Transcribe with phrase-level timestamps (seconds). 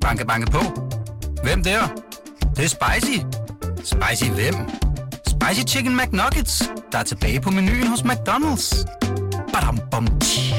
[0.00, 0.58] Banke, banke på.
[1.42, 1.80] Hvem der?
[2.40, 3.18] Det, det er spicy.
[3.76, 4.54] Spicy hvem?
[5.26, 8.86] Spicy Chicken McNuggets, der er tilbage på menuen hos McDonald's.
[9.52, 10.54] Badum, bom, tji.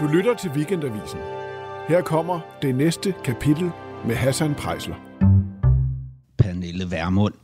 [0.00, 1.18] Du lytter til Weekendavisen.
[1.88, 3.70] Her kommer det næste kapitel
[4.06, 4.94] med Hassan Prejsler.
[6.38, 7.41] Pernille Vermund.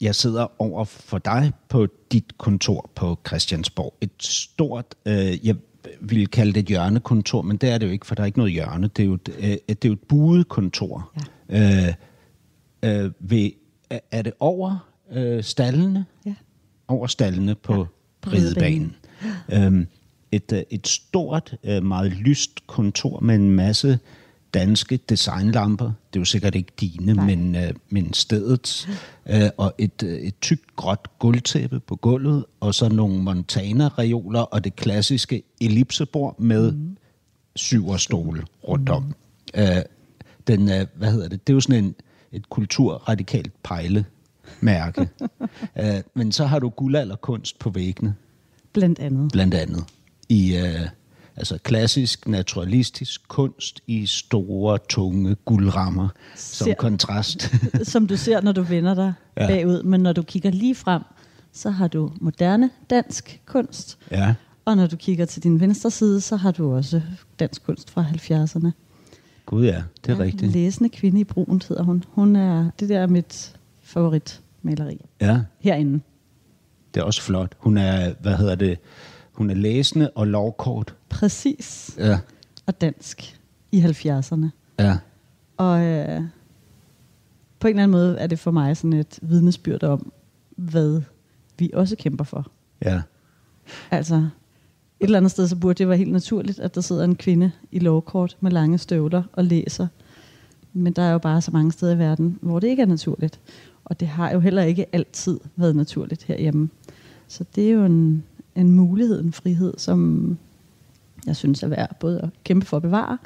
[0.00, 3.94] Jeg sidder over for dig på dit kontor på Christiansborg.
[4.00, 5.56] Et stort, øh, jeg
[6.00, 8.38] ville kalde det et hjørnekontor, men det er det jo ikke, for der er ikke
[8.38, 8.88] noget hjørne.
[8.88, 11.12] Det er jo et, øh, det er jo et buet kontor.
[11.50, 11.88] Ja.
[12.82, 13.50] Øh, øh, ved,
[14.10, 16.04] er det over øh, stallene?
[16.26, 16.34] Ja.
[16.88, 17.88] Over stallene på, ja, på
[18.20, 18.96] på ridebanen.
[19.52, 19.86] Øhm,
[20.32, 23.98] et, øh, et stort, øh, meget lyst kontor med en masse
[24.54, 25.84] danske designlamper.
[25.84, 27.26] Det er jo sikkert ikke dine, Nej.
[27.26, 28.88] men, øh, men stedets.
[29.28, 34.64] Øh, og et, øh, et tykt gråt gulvtæppe på gulvet, og så nogle Montana-reoler og
[34.64, 36.96] det klassiske ellipsebord med mm.
[37.56, 39.02] syverstole rundt om.
[39.02, 39.14] Mm.
[39.60, 39.82] Øh,
[40.46, 41.46] den, øh, hvad hedder det?
[41.46, 41.94] Det er jo sådan en,
[42.32, 45.08] et kulturradikalt pejlemærke.
[45.80, 48.14] øh, men så har du guldalderkunst på væggene
[48.72, 49.32] Blandt andet.
[49.32, 49.84] blandt andet
[50.28, 50.88] i øh,
[51.40, 57.54] altså klassisk naturalistisk kunst i store, tunge guldrammer som Ser- kontrast.
[57.92, 59.46] Som du ser, når du vender dig Ja.
[59.46, 59.82] bagud.
[59.82, 61.02] Men når du kigger lige frem,
[61.52, 63.98] så har du moderne dansk kunst.
[64.10, 64.34] ja.
[64.64, 67.02] Og når du kigger til din venstre side, så har du også
[67.38, 68.70] dansk kunst fra 70'erne.
[69.46, 70.52] Gud ja, det er ja, rigtigt.
[70.52, 72.04] Læsende kvinde i brunt hedder hun.
[72.08, 76.00] Hun er, det der er mit favoritmaleri Ja, herinde.
[76.94, 77.54] det er også flot.
[77.58, 78.78] Hun er, hvad hedder det,
[79.32, 80.94] hun er læsende og lovkort.
[81.10, 81.94] Præcis.
[81.98, 82.18] Ja,
[82.66, 83.40] Og dansk
[83.72, 84.46] i 70'erne.
[84.78, 84.98] ja.
[85.56, 86.20] Og øh,
[87.60, 90.12] på en eller anden måde er det for mig sådan et vidnesbyrd om,
[90.56, 91.02] hvad
[91.58, 92.50] vi også kæmper for.
[92.84, 93.02] Ja,
[93.90, 94.14] Altså,
[95.00, 97.50] et eller andet sted, så burde det være helt naturligt, at der sidder en kvinde
[97.72, 99.86] i lovkort med lange støvler og læser.
[100.72, 103.40] Men der er jo bare så mange steder i verden, hvor det ikke er naturligt.
[103.84, 106.68] Og det har jo heller ikke altid været naturligt herhjemme.
[107.28, 110.38] Så det er jo en, en mulighed, en frihed, som
[111.26, 113.18] jeg synes er værd både at kæmpe for at bevare.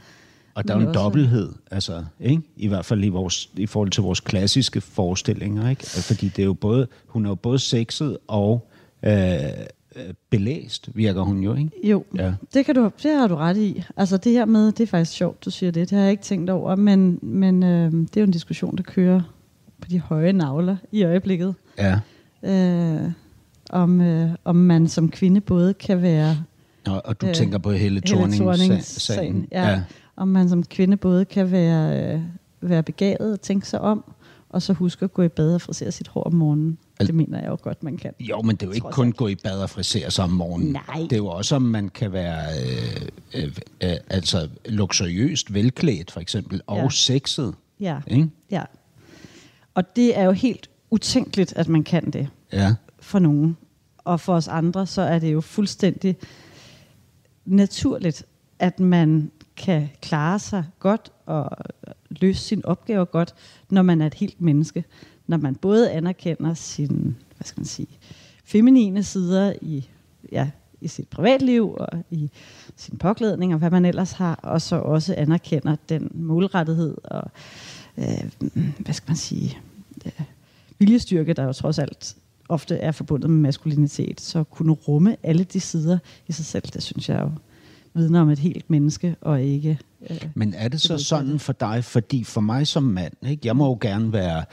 [0.55, 2.43] og der er jo en også- dobbelthed, altså, ikke?
[2.56, 5.69] i hvert fald i, vores, i forhold til vores klassiske forestillinger.
[5.71, 5.87] Ikke?
[5.87, 8.69] Fordi det er jo både, hun er jo både sexet og
[9.03, 9.12] øh,
[9.97, 11.55] øh, belæst, virker hun jo.
[11.55, 11.71] Ikke?
[11.88, 12.32] Jo, ja.
[12.55, 13.82] det, kan du, det har du ret i.
[13.97, 15.91] Altså det her med, det er faktisk sjovt, du siger det.
[15.91, 18.82] Det har jeg ikke tænkt over, men, men øh, det er jo en diskussion, der
[18.82, 19.21] kører
[19.81, 21.55] på de høje navler i øjeblikket.
[21.78, 22.00] Ja.
[22.43, 23.11] Øh,
[23.71, 26.37] om, øh, om man som kvinde både kan være
[26.87, 28.56] Og, og du Øh, tænker på hele Thorning-sagen.
[28.56, 29.83] Thorning-sagen, ja.
[30.17, 32.21] om man som kvinde både kan være, øh,
[32.61, 34.05] være begavet og tænke sig om,
[34.49, 36.78] og så huske at gå i bad og frisere sit hår om morgenen.
[37.00, 38.12] Al- det mener jeg jo godt, man kan.
[38.21, 39.17] Jo, men det er jo ikke kun alt.
[39.17, 40.73] gå i bad og frisere sig om morgenen.
[40.73, 40.97] Nej.
[41.00, 42.43] Det er jo også, om man kan være
[43.34, 46.89] øh, øh, øh, altså luksuriøst velklædt, for eksempel, og Ja.
[46.91, 47.55] sexet.
[47.81, 47.99] Ja.
[48.06, 48.28] Ikke?
[48.50, 48.62] ja.
[49.75, 52.28] Og det er jo helt utænkeligt, at man kan det.
[52.53, 52.75] Ja.
[53.00, 53.56] for nogen.
[53.99, 56.17] Og for os andre, så er det jo fuldstændig
[57.44, 58.25] naturligt,
[58.59, 61.50] at man kan klare sig godt og
[62.10, 63.34] løse sine opgaver godt,
[63.71, 64.84] når man er et helt menneske.
[65.27, 67.88] Når man både anerkender sin, hvad skal man sige,
[68.44, 69.88] feminine sider i,
[70.32, 70.50] ja,
[70.81, 72.31] i sit privatliv og i
[72.77, 77.31] sin påklædning og hvad man ellers har, og så også anerkender den målrettighed og,
[77.99, 78.31] øh,
[78.78, 79.59] hvad skal man sige,
[80.06, 80.21] øh,
[80.78, 82.16] viljestyrke, der jo trods alt
[82.49, 86.82] ofte er forbundet med maskulinitet, så kunne rumme alle de sider i sig selv, det
[86.82, 87.31] synes jeg jo
[87.94, 89.78] vidner om et helt menneske, og ikke...
[90.10, 93.56] Øh, Men er det så sådan for dig, fordi for mig som mand, ikke, jeg
[93.56, 94.44] må jo gerne være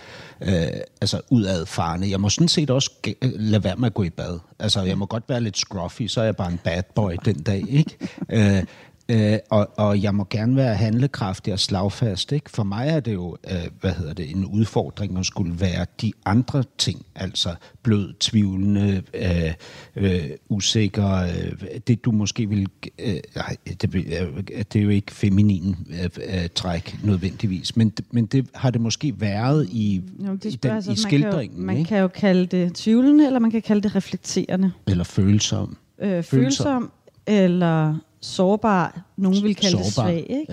[0.42, 2.10] øh, altså udadfarende.
[2.10, 4.40] Jeg må sådan set også øh, lade være med at gå i bad.
[4.60, 7.36] Altså, jeg må godt være lidt scruffy, så er jeg bare en bad boy den
[7.44, 7.98] dag, ikke?
[8.30, 8.64] øh,
[9.12, 12.32] Øh, og, og jeg må gerne være handlekraftig og slagfast.
[12.32, 12.50] Ikke?
[12.50, 16.12] For mig er det jo øh, hvad hedder det, en udfordring at skulle være de
[16.26, 17.06] andre ting.
[17.16, 19.54] Altså blød, tvivlende, øh,
[19.96, 21.16] øh, usikker.
[21.16, 22.68] Øh, det du måske vil...
[23.00, 24.44] Øh, nej, det, øh,
[24.74, 26.10] det er jo ikke feminin øh,
[26.44, 27.76] øh, træk nødvendigvis.
[27.76, 30.92] Men, men det har det måske været i, Jo, det i, den, jeg så, i
[30.92, 31.50] man skildringen.
[31.50, 31.88] Kan jo, man ikke?
[31.88, 34.72] kan jo kalde det tvivlende, eller man kan kalde det reflekterende.
[34.88, 35.78] Eller følsom.
[36.02, 36.92] Øh, følsom
[37.28, 39.02] eller sårbar.
[39.18, 40.10] Nogen vil kalde det Sårbar.
[40.10, 40.26] svag.
[40.30, 40.46] Ikke?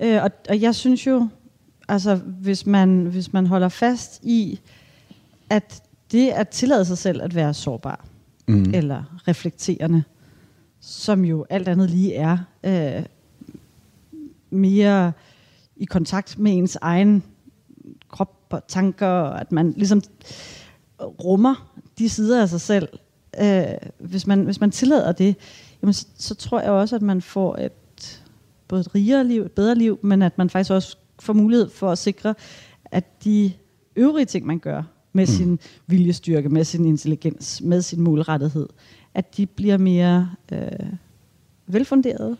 [0.00, 0.16] Ja.
[0.16, 1.28] Øh, og, og jeg synes jo,
[1.88, 4.60] altså hvis man, hvis man holder fast i,
[5.50, 5.82] at
[6.12, 8.04] det at tillade sig selv at være sårbar,
[8.46, 8.70] Mm.
[8.74, 10.02] eller reflekterende,
[10.80, 13.02] som jo alt andet lige er øh,
[14.50, 15.12] mere
[15.76, 17.22] i kontakt med ens egen
[18.08, 20.02] krop og tanker, og at man ligesom
[21.00, 22.88] rummer de sider af sig selv,
[23.40, 23.62] øh,
[23.98, 25.36] hvis, man, hvis man tillader det,
[25.82, 28.22] jamen, så, så tror jeg også, at man får et,
[28.68, 31.90] både et rigere liv, et bedre liv, men at man faktisk også får mulighed for
[31.90, 32.34] at sikre,
[32.84, 33.52] at de
[33.96, 34.82] øvrige ting, man gør
[35.12, 35.32] med mm.
[35.32, 38.68] sin viljestyrke, med sin intelligens, med sin målrettighed,
[39.14, 40.68] at de bliver mere øh,
[41.66, 42.36] velfunderede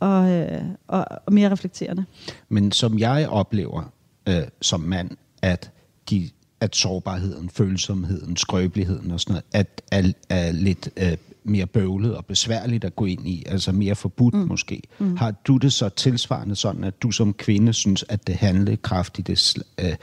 [0.00, 2.04] og, øh, og, og mere reflekterende.
[2.48, 3.92] Men som jeg oplever
[4.28, 5.10] øh, som mand,
[5.42, 5.70] at
[6.10, 6.30] de
[6.60, 11.16] at sårbarheden, følsomheden, skrøbeligheden og sådan noget, at er, er lidt øh,
[11.48, 14.40] mere bøvlet og besværligt at gå ind i, altså mere forbudt mm.
[14.40, 14.82] måske.
[14.98, 15.16] Mm.
[15.16, 19.64] Har du det så tilsvarende sådan, at du som kvinde synes, at det handlekraftigt, det
[19.78, 19.96] øh,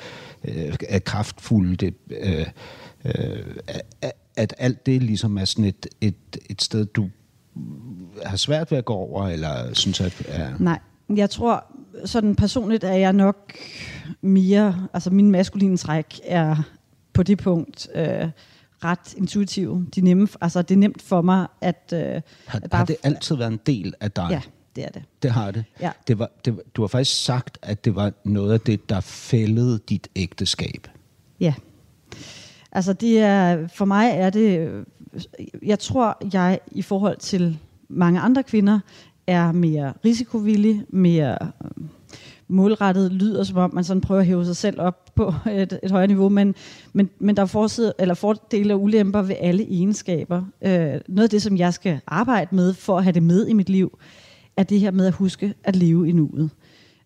[0.44, 2.46] øh, kraftfuldt, det, øh,
[3.06, 3.44] øh,
[4.36, 7.10] at alt det ligesom er sådan et, et, et sted, du
[8.26, 10.24] har svært ved at gå over, eller synes at...
[10.28, 10.54] Er...
[10.60, 10.80] Nej,
[11.16, 11.66] jeg tror,
[12.06, 13.54] sådan personligt er jeg nok
[14.22, 16.56] mere, altså min maskuline træk er
[17.14, 18.30] på det punkt øh,
[18.86, 19.86] ret intuitiv.
[19.96, 21.94] De nemme, altså det er nemt for mig at...
[21.94, 24.28] Øh, har, at bare, har det altid været en del af dig?
[24.32, 24.42] Ja,
[24.76, 25.04] det er det.
[25.24, 25.64] Det har det.
[25.82, 25.92] Ja.
[26.08, 29.80] det, var, det du har faktisk sagt, at det var noget af det, der fældede
[29.90, 30.88] dit ægteskab.
[31.40, 31.54] Ja.
[32.72, 34.72] Altså det er, for mig er det,
[35.64, 37.60] jeg tror, jeg i forhold til
[37.90, 38.80] mange andre kvinder,
[39.28, 41.38] er mere risikovillig, mere
[42.48, 45.92] målrettet, lyder som om man sådan prøver at hæve sig selv op på et, et
[45.92, 46.56] højere niveau, men,
[46.94, 50.44] men, men der er forside, eller fordele og ulemper ved alle egenskaber.
[50.62, 53.54] Øh, noget af det, som jeg skal arbejde med for at have det med i
[53.54, 54.00] mit liv,
[54.58, 56.50] er det her med at huske at leve i nuet.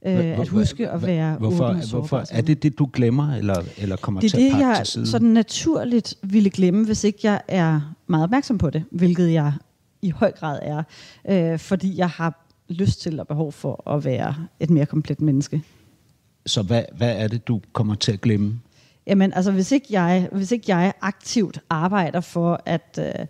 [0.05, 2.23] Øh, at huske at være hvorfor, åben og hvorfor?
[2.31, 4.85] Er det det, du glemmer, eller, eller kommer det er til at det, jeg til
[4.85, 5.07] side?
[5.07, 9.53] sådan naturligt ville glemme, hvis ikke jeg er meget opmærksom på det, hvilket jeg
[10.01, 10.83] i høj grad er,
[11.29, 15.63] øh, fordi jeg har lyst til og behov for at være et mere komplet menneske.
[16.45, 18.59] Så hvad, hvad er det, du kommer til at glemme?
[19.07, 23.25] Jamen, altså hvis ikke jeg, hvis ikke jeg aktivt arbejder for at øh,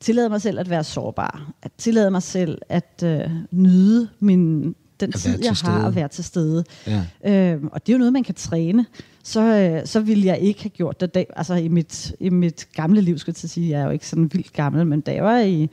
[0.00, 5.12] tillade mig selv at være sårbar, at tillade mig selv at øh, nyde min, den
[5.12, 6.64] tid, jeg har at være til stede.
[6.86, 7.54] Ja.
[7.54, 8.86] Øh, og det er jo noget, man kan træne.
[9.22, 11.14] Så, øh, så ville jeg ikke have gjort det.
[11.14, 14.06] Da, altså i mit, i mit gamle liv, skal jeg sige, jeg er jo ikke
[14.06, 15.70] sådan vildt gammel, men da jeg var i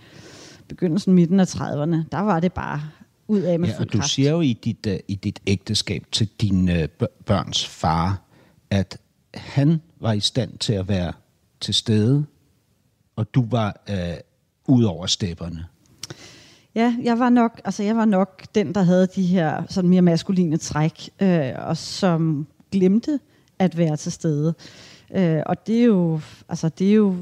[0.67, 2.81] begyndelsen, midten af 30'erne, der var det bare
[3.29, 4.11] ud af med ja, og du kraft.
[4.11, 8.21] siger jo i dit, uh, i dit ægteskab til dine uh, børns far,
[8.69, 8.97] at
[9.33, 11.13] han var i stand til at være
[11.59, 12.25] til stede,
[13.15, 15.65] og du var uh, ud over stepperne.
[16.75, 20.01] Ja, jeg var nok, altså jeg var nok den, der havde de her sådan mere
[20.01, 23.19] maskuline træk, øh, og som glemte
[23.59, 24.53] at være til stede.
[25.15, 27.15] Øh, og det er jo, altså det er jo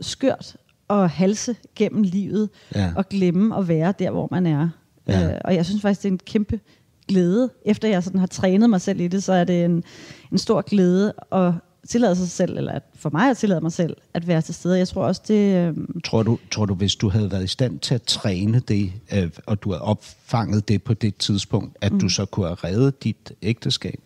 [0.00, 0.56] skørt
[0.90, 2.92] at halse gennem livet ja.
[2.96, 4.68] og glemme at være der, hvor man er.
[5.08, 5.28] Ja.
[5.28, 6.60] Øh, og jeg synes faktisk, det er en kæmpe
[7.08, 7.50] glæde.
[7.64, 9.84] Efter jeg sådan har trænet mig selv i det, så er det en,
[10.32, 11.52] en stor glæde at
[11.88, 14.78] tillade sig selv, eller at for mig at tillade mig selv, at være til stede.
[14.78, 15.56] Jeg tror også, det...
[15.56, 15.74] Øh...
[16.04, 19.30] Tror, du, tror du, hvis du havde været i stand til at træne det, øh,
[19.46, 22.00] og du havde opfanget det på det tidspunkt, at mm.
[22.00, 24.00] du så kunne have reddet dit ægteskab?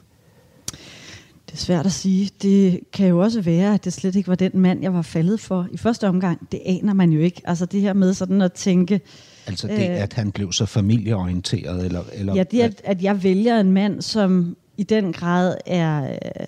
[1.46, 2.30] Det er svært at sige.
[2.42, 5.40] Det kan jo også være, at det slet ikke var den mand, jeg var faldet
[5.40, 6.52] for i første omgang.
[6.52, 7.42] Det aner man jo ikke.
[7.44, 9.00] Altså det her med sådan at tænke...
[9.46, 11.84] Altså det, øh, at han blev så familieorienteret?
[11.84, 16.04] Eller, eller ja, det at, at jeg vælger en mand, som i den grad er
[16.04, 16.46] øh,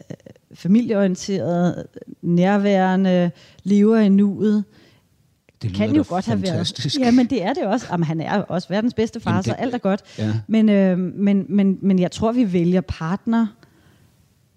[0.54, 1.86] familieorienteret,
[2.22, 3.30] nærværende,
[3.62, 4.64] lever i nuet.
[5.62, 6.96] Det kan jo godt fantastisk.
[6.96, 7.12] have været.
[7.12, 7.86] Ja, men det er det også.
[7.90, 10.02] Jamen, han er også verdens bedste far, Jamen, det, så alt er godt.
[10.18, 10.34] Ja.
[10.46, 13.46] Men, øh, men, men, men jeg tror, vi vælger partner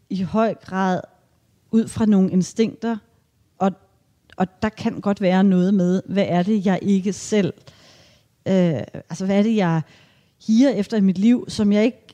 [0.09, 1.01] i høj grad
[1.71, 2.97] ud fra nogle instinkter,
[3.57, 3.71] og,
[4.37, 7.78] og der kan godt være noget med, hvad er det, jeg ikke selv, øh,
[8.45, 9.81] altså hvad er det, jeg
[10.47, 12.07] higer efter i mit liv, som jeg ikke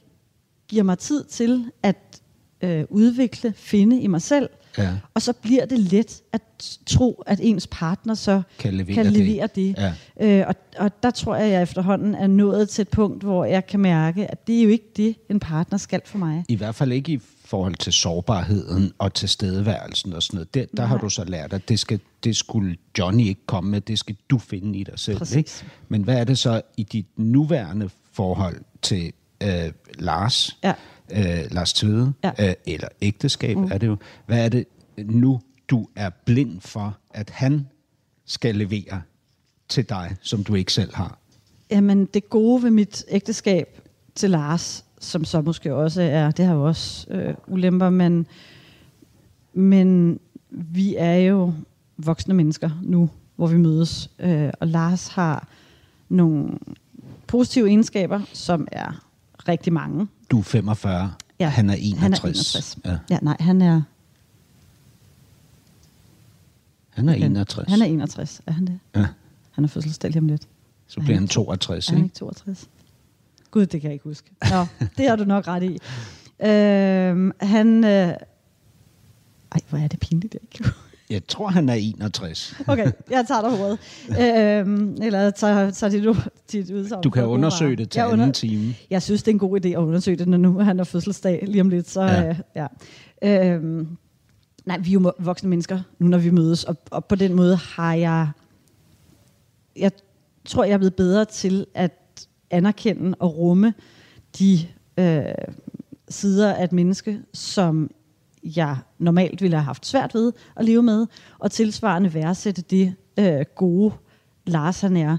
[0.68, 2.22] giver mig tid til at
[2.62, 4.50] øh, udvikle, finde i mig selv.
[4.78, 4.90] Ja.
[5.14, 6.42] Og så bliver det let at
[6.86, 9.78] tro, at ens partner så kan levere kan levere det.
[9.78, 9.94] det.
[10.20, 10.40] Ja.
[10.40, 13.46] Øh, og, og der tror jeg, at jeg efterhånden er nået til et punkt, hvor
[13.46, 16.46] jeg kan mærke, at det er jo ikke det, en partner skal for mig.
[16.50, 20.54] I hvert fald ikke i forhold til sårbarheden og tilstedeværelsen og sådan noget.
[20.54, 23.82] Der, der har du så lært, at det, skal, det skulle Johnny ikke komme med,
[23.82, 25.38] det skal du finde i dig selv.
[25.38, 25.52] Ikke?
[25.88, 30.74] Men hvad er det så i dit nuværende forhold til øh, Lars, ja.
[31.12, 32.32] øh, Lars Tvede, ja.
[32.40, 33.72] øh, eller ægteskab mm.
[33.72, 33.98] er det jo.
[34.26, 34.66] Hvad er det
[34.98, 37.68] nu, du er blind for, at han
[38.26, 39.02] skal levere
[39.70, 41.20] til dig, som du ikke selv har?
[41.72, 43.82] Jamen, det gode ved mit ægteskab
[44.16, 48.28] til Lars, som så måske også er, det har jo også øh, ulemper, men,
[49.54, 50.20] men
[50.50, 51.54] vi er jo
[51.98, 54.10] voksne mennesker nu, hvor vi mødes.
[54.20, 55.48] Øh, og Lars har
[56.10, 56.58] nogle
[57.28, 59.06] positive egenskaber, som er
[59.48, 60.08] rigtig mange.
[60.32, 62.00] Du er 45, ja, han er 61.
[62.00, 62.78] Han er 61.
[62.86, 62.98] Ja.
[63.10, 63.82] ja, nej, han er...
[66.90, 67.70] Han er 61.
[67.70, 68.80] Han er 61, er han det?
[68.96, 69.08] Ja.
[69.52, 70.48] Han har fødselsdag lige om lidt.
[70.88, 72.06] Så bliver han 62, Er han ikke?
[72.06, 72.70] ikke 62?
[73.56, 74.32] Gud, det kan jeg ikke huske.
[74.52, 74.66] Nå,
[74.98, 75.80] det har du nok ret i.
[76.46, 77.84] Øhm, han...
[77.84, 77.90] Øh...
[77.90, 80.70] Ej, hvor er det pinligt, jeg ikke
[81.10, 82.56] Jeg tror, han er 61.
[82.68, 83.78] Okay, jeg tager dig råd.
[84.10, 87.04] Øhm, eller tager, tager dit, dit udsagn.
[87.04, 88.76] Du kan undersøge det til Jeg anden time.
[88.90, 91.44] Jeg synes, det er en god idé at undersøge det, når nu han har fødselsdag
[91.48, 91.90] lige om lidt.
[91.90, 92.30] Så, Ja.
[92.30, 92.68] Øh,
[93.24, 93.54] ja.
[93.54, 93.88] Øhm,
[94.66, 97.56] nej, vi er jo voksne mennesker, nu når vi mødes, og, og på den måde
[97.56, 98.30] har jeg...
[99.76, 99.92] Jeg
[100.46, 101.92] tror, jeg er blevet bedre til at
[102.56, 103.74] anerkende og rumme
[104.40, 104.60] de
[105.00, 105.22] øh,
[106.10, 107.92] sider af et menneske, som
[108.44, 111.06] jeg normalt ville have haft svært ved at leve med,
[111.40, 113.94] og tilsvarende værdsætte det øh, gode,
[114.48, 115.18] Lars han er.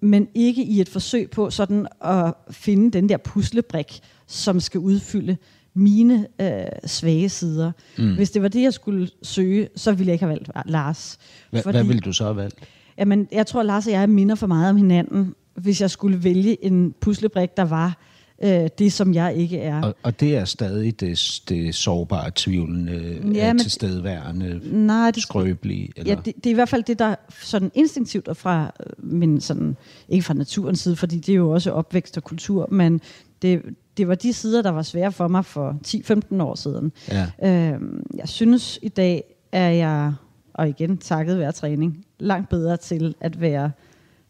[0.00, 5.36] Men ikke i et forsøg på sådan at finde den der puslebrik, som skal udfylde
[5.74, 7.72] mine øh, svage sider.
[7.98, 8.14] Mm.
[8.14, 11.18] Hvis det var det, jeg skulle søge, så ville jeg ikke have valgt Lars.
[11.50, 12.58] Hvad, hvad vil du så have valgt?
[12.98, 16.64] Jamen, jeg tror, Lars og jeg minder for meget om hinanden, hvis jeg skulle vælge
[16.64, 17.96] en puslebrik, der var
[18.44, 19.82] øh, det, som jeg ikke er.
[19.82, 25.22] Og, og det er stadig det, det sårbare, tvivlende, Ja, ja, men- tilstedeværende, Nej, det,
[25.22, 25.92] skrøbelige.
[25.96, 26.12] Eller?
[26.12, 29.40] Ja, det, det er i hvert fald det, der sådan instinktivt er fra øh, min
[29.40, 29.76] sådan,
[30.08, 33.00] ikke fra naturens side, fordi det er jo også opvækst og kultur, men
[33.42, 33.62] det,
[33.96, 36.92] det var de sider, der var svære for mig for 10-15 år siden.
[37.08, 37.26] Ja.
[37.72, 40.12] Øhm, jeg synes i dag, er jeg,
[40.54, 43.70] og igen takket være træning, langt bedre til at være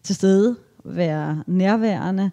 [0.03, 0.57] til stede,
[0.87, 2.31] være nærværende,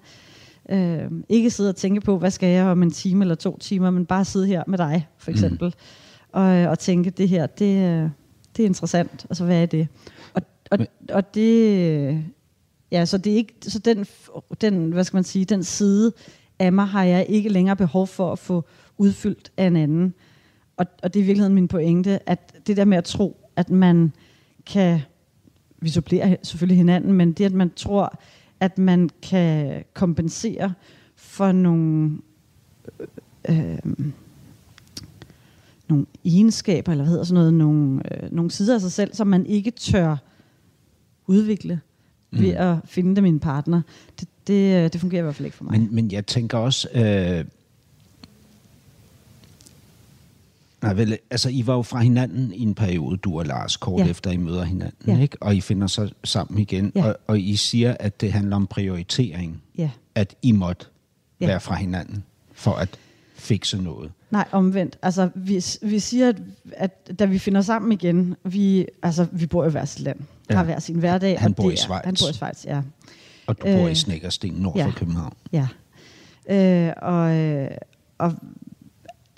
[0.70, 3.92] øh, ikke sidde og tænke på, hvad skal jeg om en time eller to timer,
[3.92, 6.40] men bare sidde her med dig, for eksempel, mm.
[6.40, 8.10] og, og tænke, det her, det, øh,
[8.58, 9.88] det er interessant, altså hvad er det?
[10.34, 10.42] Og,
[10.72, 10.80] og,
[11.10, 12.24] og det,
[12.92, 14.06] ja, så det er ikke, så den,
[14.62, 16.12] den, hvad skal man sige, den side
[16.60, 18.66] af mig har jeg ikke længere behov for at få
[18.98, 20.14] udfyldt af en anden.
[20.78, 23.70] Og, og det er i virkeligheden min pointe, at det der med at tro, at
[23.70, 24.14] man
[24.66, 25.00] kan,
[25.78, 28.20] vi supplerer selvfølgelig hinanden, men det at man tror,
[28.64, 30.74] at man kan kompensere
[31.16, 32.18] for nogle,
[33.50, 33.78] øh, øh,
[35.90, 39.28] nogle egenskaber, eller hvad hedder sådan noget, nogle, øh, nogle sider af sig selv, som
[39.28, 40.18] man ikke tør
[41.28, 41.80] udvikle
[42.32, 42.58] ved Mm.
[42.58, 43.82] at finde dem i en partner.
[44.20, 45.80] Det, det, øh, det fungerer i hvert fald ikke for mig.
[45.80, 46.88] Men, men jeg tænker også...
[46.96, 47.46] Øh,
[50.84, 54.02] nej, vel, altså, I var jo fra hinanden i en periode, du og Lars, kort
[54.02, 54.08] Ja.
[54.10, 55.22] efter I møder hinanden, Ja.
[55.22, 55.38] ikke?
[55.42, 57.06] Og I finder så sammen igen, Ja.
[57.08, 59.62] og, og I siger, at det handler om prioritering.
[59.78, 59.90] Ja.
[60.16, 60.86] At I måtte
[61.42, 61.48] Ja.
[61.48, 62.24] være fra hinanden
[62.54, 62.90] for at
[63.36, 64.12] fikse noget.
[64.32, 64.98] Nej, omvendt.
[65.02, 66.42] Altså, vi, vi siger, at,
[66.78, 70.56] at da vi finder sammen igen, vi, altså, vi bor i hver sit land, ja.
[70.56, 71.40] Har hver sin hverdag.
[71.40, 72.02] Han bor i er- Schweiz.
[72.06, 72.82] Han bor i Schweiz, ja.
[73.48, 74.86] Og du bor Øh, i Snækkersten nord ja.
[74.86, 75.34] for København.
[75.54, 75.68] ja.
[76.50, 77.72] Øh, og, øh,
[78.18, 78.34] og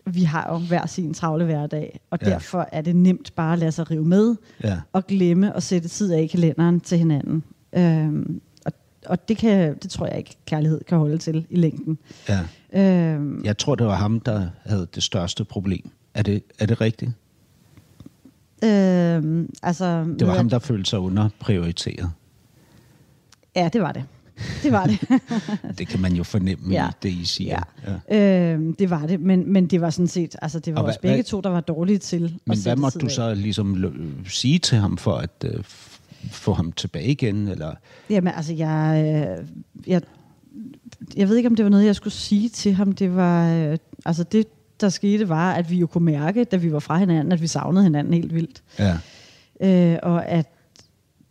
[0.05, 2.29] vi har jo hver sin travle hverdag, og Ja.
[2.29, 4.77] derfor er det nemt bare at lade sig rive med, Ja.
[4.93, 7.43] og glemme at sætte tid af i kalenderen til hinanden.
[7.73, 8.71] Øhm, og,
[9.05, 11.97] og det, kan, det tror jeg ikke, kærlighed kan holde til i længden.
[12.29, 12.39] ja.
[12.73, 15.89] Øhm, Jeg tror, det var ham, der havde det største problem.
[16.13, 17.11] Er det, er det rigtigt?
[18.63, 22.11] øhm, altså, Det var ham, der følte sig underprioriteret.
[23.55, 24.03] Ja, det var det.
[24.63, 24.99] Det var det.
[25.77, 26.83] Det kan man jo fornemme Ja.
[26.83, 26.89] ja.
[27.03, 27.59] det, I siger.
[28.09, 28.51] ja.
[28.53, 30.99] Øhm, det var det, men, men det var sådan set, altså det var Og også
[31.01, 33.11] hvad- begge hvad- to, der var dårlige til Men hvad måtte du af.
[33.11, 35.63] så ligesom lø- sige til ham for at øh,
[36.31, 37.47] få ham tilbage igen?
[37.47, 37.73] Eller?
[38.09, 39.03] Jamen altså, jeg,
[39.39, 39.47] øh,
[39.87, 40.01] jeg,
[41.17, 42.91] jeg ved ikke, om det var noget, jeg skulle sige til ham.
[42.91, 44.47] Det var, øh, altså det,
[44.81, 47.47] der skete, var, at vi jo kunne mærke, da vi var fra hinanden, at vi
[47.47, 48.63] savnede hinanden helt vildt.
[48.79, 48.97] Ja.
[49.93, 50.45] øh, og at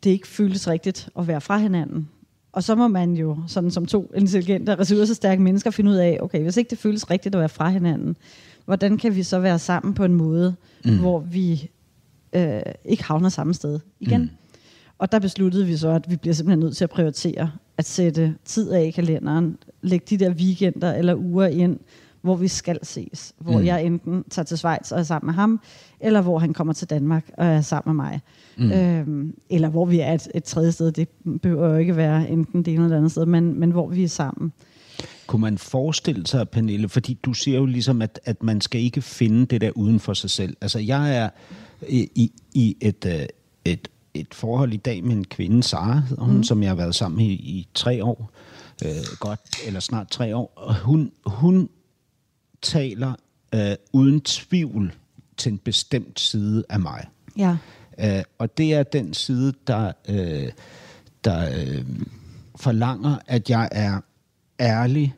[0.04, 2.08] det ikke føltes rigtigt at være fra hinanden.
[2.54, 6.18] Og så må man jo, sådan som to intelligente og ressourcestærke mennesker, finde ud af,
[6.20, 8.16] okay, hvis ikke det føles rigtigt at være fra hinanden,
[8.64, 10.98] hvordan kan vi så være sammen på en måde, mm.
[10.98, 11.70] hvor vi
[12.32, 14.20] øh, ikke havner samme sted igen?
[14.20, 14.30] Mm.
[14.98, 18.34] Og der besluttede vi så, at vi bliver simpelthen nødt til at prioritere at sætte
[18.44, 21.78] tid af i kalenderen, lægge de der weekender eller uger ind,
[22.24, 23.32] hvor vi skal ses.
[23.38, 23.64] Hvor mm.
[23.64, 25.60] jeg enten tager til Schweiz og er sammen med ham,
[26.00, 28.20] eller hvor han kommer til Danmark og er sammen med mig.
[28.58, 28.72] Mm.
[28.72, 30.92] Øhm, eller hvor vi er et, et tredje sted.
[30.92, 31.08] Det
[31.42, 34.04] behøver jo ikke være enten det ene eller det andet sted, men, men hvor vi
[34.04, 34.52] er sammen.
[35.26, 39.02] Kunne man forestille sig, Pernille, fordi du siger jo ligesom, at, at man skal ikke
[39.02, 40.56] finde det der uden for sig selv.
[40.60, 41.28] Altså jeg er
[41.88, 43.26] i, i, et, øh,
[43.64, 46.42] et, et forhold i dag med en kvinde, Sara hun, mm.
[46.42, 48.30] som jeg har været sammen med i, i tre år.
[48.84, 48.90] Øh,
[49.20, 50.52] godt, eller snart tre år.
[50.56, 51.68] Og hun, hun
[52.64, 53.12] taler
[53.54, 54.92] øh, uden tvivl
[55.36, 57.04] til en bestemt side af mig.
[57.38, 57.56] Ja.
[58.00, 60.48] Øh, og det er den side, der, øh,
[61.24, 61.84] der øh,
[62.56, 64.00] forlanger, at jeg er
[64.60, 65.14] ærlig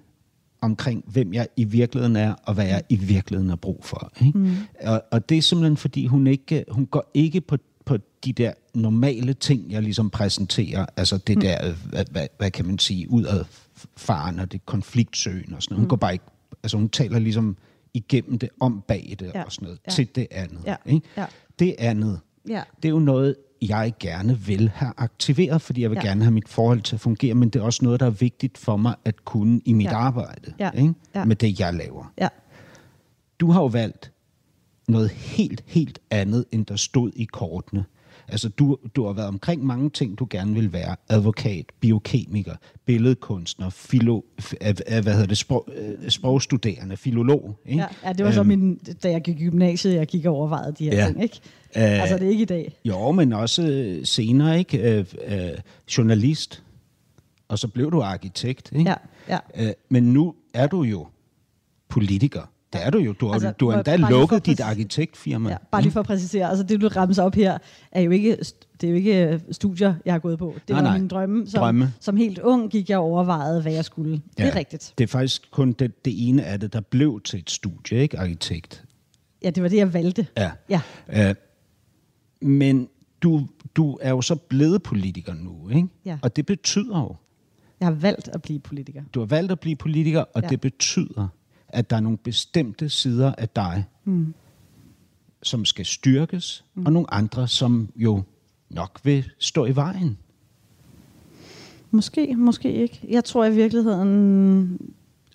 [0.60, 4.12] omkring, hvem jeg i virkeligheden er, og hvad jeg i virkeligheden har brug for.
[4.26, 4.38] Ikke?
[4.38, 4.54] Mm.
[4.82, 8.52] Og, og det er simpelthen, fordi hun ikke hun går ikke på, på de der
[8.74, 11.40] normale ting, jeg ligesom præsenterer, altså det Mm.
[11.40, 13.46] der, øh, hvad, hvad, hvad kan man sige, ud af
[13.96, 15.80] faren og det konfliktsøgen og sådan noget.
[15.80, 15.88] Hun Mm.
[15.88, 16.24] går bare ikke,
[16.66, 17.56] altså hun taler ligesom
[17.94, 19.42] igennem det, om bag det Ja.
[19.42, 19.90] og sådan noget, Ja.
[19.90, 20.60] til det andet.
[20.66, 20.76] Ja.
[20.86, 21.06] Ikke?
[21.16, 21.26] Ja.
[21.58, 22.62] Det andet, Ja.
[22.82, 26.08] det er jo noget, jeg gerne vil have aktiveret, fordi jeg vil Ja.
[26.08, 28.58] gerne have mit forhold til at fungere, men det er også noget, der er vigtigt
[28.58, 29.96] for mig at kunne i mit Ja.
[29.96, 30.70] arbejde, Ja.
[30.70, 30.94] Ikke?
[31.14, 31.24] Ja.
[31.24, 32.12] med det, jeg laver.
[32.20, 32.28] Ja.
[33.40, 34.12] Du har jo valgt
[34.88, 37.84] noget helt, helt andet, end der stod i kortene.
[38.28, 40.96] Altså, du, du har været omkring mange ting, du gerne vil være.
[41.08, 42.54] Advokat, biokemiker,
[42.84, 44.20] billedkunstner, filo,
[45.02, 47.58] hvad hedder det, sprog, øh, sprogstuderende, filolog.
[47.66, 47.80] Ikke?
[47.80, 50.34] Ja, ja, det var så Øhm, min, da jeg gik i gymnasiet, jeg gik og
[50.34, 51.06] overvejede de her Ja.
[51.06, 51.40] ting, ikke?
[51.76, 52.76] Øh, altså, det er ikke i dag.
[52.84, 54.78] Jo, men også øh, senere, ikke?
[54.98, 55.50] Øh, øh,
[55.98, 56.62] journalist.
[57.48, 58.90] Og så blev du arkitekt, ikke?
[58.90, 59.66] Ja, ja.
[59.66, 61.06] Øh, men nu er du jo
[61.88, 62.50] politiker.
[62.72, 63.12] Det er du jo.
[63.12, 65.50] Du har, Altså, du har endda lukket dit arkitektfirma.
[65.50, 67.58] Ja, bare lige for at præcisere, altså det du ramser op her,
[67.92, 68.36] er jo ikke,
[68.80, 70.54] det er jo ikke øh, studier, jeg har gået på.
[70.54, 70.98] Det Nej, var nej.
[70.98, 71.46] min drømme.
[71.46, 71.92] Som, Drømme.
[72.00, 74.22] som helt ung gik jeg og overvejede, hvad jeg skulle.
[74.38, 74.44] Ja.
[74.44, 74.94] Det er rigtigt.
[74.98, 78.18] Det er faktisk kun det, det ene af det, der blev til et studie, ikke?
[78.18, 78.84] Arkitekt.
[79.42, 80.26] Ja, det var det, jeg valgte.
[80.36, 80.50] Ja.
[80.68, 80.80] Ja.
[81.28, 81.34] Øh,
[82.42, 82.88] men
[83.22, 83.46] du,
[83.76, 85.88] du er jo så blevet politiker nu, ikke?
[86.04, 86.18] Ja.
[86.22, 87.16] Og det betyder jo,
[87.80, 89.02] Jeg har valgt at blive politiker.
[89.14, 90.48] du har valgt at blive politiker, og ja.
[90.48, 91.28] det betyder,
[91.68, 94.34] at der er nogle bestemte sider af dig, mm.
[95.42, 96.86] som skal styrkes, mm.
[96.86, 98.22] og nogle andre, som jo
[98.70, 100.18] nok vil stå i vejen.
[101.90, 103.00] Måske, måske ikke.
[103.08, 104.78] Jeg tror i virkeligheden,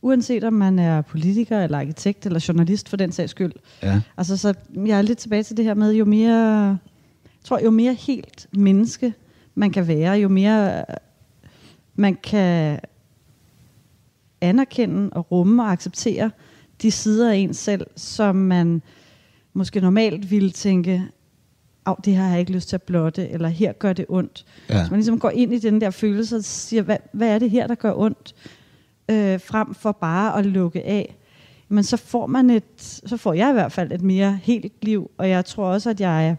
[0.01, 4.01] uanset om man er politiker, eller arkitekt, eller journalist for den sags skyld, Ja.
[4.17, 4.53] Altså, så
[4.85, 6.67] jeg er lidt tilbage til det her med, jo mere,
[7.25, 9.13] jeg tror, jo mere helt menneske
[9.55, 10.83] man kan være, jo mere øh,
[11.95, 12.79] man kan
[14.41, 16.31] anerkende og rumme og acceptere
[16.81, 18.81] de sider af en selv, som man
[19.53, 21.03] måske normalt ville tænke,
[21.86, 24.45] Au, det har jeg ikke lyst til at blotte, eller her gør det ondt.
[24.69, 24.83] Ja.
[24.83, 27.50] Så man ligesom går ind i den der følelse og siger, hvad, hvad er det
[27.50, 28.36] her, der gør ondt?
[29.11, 31.18] Øh, frem for bare at lukke af.
[31.70, 32.63] Men så får man et,
[33.05, 36.01] så får jeg i hvert fald et mere helt liv, og jeg tror også, at
[36.01, 36.35] jeg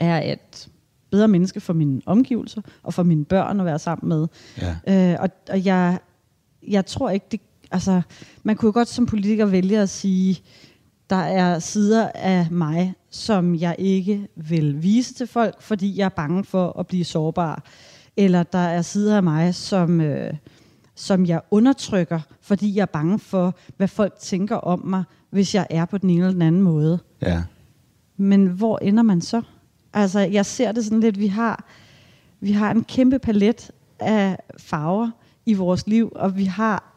[0.00, 0.68] er et
[1.10, 4.26] bedre menneske for mine omgivelser, og for mine børn at være sammen med.
[4.86, 5.12] Ja.
[5.12, 5.98] Øh, og, og jeg,
[6.68, 8.02] jeg tror ikke, det, altså,
[8.42, 10.42] man kunne jo godt som politiker vælge at sige,
[11.10, 16.08] der er sider af mig, som jeg ikke vil vise til folk, fordi jeg er
[16.08, 17.64] bange for at blive sårbar.
[18.16, 20.34] Eller der er sider af mig, som, øh,
[20.94, 25.66] som jeg undertrykker, fordi jeg er bange for, hvad folk tænker om mig, hvis jeg
[25.70, 26.98] er på den ene eller den anden måde.
[27.22, 27.42] Ja.
[28.16, 29.42] Men hvor ender man så?
[29.92, 31.64] Altså, jeg ser det sådan lidt, vi har,
[32.40, 35.10] vi har en kæmpe palet af farver
[35.46, 36.92] i vores liv, og vi har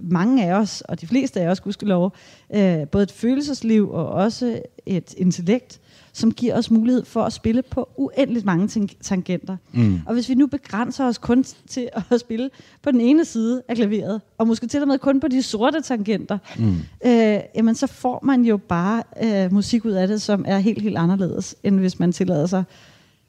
[0.00, 2.12] mange af os, og de fleste af os, gudskelov,
[2.54, 5.80] øh, både et følelsesliv og også et intellekt,
[6.12, 9.56] som giver os mulighed for at spille på uendeligt mange tangenter.
[9.72, 10.00] Mm.
[10.06, 12.50] Og hvis vi nu begrænser os kun til at spille
[12.82, 15.80] på den ene side af klaveret, og måske til og med kun på de sorte
[15.80, 16.76] tangenter, mm.
[17.04, 20.82] øh, jamen så får man jo bare øh, musik ud af det, som er helt,
[20.82, 22.64] helt anderledes, end hvis man tillader sig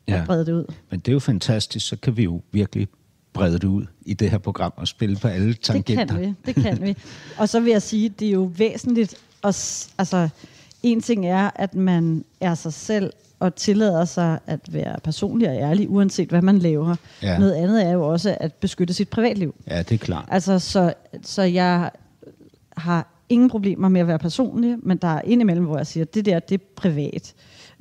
[0.08, 0.24] at Ja.
[0.26, 0.66] brede det ud.
[0.92, 2.88] Men det er jo fantastisk, så kan vi jo virkelig
[3.34, 6.06] brede det ud i det her program og spille på alle Det tangenter.
[6.06, 6.96] kan vi, det kan vi.
[7.38, 10.30] Og så vil jeg sige, det er jo væsentligt, at, altså
[10.84, 15.56] en ting er, at man er sig selv og tillader sig at være personlig og
[15.56, 16.96] ærlig, uanset hvad man laver.
[17.24, 17.38] Ja.
[17.38, 19.56] Noget andet er jo også at beskytte sit privatliv.
[19.68, 20.26] Ja, det er klart.
[20.32, 21.92] Altså, så, så jeg
[22.78, 26.26] har ingen problemer med at være personlig, men der er indimellem, hvor jeg siger, det
[26.26, 27.34] der, det er privat.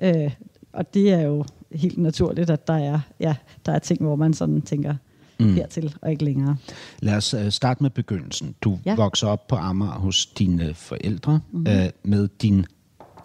[0.02, 0.30] Øh,
[0.72, 3.34] og det er jo helt naturligt, at der er, ja,
[3.66, 4.94] der er ting, hvor man sådan tænker
[5.40, 5.55] mm.
[5.55, 6.57] hertil og ikke længere.
[6.98, 8.55] Lad os uh, starte med begyndelsen.
[8.62, 8.94] Du Ja.
[8.94, 11.76] vokser op på Amager hos dine forældre mm-hmm.
[11.79, 12.66] uh, med din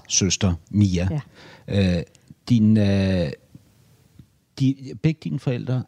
[0.07, 1.09] søster Mia.
[1.67, 1.97] Ja.
[1.97, 2.01] Uh,
[2.49, 2.83] din, uh,
[4.59, 5.83] de, begge dine forældre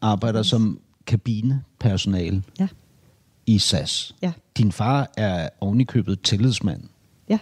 [0.00, 2.68] arbejder som kabinepersonale Ja,
[3.46, 4.14] i SAS.
[4.22, 4.32] Ja.
[4.56, 6.82] Din far er ovenikøbet tillidsmand,
[7.28, 7.38] ja,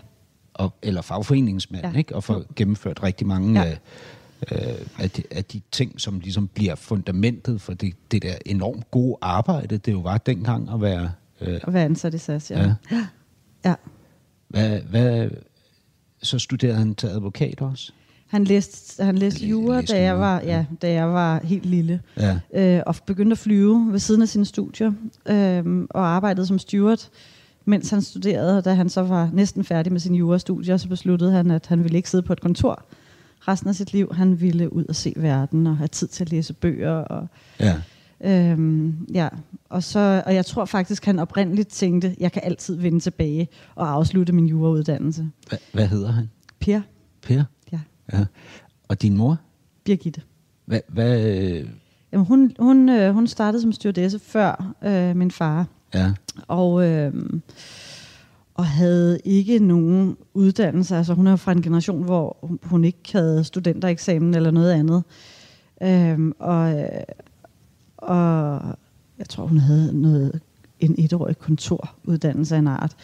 [0.55, 1.93] og, eller fagforeningsmand, ja.
[1.99, 2.15] ikke?
[2.17, 3.77] og får gennemført rigtig mange Ja.
[4.53, 4.59] Øh,
[4.99, 9.17] af, de, af de ting, som ligesom bliver fundamentet for det, det der enormt gode
[9.21, 11.11] arbejde, det jo var dengang at være...
[11.41, 12.75] Øh, at være ansat i SAS, ja.
[12.91, 13.07] Ja.
[13.65, 13.75] ja.
[14.49, 15.31] hvad, hvad,
[16.23, 17.93] så studerede han til advokat også?
[18.27, 22.01] Han læste, han læste jura, læste da jeg, var, ja, da jeg var helt lille.
[22.17, 22.39] Ja.
[22.55, 24.93] Øh, og begyndte at flyve ved siden af sine studier.
[25.29, 27.09] Øh, og arbejdede som steward,
[27.65, 28.59] mens han studerede.
[28.59, 31.83] Og da han så var næsten færdig med sine jurastudier, så besluttede han, at han
[31.83, 32.85] ville ikke sidde på et kontor
[33.49, 34.15] resten af sit liv.
[34.15, 36.93] Han ville ud og se verden og have tid til at læse bøger.
[36.93, 37.29] Og,
[37.61, 37.77] Ja.
[38.21, 39.29] Øhm, ja,
[39.69, 43.91] og, så, og jeg tror faktisk, han oprindeligt tænkte, jeg kan altid vende tilbage og
[43.91, 45.29] afslutte min jurauddannelse.
[45.49, 46.31] Hva, hvad hedder han?
[46.61, 46.81] Per,
[47.23, 47.45] Per?
[47.73, 47.81] ja.
[48.13, 48.25] Ja.
[48.89, 49.39] Og din mor?
[49.85, 50.23] Birgitte.
[50.65, 51.69] Hvad, hvad, øh,
[52.13, 56.13] Jamen, hun, hun, øh, hun startede som stewardesse før øh, min far, ja,
[56.49, 57.13] og, øh,
[58.59, 60.97] og havde ikke nogen uddannelse.
[60.97, 65.03] Altså, hun er fra en generation, hvor hun- ikke havde studentereksamen eller noget andet.
[65.83, 66.75] Øh, og,
[67.97, 68.61] og
[69.19, 70.41] jeg tror, hun havde noget,
[70.81, 72.97] en etårig kontoruddannelse af en art.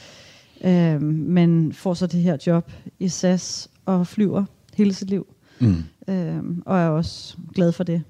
[0.65, 5.27] Øh, men får så det her job i SAS og flyver hele sit liv.
[5.61, 5.77] mm.
[6.09, 8.03] Øh, og er også glad for det.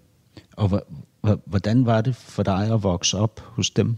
[0.57, 0.83] Og hvor,
[1.21, 3.97] hvor, hvordan var det for dig at vokse op hos dem?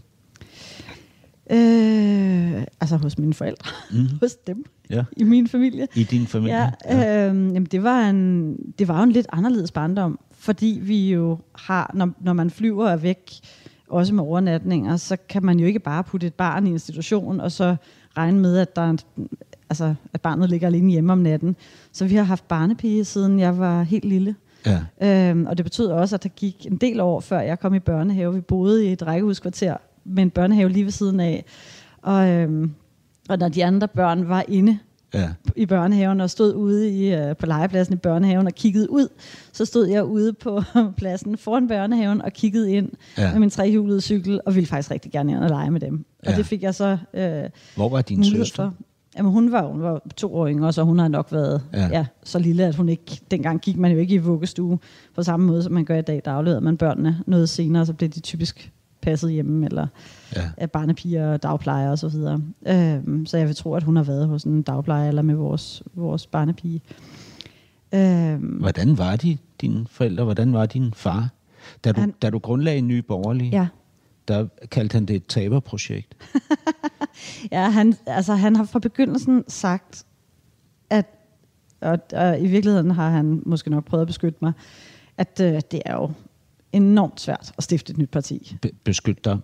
[1.51, 3.71] Øh, altså hos mine forældre.
[3.91, 4.07] Mm.
[4.21, 4.65] hos dem.
[4.89, 5.03] Ja.
[5.17, 5.87] I min familie.
[5.95, 6.71] I din familie?
[6.85, 11.11] Ja, øh, jamen det, var en, det var jo en lidt anderledes barndom, fordi vi
[11.11, 13.31] jo har, når, når man flyver og væk,
[13.89, 17.51] også med overnatninger, så kan man jo ikke bare putte et barn i institution, og
[17.51, 17.75] så
[18.17, 18.99] regne med, at, der er en,
[19.69, 21.55] altså, at barnet ligger alene hjemme om natten.
[21.91, 24.35] Så vi har haft barnepige, siden jeg var helt lille.
[24.65, 25.29] ja.
[25.29, 27.79] Øhm, og det betød også, at der gik en del år, før jeg kom i
[27.79, 28.33] børnehave.
[28.33, 29.77] Vi boede i et rækkehuskvarter
[30.07, 31.45] med en børnehave lige ved siden af.
[32.01, 32.71] Og, øhm,
[33.29, 34.77] og når de andre børn var inde
[35.13, 35.29] ja.
[35.55, 39.07] i børnehaven og stod ude i, øh, på legepladsen i børnehaven og kiggede ud,
[39.53, 40.61] så stod jeg ude på
[40.97, 43.31] pladsen foran børnehaven og kiggede ind Ja.
[43.31, 46.05] med min trehjulede cykel, og ville faktisk rigtig gerne ind og lege med dem.
[46.25, 46.37] Og Ja.
[46.37, 47.43] det fik jeg så øh,
[47.75, 48.63] Hvor var din søster?
[48.63, 48.73] for.
[49.17, 51.79] Jamen, hun var, hun var to år yngre, så hun har nok været Ja.
[51.81, 51.87] ja.
[51.91, 53.19] Ja, så lille, at hun ikke...
[53.31, 54.79] Dengang gik man jo ikke i vuggestue
[55.15, 56.21] på samme måde, som man gør i dag.
[56.25, 58.71] Der afleverede man børnene noget senere, så blev de typisk
[59.09, 59.87] passet hjemme, eller
[60.35, 60.49] Ja.
[60.57, 62.41] af barnepiger og dagplejer og så videre.
[62.67, 65.83] Øhm, så jeg vil tro, at hun har været hos en dagplejer eller med vores,
[65.93, 66.81] vores barnepige.
[67.93, 70.23] Øhm, Hvordan var de, dine forældre?
[70.23, 71.29] Hvordan var din far?
[71.83, 73.67] Da du, Han- da du grundlagde Nye Borgerlige, ja.
[74.27, 76.15] der kaldte han det et taberprojekt.
[77.51, 80.05] Ja, han, altså, han har fra begyndelsen sagt,
[80.89, 81.05] at,
[81.81, 84.51] og, og i virkeligheden har han måske nok prøvet at beskytte mig,
[85.17, 86.11] at øh, det er jo
[86.73, 88.57] enormt svært at stifte et nyt parti.
[88.61, 89.39] Be- beskytte dig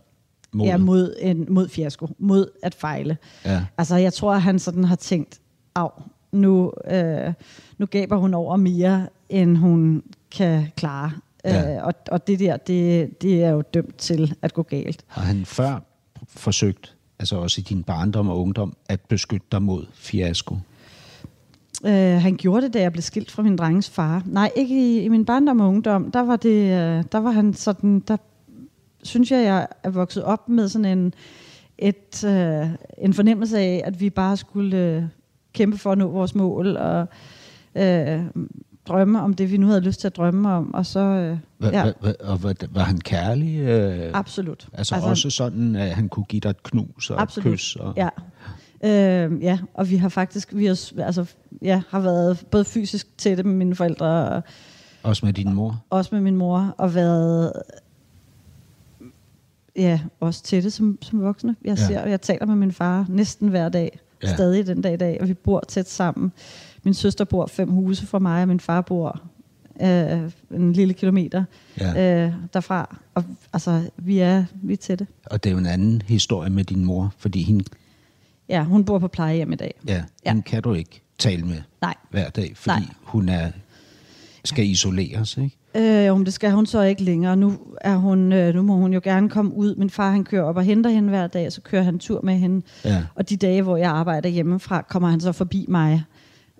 [0.51, 0.65] mod.
[0.65, 3.17] Ja, mod, en, mod fiasko, mod at fejle.
[3.45, 3.65] Ja.
[3.77, 5.39] Altså, jeg tror, at han sådan har tænkt,
[5.75, 5.89] af,
[6.31, 7.33] nu, øh,
[7.77, 11.12] nu gaber hun over mere, end hun kan klare.
[11.45, 11.75] Ja.
[11.75, 15.03] Øh, og, og det der, det, det er jo dømt til at gå galt.
[15.07, 15.79] Har han før
[16.27, 20.55] forsøgt, altså også i din barndom og ungdom, at beskytte dig mod fiasko?
[21.85, 24.23] Øh, han gjorde det, da jeg blev skilt fra min drenges far.
[24.25, 26.11] Nej, ikke i, i min barndom og ungdom.
[26.11, 28.17] Der var, det, øh, der var han sådan, der
[29.03, 31.13] synes jeg, jeg er vokset op med sådan en,
[31.77, 32.67] et, øh,
[32.97, 35.03] en fornemmelse af, at vi bare skulle øh,
[35.53, 37.07] kæmpe for at nå vores mål og
[37.75, 38.21] øh,
[38.87, 40.73] drømme om det, vi nu havde lyst til at drømme om.
[40.73, 43.59] Og så, øh, Hva, ja, hva, og var, var han kærlig?
[43.59, 44.67] Øh, absolut.
[44.73, 47.45] altså, altså også sådan, at han kunne give dig et knus og Absolut.
[47.47, 47.75] et kys?
[47.75, 48.09] Og, Ja.
[48.83, 51.25] Øh, ja, og vi har faktisk vi har, altså,
[51.61, 54.41] ja, har været både fysisk tætte med mine forældre og,
[55.03, 55.83] Også med din mor?
[55.89, 57.51] også med min mor, og været
[59.75, 61.55] ja, også tætte som, som voksne.
[61.65, 61.87] Jeg, Ja.
[61.87, 64.33] ser, jeg taler med min far næsten hver dag, ja.
[64.33, 66.31] stadig den dag i dag, og vi bor tæt sammen.
[66.83, 69.21] Min søster bor fem huse fra mig, og min far bor
[69.81, 71.43] øh, en lille kilometer
[71.79, 72.25] Ja.
[72.25, 72.95] øh, derfra.
[73.13, 75.07] Og altså, vi er, vi er tætte.
[75.25, 77.63] Og det er jo en anden historie med din mor, fordi hende,
[78.49, 79.73] Ja, hun bor på plejehjem i dag.
[79.88, 80.29] ja, ja.
[80.32, 81.95] Hende kan du ikke tale med Nej.
[82.10, 82.88] hver dag, fordi Nej.
[83.01, 83.51] hun er,
[84.45, 85.58] skal isoleres, ikke?
[85.75, 87.36] Øh, jo, men det skal hun så ikke længere.
[87.36, 89.75] Nu, er hun, øh, nu må hun jo gerne komme ud.
[89.75, 92.36] Min far han kører op og henter hende hver dag, så kører han tur med
[92.36, 92.65] hende.
[92.86, 93.03] Ja.
[93.15, 96.03] Og de dage, hvor jeg arbejder hjemmefra, kommer han så forbi mig.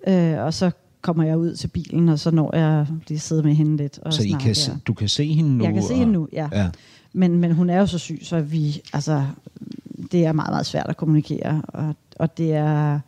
[0.08, 0.70] Øh, og så
[1.02, 3.98] kommer jeg ud til bilen, og så når jeg lige sidde med hende lidt.
[3.98, 5.64] Og Så I kan, se, du kan se hende nu?
[5.64, 6.48] Jeg kan se og, hende nu, ja.
[6.52, 6.68] ja.
[7.12, 9.24] Men, men hun er jo så syg, så vi, altså,
[10.14, 11.62] det er meget, meget svært at kommunikere.
[11.68, 13.00] Og, og det er,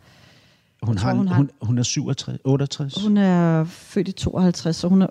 [0.83, 3.03] Hun, har, tror, hun har- hun, hun er 67, 68?
[3.03, 5.07] hun er født i 52, så hun er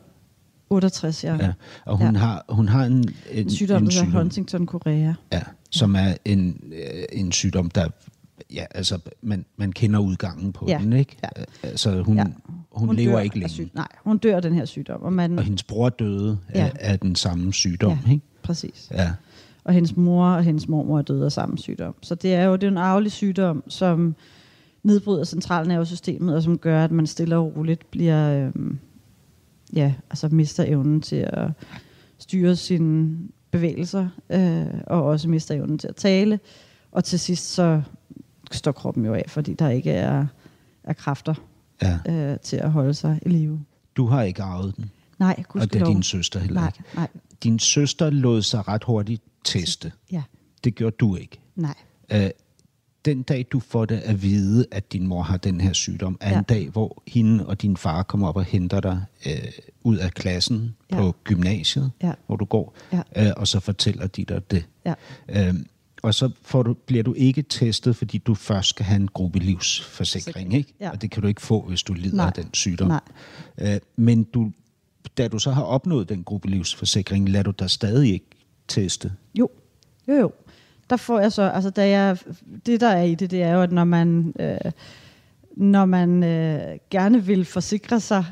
[0.70, 1.35] 68, ja.
[1.40, 1.52] Ja,
[1.85, 2.18] og hun, Ja.
[2.20, 5.14] har, hun har en, en, En sygdom, der hedder Huntington Korea.
[5.32, 7.88] Ja, som er en, øh, en sygdom, der...
[8.54, 11.16] Ja, altså, man, man kender udgangen på Ja, den, ikke?
[11.22, 11.28] ja.
[11.62, 12.24] Altså, hun, Ja.
[12.72, 13.48] hun, hun lever dør ikke længe.
[13.52, 15.02] syg- Nej, hun dør af den her sygdom.
[15.02, 16.59] Og, man, Og hendes bror døde ja.
[16.61, 16.66] Ja.
[16.66, 18.24] af, af den samme sygdom, ja, ikke?
[18.42, 18.88] præcis.
[18.90, 19.11] Ja.
[19.66, 21.94] Og hendes mor og hendes mormor er døde af samme sygdom.
[22.02, 24.14] Så det er jo det er en arvelig sygdom, som
[24.83, 28.79] nedbryder centralnervesystemet, og som gør, at man stille og roligt bliver, øhm,
[29.72, 31.50] ja, altså mister evnen til at
[32.18, 33.18] styre sine
[33.50, 36.40] bevægelser, øh, og også mister evnen til at tale.
[36.92, 37.83] Og til sidst så
[38.50, 40.26] står kroppen jo af, fordi der ikke er,
[40.85, 41.35] er kræfter
[41.83, 41.98] ja.
[42.09, 43.61] øh, til at holde sig i live.
[43.96, 45.88] Du har ikke arvet den, Nej, og det er gudskelov.
[45.94, 46.85] din søster heller Nej, ikke.
[46.94, 47.09] nej,
[47.42, 49.92] Din søster lod sig ret hurtigt teste.
[50.12, 50.22] ja,
[50.64, 51.38] Det gjorde du ikke.
[51.56, 51.74] nej.
[52.12, 52.30] Øh,
[53.04, 56.30] den dag, du får det at vide, at din mor har den her sygdom, er
[56.32, 56.38] Ja.
[56.38, 59.32] en dag, hvor hende og din far kommer op og henter dig øh,
[59.82, 60.96] ud af klassen Ja.
[61.00, 62.12] på gymnasiet, Ja.
[62.26, 63.02] hvor du går, Ja.
[63.16, 64.66] øh, og så fortæller de dig det.
[64.87, 64.94] Ja.
[65.28, 65.66] Øhm,
[66.02, 70.24] og så får du, bliver du ikke testet, fordi du først skal have en gruppelivsforsikring,
[70.35, 70.74] Forsikring, ikke?
[70.80, 70.90] ja.
[70.90, 72.26] Og det kan du ikke få, hvis du lider Nej.
[72.26, 72.88] af den sygdom.
[72.88, 73.00] Nej.
[73.59, 74.52] Øh, men du,
[75.18, 78.26] da du så har opnået den gruppelivsforsikring, lader du dig stadig ikke
[78.68, 79.12] teste.
[79.38, 79.50] Jo,
[80.09, 80.33] jo, jo.
[80.90, 82.18] Der får jeg så, altså da jeg,
[82.66, 84.72] det der er i det, det er jo, at når man, øh,
[85.57, 88.24] når man øh, gerne vil forsikre sig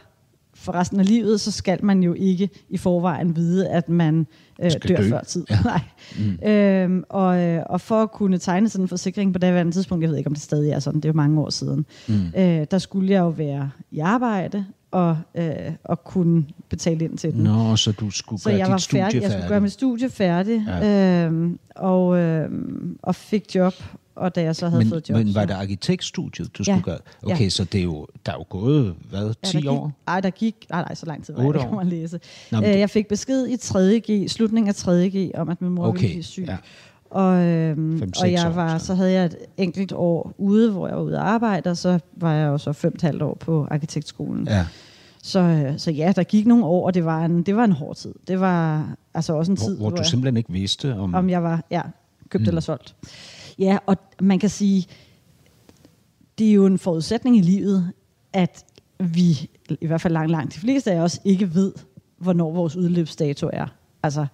[0.55, 4.27] for resten af livet, så skal man jo ikke i forvejen vide, at man
[4.63, 5.09] øh, dør dø.
[5.09, 5.45] før tid.
[5.51, 5.59] Ja.
[5.65, 5.81] Nej.
[6.19, 6.49] Mm.
[6.49, 10.11] Øhm, og, øh, og for at kunne tegne sådan en forsikring på daværende tidspunkt, jeg
[10.11, 12.27] ved ikke, om det stadig er sådan, det er jo mange år siden, mm.
[12.37, 17.33] øh, der skulle jeg jo være i arbejde og, øh, og kunne betale ind til
[17.33, 17.43] den.
[17.43, 19.23] Nå, så du skulle Så gøre jeg dit var studie færdig.
[19.23, 21.25] Jeg skulle gøre mit studie færdig, ja.
[21.27, 23.75] øhm, og, øhm, og fik job.
[24.17, 25.19] Og da jeg så havde men, fået job...
[25.19, 26.73] men var det arkitektstudiet, du Ja.
[26.73, 26.99] skulle gøre?
[27.23, 27.49] Okay, Ja.
[27.49, 29.93] så det er jo, der er jo gået, hvad, 10 der gik, år?
[30.07, 30.55] Nej, der gik...
[30.71, 32.21] Nej, nej, så lang tid var jeg ikke at læse.
[32.53, 35.87] Nå, men øh, jeg fik besked i 3.G, slutningen af 3.G, om at min mor
[35.87, 36.45] Okay, ville blive syg.
[36.49, 36.57] ja.
[37.15, 38.87] Og, øhm, Fem, og jeg år, var, så.
[38.87, 41.99] så havde jeg et enkelt år ude, hvor jeg var ude at arbejde, og så
[42.17, 44.47] var jeg jo så fem og et halvt år på arkitektskolen.
[44.49, 44.67] Ja.
[45.23, 47.97] Så, så ja, der gik nogle år, og det var en, det var en hård
[47.97, 48.15] tid.
[48.29, 51.15] Det var altså også en Hvor, tid, hvor du jeg- simpelthen ikke vidste, om...
[51.15, 51.83] om jeg var ja,
[52.29, 52.49] købt mm.
[52.49, 52.95] eller solgt.
[53.59, 54.87] Ja, og man kan sige,
[56.39, 57.91] det er jo en forudsætning i livet,
[58.33, 58.65] at
[58.99, 59.51] vi,
[59.81, 61.73] i hvert fald langt, langt de fleste af os, ikke ved,
[62.19, 63.67] hvornår vores udløbsdato er.
[64.03, 64.27] Altså,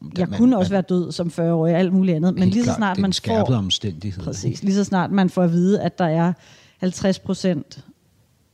[0.00, 2.48] Men jeg man- kunne også man- være død som 40-årig og alt muligt andet, men
[2.48, 3.54] lige så snart man får...
[3.54, 4.24] omstændighed.
[4.24, 4.62] Præcis.
[4.62, 6.32] Lige så snart man får at vide, at der er
[6.78, 7.84] 50 procent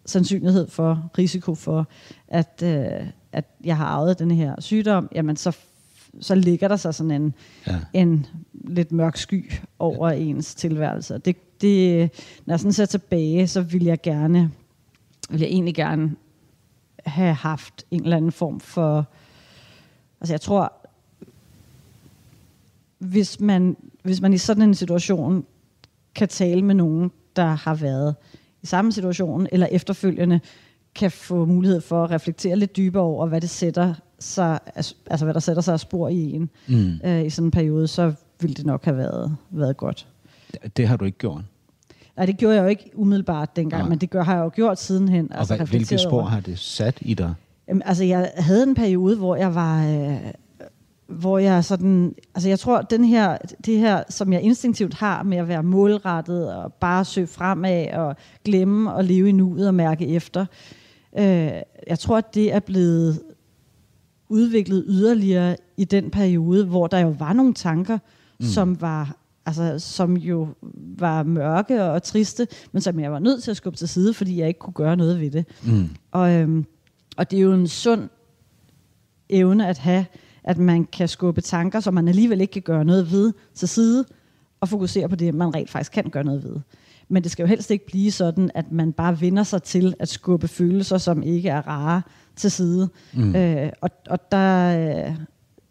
[0.06, 1.86] sandsynlighed for, risiko for,
[2.28, 5.56] at, øh, at jeg har arvet den her sygdom, jamen så,
[6.20, 7.34] så ligger der sig sådan en,
[7.66, 7.78] Ja.
[7.92, 10.16] en lidt mørk sky over ja.
[10.18, 11.18] ens tilværelse.
[11.18, 12.10] Det, det,
[12.46, 14.50] når jeg sådan ser tilbage, så vil jeg gerne,
[15.30, 16.16] vil jeg egentlig gerne
[17.06, 19.06] have haft en eller anden form for,
[20.20, 20.72] altså jeg tror,
[23.02, 25.44] hvis man, hvis man i sådan en situation
[26.14, 28.14] kan tale med nogen, der har været
[28.62, 30.40] i samme situation, eller efterfølgende
[30.94, 34.58] kan få mulighed for at reflektere lidt dybere over, hvad det sætter sig,
[35.10, 37.00] altså hvad der sætter sig af spor i en Mm.
[37.04, 40.06] øh, i sådan en periode, så ville det nok have været, været godt.
[40.76, 41.42] Det har du ikke gjort.
[42.16, 43.88] Nej, det gjorde jeg jo ikke umiddelbart dengang, Nej.
[43.88, 45.32] men det gør, har jeg jo gjort sidenhen.
[45.32, 46.28] Og altså, hvad, hvilke spor over.
[46.28, 47.34] har det sat i dig?
[47.68, 49.86] Jamen, altså, jeg havde en periode, hvor jeg var...
[49.86, 50.32] Øh,
[51.12, 52.14] hvor jeg sådan...
[52.34, 56.54] Altså, jeg tror, den her, det her, som jeg instinktivt har med at være målrettet
[56.54, 60.46] og bare søge fremad og glemme og leve i nuet og mærke efter,
[61.18, 61.52] øh,
[61.86, 63.20] jeg tror, at det er blevet
[64.28, 67.98] udviklet yderligere i den periode, hvor der jo var nogle tanker,
[68.40, 68.46] mm.
[68.46, 70.48] som var altså, som jo
[70.98, 74.40] var mørke og triste, men som jeg var nødt til at skubbe til side, fordi
[74.40, 75.44] jeg ikke kunne gøre noget ved det.
[75.64, 75.88] Mm.
[76.10, 76.64] Og, øhm,
[77.16, 78.08] og det er jo en sund
[79.28, 80.04] evne at have,
[80.44, 84.04] at man kan skubbe tanker, som man alligevel ikke kan gøre noget ved, til side,
[84.60, 86.56] og fokusere på det, man rent faktisk kan gøre noget ved.
[87.08, 90.08] Men det skal jo helst ikke blive sådan, at man bare vender sig til at
[90.08, 92.02] skubbe følelser, som ikke er rare,
[92.36, 92.88] til side.
[93.12, 93.36] Mm.
[93.36, 95.14] Øh, og og der,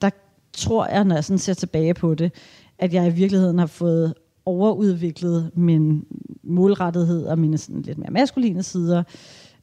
[0.02, 0.10] der
[0.54, 2.32] tror jeg, når jeg sådan ser tilbage på det,
[2.80, 4.14] at jeg i virkeligheden har fået
[4.46, 6.06] overudviklet min
[6.44, 9.04] målrettighed og mine sådan lidt mere maskuline sider.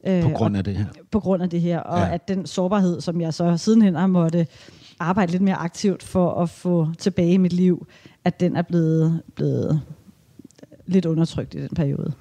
[0.07, 0.85] Øh, På grund af det her.
[1.11, 2.13] på grund af det her, og ja.
[2.13, 4.47] at den sårbarhed, som jeg så sidenhen har måtte
[4.99, 7.87] arbejde lidt mere aktivt for at få tilbage i mit liv,
[8.23, 9.81] at den er blevet, blevet
[10.85, 12.13] lidt undertrykt i den periode.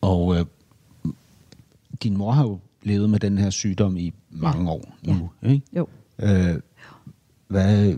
[0.00, 0.46] Og øh,
[2.02, 5.62] din mor har jo levet med den her sygdom i mange år nu, ikke?
[5.76, 5.88] Jo.
[6.18, 6.60] Øh,
[7.48, 7.94] hvad...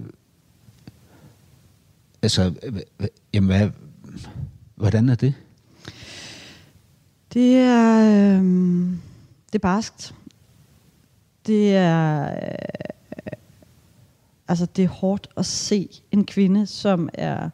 [2.23, 2.55] Altså,
[3.35, 3.71] jamen, hvad,
[4.75, 5.35] hvordan er det?
[7.33, 8.45] Det er, øh,
[9.47, 10.15] det er barskt.
[11.47, 12.96] Det er, øh,
[14.49, 17.51] altså det er hårdt at se en kvinde, som er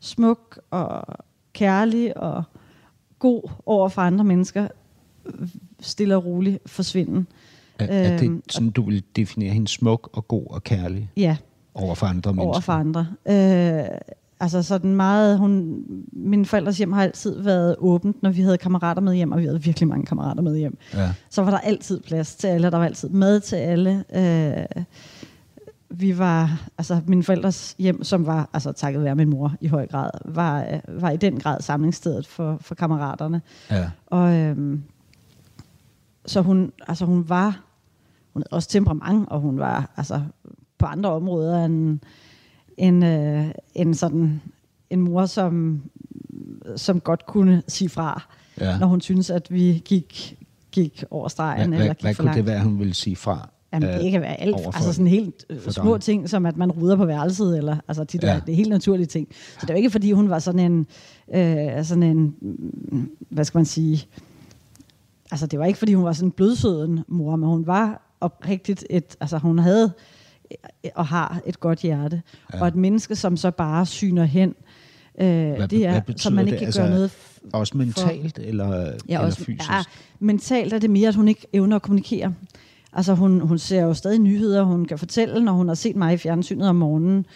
[0.00, 1.04] smuk og
[1.52, 2.42] kærlig og
[3.18, 4.68] god over for andre mennesker,
[5.80, 7.24] stille og roligt forsvinde.
[7.78, 11.36] Er, er det Øhm, sådan, du vil definere hende smuk og god og kærlig Ja,
[11.74, 12.48] over for andre mennesker?
[12.48, 13.06] over for andre.
[13.28, 13.98] Øh,
[14.40, 19.02] altså sådan meget, hun, mine forældres hjem har altid været åbent, når vi havde kammerater
[19.02, 20.78] med hjem, og vi havde virkelig mange kammerater med hjem.
[20.94, 21.12] Ja.
[21.30, 24.04] Så var der altid plads til alle, og der var altid mad til alle.
[24.14, 24.84] Øh,
[25.94, 29.86] vi var, altså mine forældres hjem, som var, altså takket være min mor i høj
[29.86, 33.42] grad, var, var i den grad samlingsstedet for, for kammeraterne.
[33.70, 33.90] ja.
[34.06, 34.82] Og øhm,
[36.26, 37.60] så hun, altså hun var,
[38.32, 40.22] hun havde også temperament, og hun var altså
[40.78, 42.00] på andre områder en,
[42.76, 44.40] en, øh, en sådan
[44.90, 45.82] en mor, som
[46.76, 48.22] som godt kunne sige fra,
[48.60, 48.78] Ja.
[48.78, 50.38] når hun synes, at vi gik,
[50.72, 52.36] gik over stregen Hvad, eller hvad, gik hvad for kunne langt.
[52.36, 53.48] det være, hun ville sige fra?
[53.72, 54.56] Jamen, øh, det kan være alt.
[54.66, 58.04] Altså sådan helt øh, for små ting, som at man ruder på værelset, eller altså
[58.04, 58.40] de der, Ja.
[58.46, 59.28] det er helt naturlige ting.
[59.32, 60.86] Så det er jo ikke, fordi hun var sådan en,
[61.34, 64.06] øh, sådan en, mm, hvad skal man sige,
[65.30, 68.84] altså det var ikke, fordi hun var sådan en blødsøden mor, men hun var oprigtigt
[68.90, 69.92] et, altså hun havde
[70.84, 72.22] øh, og har et godt hjerte.
[72.54, 72.60] Ja.
[72.60, 74.48] Og et menneske, som så bare syner hen,
[75.20, 76.52] øh, Hvad, det er, hvad som man det?
[76.52, 77.10] ikke kan Altså, gøre noget
[77.52, 79.70] Også mentalt eller, Ja, eller også, fysisk?
[79.70, 79.82] Ja,
[80.20, 82.34] mentalt er det mere, at hun ikke evner at kommunikere.
[82.92, 86.14] Altså hun, hun ser jo stadig nyheder, hun kan fortælle, når hun har set mig
[86.14, 87.26] i fjernsynet om morgenen,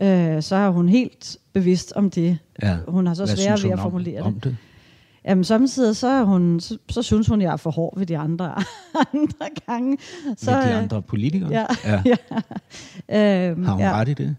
[0.00, 0.34] Ja.
[0.36, 2.38] øh, så er hun helt bevidst om det.
[2.62, 2.76] Ja.
[2.88, 4.44] Hun har så svært ved at om- formulere om det.
[4.44, 4.56] det.
[5.24, 8.18] Jamen samtidig så, er hun, så, så synes hun, jeg er for hård ved de
[8.18, 8.54] andre,
[9.14, 9.98] andre gange.
[10.36, 11.50] Så, Med de øh, andre politikere?
[11.50, 12.02] Ja, ja.
[13.08, 13.48] ja.
[13.50, 13.92] Øhm, Har hun ja.
[13.92, 14.36] ret i det?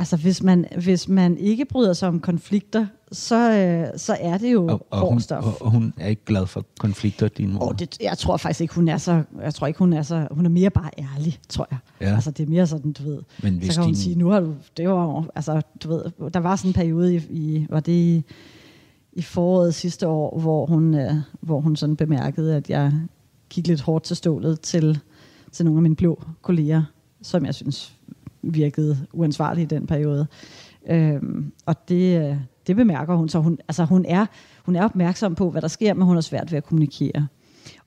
[0.00, 4.52] Altså hvis man, hvis man ikke bryder sig om konflikter, så, øh, så er det
[4.52, 5.44] jo Og, og, hun, stof.
[5.44, 7.60] og, og hun er ikke glad for konflikter, din mor?
[7.60, 9.22] Og det, jeg tror faktisk ikke, hun er så...
[9.42, 10.28] Jeg tror ikke, hun er så...
[10.30, 11.78] Hun er mere bare ærlig, tror jeg.
[12.00, 12.14] Ja.
[12.14, 13.18] Altså, det er mere sådan, du ved...
[13.42, 14.54] Men hvis så kan hun din- sige, nu har du...
[14.76, 16.30] Det var altså, du ved...
[16.30, 17.18] Der var sådan en periode i...
[17.30, 18.24] i var det i,
[19.12, 22.92] i foråret sidste år, hvor hun, øh, hvor hun sådan bemærkede, at jeg
[23.50, 24.98] gik lidt hårdt til stålet til,
[25.52, 26.82] til nogle af mine blå kolleger,
[27.22, 27.92] som jeg synes
[28.42, 30.26] virkede uansvarlig i den periode.
[30.88, 33.28] Øhm, og det, øh, det bemærker hun.
[33.28, 34.26] Så hun, altså hun, er,
[34.64, 37.26] hun er opmærksom på, hvad der sker, men hun har svært ved at kommunikere.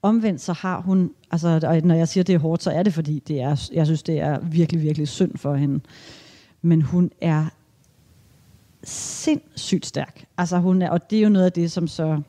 [0.02, 2.94] Omvendt så har hun, altså, og når jeg siger, det er hårdt, så er det,
[2.94, 5.80] fordi det er, jeg synes, det er virkelig, virkelig synd for hende.
[6.62, 7.46] Men hun er
[8.84, 10.26] sindssygt stærk.
[10.38, 12.22] Altså hun er, og det er jo noget af det, som så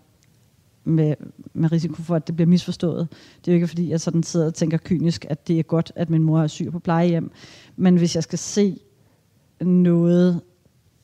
[0.84, 1.14] med,
[1.54, 3.08] med risiko for, at det bliver misforstået.
[3.44, 5.92] Det er jo ikke, fordi jeg sådan sidder og tænker kynisk, at det er godt,
[5.96, 7.30] at min mor er syg på plejehjem.
[7.76, 8.78] Men hvis jeg skal se
[9.60, 10.40] noget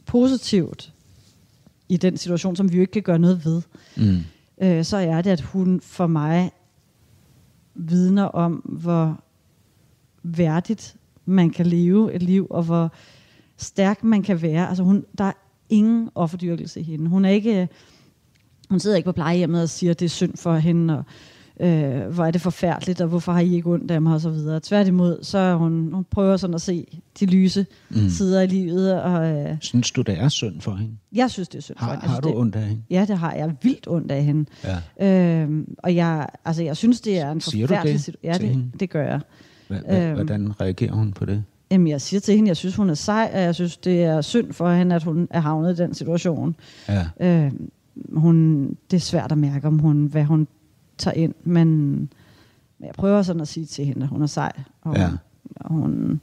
[0.06, 0.92] positivt
[1.88, 3.62] i den situation, som vi jo ikke kan gøre noget ved,
[3.96, 4.18] Mm.
[4.62, 6.50] øh, så er det, at hun for mig
[7.74, 9.24] vidner om, hvor
[10.22, 12.92] værdigt man kan leve et liv, og hvor
[13.56, 14.68] stærk man kan være.
[14.68, 15.32] Altså hun, der er
[15.68, 17.08] ingen offerdyrkelse i hende.
[17.08, 17.68] Hun er ikke,
[18.70, 21.04] hun sidder ikke på plejehjemmet og siger, at det er synd for hende, og
[21.60, 24.30] øh, hvor er det forfærdeligt, og hvorfor har I ikke ondt af mig, og så
[24.30, 24.60] videre.
[24.62, 26.86] Tværtimod, så hun, hun prøver sådan at se
[27.20, 28.08] de lyse Mm.
[28.08, 30.92] sider i livet, og øh, Synes du, det er synd for hende?
[31.12, 32.02] jeg synes, det er synd for Har, hende.
[32.04, 32.82] Jeg har synes, du det, ondt af hende?
[32.90, 33.54] Ja, det har jeg.
[33.62, 34.44] Vildt ondt af hende.
[35.00, 35.40] Ja.
[35.42, 38.42] Øhm, og jeg, altså, jeg synes, det er en forfærdelig situation.
[38.42, 38.64] Ja, hende?
[38.72, 39.20] det, det gør jeg.
[39.70, 40.14] Øhm.
[40.14, 41.44] hvordan reagerer hun på det?
[41.70, 44.20] Jamen, jeg siger til hende, jeg synes, hun er sej, og jeg synes, det er
[44.20, 46.56] synd for hende, at hun er havnet i den situation.
[46.88, 47.06] Ja.
[47.20, 47.70] Øhm,
[48.12, 50.46] hun, det er svært at mærke, om hun, hvad hun
[51.00, 51.68] tager ind, men,
[52.78, 54.52] men jeg prøver sådan at sige til hende, at hun er sej.
[54.82, 55.10] Og, Ja.
[55.56, 56.20] og hun,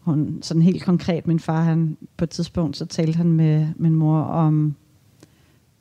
[0.00, 3.94] hun, sådan helt konkret, min far, han, på et tidspunkt, så talte han med min
[3.94, 4.74] mor om,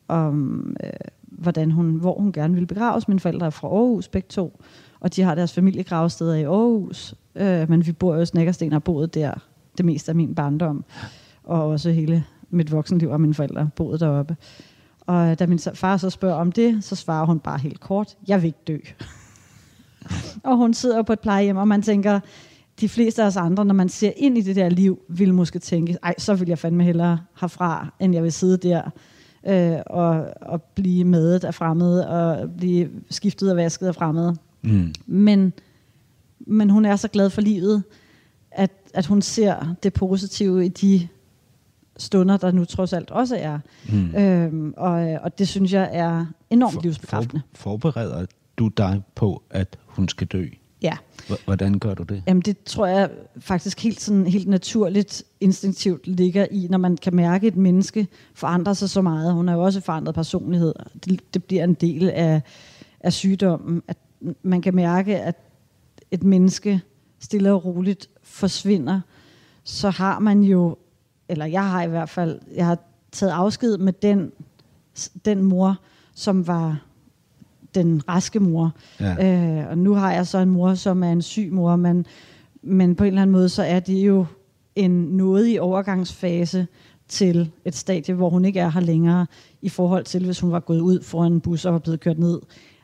[0.08, 0.90] om øh,
[1.22, 3.08] hvordan hun, hvor hun gerne ville begraves.
[3.08, 4.62] Mine forældre er fra Aarhus, begge to,
[5.00, 8.74] og de har deres familiegravsteder i Aarhus, øh, men vi bor jo i Snækkersten og
[8.76, 9.34] har boet der
[9.78, 10.84] det meste af min barndom,
[11.44, 14.36] og også hele mit voksenliv og mine forældre boede deroppe.
[15.08, 18.42] Og da min far så spørger om det, så svarer hun bare helt kort, jeg
[18.42, 18.78] vil ikke dø.
[20.44, 22.20] og hun sidder på et plejehjem, og man tænker,
[22.82, 25.60] de fleste af os andre, når man ser ind i det der liv, vil måske
[25.60, 28.82] tænke, ej, så vil jeg fandme hellere herfra, end jeg vil sidde der
[29.48, 34.36] øh, og, og blive madet af fremmede, og blive skiftet og vasket af fremmede.
[34.62, 34.94] Mm.
[35.06, 35.54] Men,
[36.40, 37.84] men hun er så glad for livet,
[38.52, 41.08] at, at hun ser det positive i de
[41.98, 43.60] stunder, der nu trods alt også er.
[43.90, 44.16] Mm.
[44.16, 47.42] Øhm, og, og det synes jeg er enormt livsbekræftende.
[47.54, 48.26] for, forbereder
[48.58, 50.46] du dig på, at hun skal dø?
[50.82, 50.98] Ja.
[51.46, 52.24] Hvordan gør du det?
[52.28, 57.16] Jamen det tror jeg faktisk helt, sådan, helt naturligt, instinktivt ligger i, når man kan
[57.16, 59.34] mærke, at et menneske forandrer sig så meget.
[59.34, 60.74] Hun har jo også forandret personlighed.
[61.06, 62.42] Det, det bliver en del af,
[63.00, 63.82] af sygdommen.
[63.88, 63.98] At
[64.42, 65.36] man kan mærke, at
[66.12, 66.82] et menneske
[67.20, 69.02] stille og roligt forsvinder.
[69.64, 70.78] Så har man jo,
[71.30, 72.78] eller jeg har i hvert fald, jeg har
[73.12, 74.32] taget afsked med den,
[75.26, 75.80] den mor,
[76.14, 76.82] som var
[77.76, 78.76] den raske mor.
[79.00, 79.62] Ja.
[79.62, 82.06] Øh, og nu har jeg så en mor, som er en syg mor, men,
[82.62, 84.26] men på en eller anden måde, så er det jo
[84.76, 86.68] en nådig overgangsfase
[87.08, 89.26] til et stadie, hvor hun ikke er her længere,
[89.62, 92.20] i forhold til, hvis hun var gået ud foran en bus og var blevet kørt
[92.20, 92.40] ned.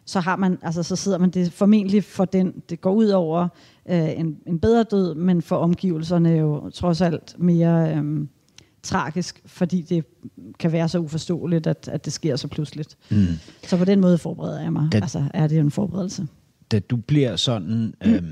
[0.06, 3.48] Så har man, altså så sidder man det formentlig for den, det går ud over
[3.90, 8.28] øh, en, en bedre død, men for omgivelserne jo trods alt mere øh,
[8.84, 10.06] tragisk, fordi det
[10.60, 12.98] kan være så uforståeligt, at, at det sker så pludseligt.
[13.12, 13.26] Mm.
[13.68, 14.88] Så på den måde forbereder jeg mig.
[14.92, 16.28] Den- Altså er det jo en forberedelse.
[16.72, 18.24] Da du bliver sådan øh,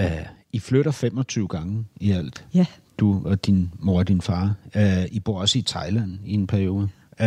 [0.00, 2.46] øh, I flytter 25 gange i alt.
[2.54, 2.66] Ja.
[2.98, 4.54] Du og din mor og din far.
[4.76, 6.88] Uh, I bor også i Thailand i en periode.
[7.20, 7.26] Uh,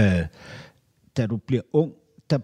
[1.18, 1.92] da du bliver ung,
[2.30, 2.40] der,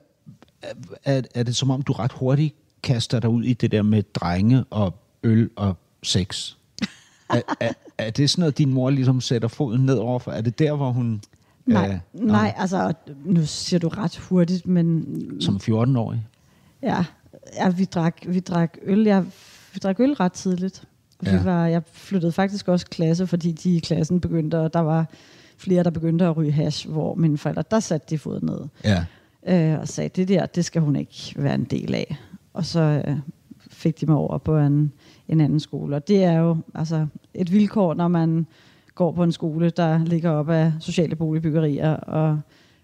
[1.03, 4.03] er, er det som om, du ret hurtigt kaster dig ud i det der med
[4.03, 4.93] drenge og
[5.23, 6.55] øl og sex.
[7.29, 10.31] er, er, er det sådan noget, din mor ligesom sætter foden ned overfor?
[10.31, 11.21] Er det der, hvor hun...
[11.65, 12.93] Nej, øh, nej, altså,
[13.25, 15.05] nu siger du ret hurtigt, men
[15.41, 16.27] Som 14-årig?
[16.81, 17.05] ja,
[17.55, 19.03] ja vi, drak, vi drak øl.
[19.03, 19.25] Jeg,
[19.73, 20.83] vi drak øl ret tidligt.
[21.21, 21.43] Vi Ja.
[21.43, 25.05] var, jeg flyttede faktisk også klasse, fordi de i klassen begyndte, og der var
[25.57, 28.59] flere, der begyndte at ryge hash, hvor mine forældre, der satte de foden ned.
[28.83, 29.05] Ja.
[29.73, 32.17] øh, og sagde, det der, det skal hun ikke være en del af.
[32.53, 33.15] Og så øh,
[33.71, 34.91] fik de mig over på en,
[35.27, 35.95] en anden skole.
[35.95, 38.45] Og det er jo altså, et vilkår, når man
[38.95, 42.39] går på en skole, der ligger op af sociale boligbyggerier og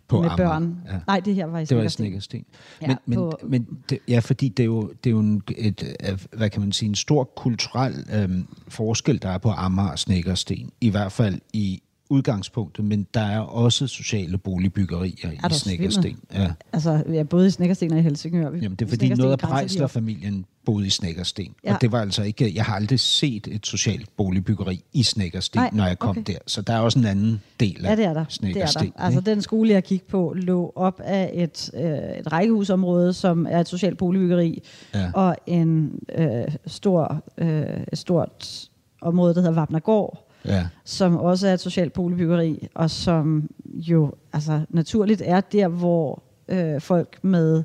[0.07, 0.77] På med Amager, børn.
[0.91, 0.99] ja.
[1.07, 1.89] Nej, det her var i Det var i.
[1.89, 2.45] Snækkersten.
[2.81, 5.41] Ja, men, men, på- men det, ja, fordi det er jo, det er jo en,
[5.57, 5.97] et,
[6.37, 10.69] hvad kan man sige, en stor kulturel øhm, forskel, der er på Amager og Snækkersten.
[10.81, 16.19] I hvert fald i udgangspunktet, men der er også sociale boligbyggerier i Snækkersten.
[16.33, 16.51] Ja.
[16.73, 18.51] Altså, ja, både i Snekkersten og i Helsingør.
[18.51, 19.39] Jamen, det er fordi noget af.
[19.39, 21.55] Prejsler-familien boede i Snækkersten.
[21.65, 21.73] Ja.
[21.73, 25.69] Og det var altså ikke, jeg har aldrig set et socialt boligbyggeri i Snækkersten, Nej,
[25.73, 26.23] når jeg kom okay.
[26.27, 26.37] der.
[26.47, 28.19] Så der er også en anden del af Ja, det er der.
[28.19, 28.85] Det er Snækkersten.
[28.97, 29.03] der.
[29.03, 33.59] Altså, den skole, jeg gik på, lå op af et, øh, et rækkehusområde, som er
[33.59, 35.11] et socialt boligbyggeri, Ja.
[35.13, 38.65] og en øh, stor, øh, et stort
[39.01, 40.67] område, der hedder Vapnergård, Ja.
[40.83, 46.81] som også er et socialt boligbyggeri, og som jo altså, naturligt er der, hvor øh,
[46.81, 47.63] folk med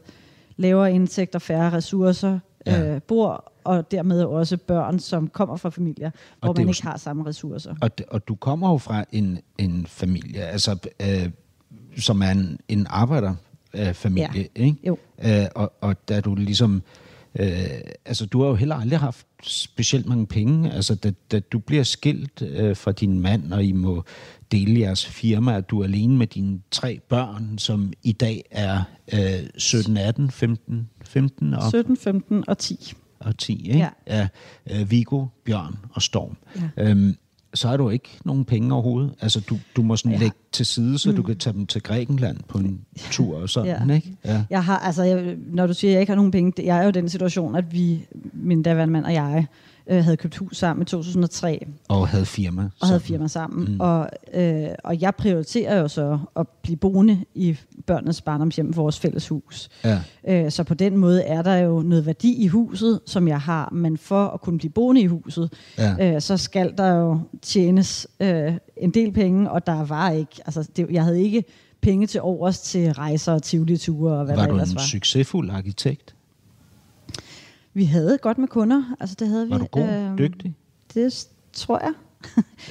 [0.56, 2.94] lavere indtægter, færre ressourcer Ja.
[2.94, 6.10] øh, bor, og dermed også børn, som kommer fra familier,
[6.42, 7.74] hvor det er man ikke har samme ressourcer.
[7.80, 11.30] Og, d- og du kommer jo fra en, en familie, altså, øh,
[11.96, 14.62] som er en, en arbejderfamilie, øh, familie, Ja.
[14.64, 14.76] ikke?
[14.86, 14.98] Jo.
[15.24, 16.74] Øh, og, og da du ligesom...
[16.76, 16.80] Øh,
[18.04, 20.72] altså, du har jo heller aldrig haft specielt mange penge.
[20.72, 24.04] Altså, da, da du bliver skilt øh, fra din mand, og I må
[24.52, 28.82] dele jeres firma, og du er alene med dine tre børn, som i dag er
[29.14, 32.92] øh, 17, 18, 15, 15 og 17, 15 og 10.
[33.20, 33.78] og 10, ikke?
[33.78, 33.90] Ja.
[34.06, 34.28] ja
[34.70, 36.36] øh, Vigo, Bjørn og Storm.
[36.56, 36.90] Ja.
[36.90, 37.16] Øhm,
[37.54, 39.14] så har du ikke nogen penge overhovedet.
[39.20, 40.18] Altså, du, du må sådan Ja.
[40.18, 41.16] lægge til side, så mm.
[41.16, 42.80] du kan tage dem til Grækenland på en
[43.10, 43.94] tur og sådan, Ja.
[43.94, 44.16] ikke?
[44.24, 44.44] Ja.
[44.50, 46.82] Jeg har, altså, jeg, når du siger, at jeg ikke har nogen penge, jeg er
[46.82, 49.46] jo i den situation, at vi, min daværende mand og jeg,
[49.90, 52.62] øh, havde købt hus sammen i 2003, Og havde firma.
[52.80, 53.06] og havde sammen.
[53.18, 53.72] firma sammen.
[53.74, 53.80] Mm.
[53.80, 57.56] Og, øh, og jeg prioriterer jo så at blive boende i
[57.86, 59.68] børnenes barndomshjem, vores fælles hus.
[59.84, 60.00] Ja.
[60.28, 63.68] Øh, så på den måde er der jo noget værdi i huset, som jeg har,
[63.72, 66.14] men for at kunne blive boende i huset, Ja.
[66.14, 70.68] øh, så skal der jo tjenes øh, en del penge, og der var ikke, altså
[70.76, 71.44] det, jeg havde ikke
[71.82, 74.82] penge til overs til rejser og tivoli-ture og hvad Var der du ellers en var.
[74.82, 76.13] succesfuld arkitekt?
[77.74, 79.62] Vi havde godt med kunder, altså det havde Var vi.
[79.62, 80.18] du god?
[80.18, 80.54] Dygtig?
[80.94, 81.92] Det tror jeg.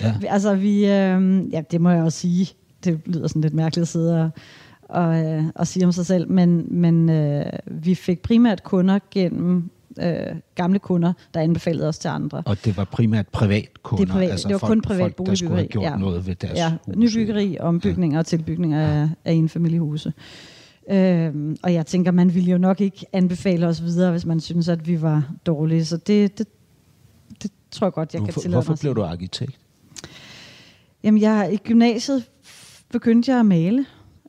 [0.02, 0.14] Ja.
[0.34, 2.50] Altså vi, øh, ja det må jeg også sige,
[2.84, 4.30] det lyder sådan lidt mærkeligt at sidde og,
[4.82, 9.70] og, øh, og sige om sig selv, men, men øh, vi fik primært kunder gennem
[10.00, 12.44] øh, gamle kunder, der anbefalede os til andre.
[12.46, 14.06] Og det var primært privatkunder?
[14.06, 16.36] Det, privat, altså det var folk, kun privat folk, der skulle have gjort noget ved
[16.36, 16.96] deres ja, hus.
[16.96, 20.14] nybyggeri, ombygninger og tilbygninger af, af enfamiliehuse.
[20.90, 24.70] Øhm, og jeg tænker, man ville jo nok ikke anbefale os videre, hvis man synes,
[24.70, 25.86] at vi var dårlige.
[25.86, 26.48] Så det, det,
[27.44, 29.60] det tror jeg godt, jeg kan Hvorfor, tillade hvorfor mig at blev du arkitekt?
[31.04, 32.30] Jamen, jeg, i gymnasiet
[32.92, 33.86] begyndte jeg at male,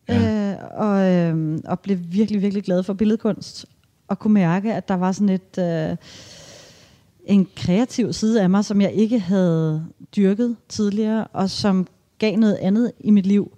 [0.09, 0.53] ja.
[0.53, 3.67] øh, og, øh, og blev virkelig, virkelig glad for billedkunst,
[4.09, 5.97] og kunne mærke, at der var sådan et, øh,
[7.25, 9.87] en kreativ side af mig, som jeg ikke havde
[10.17, 11.87] dyrket tidligere, og som
[12.19, 13.53] gav noget andet i mit liv,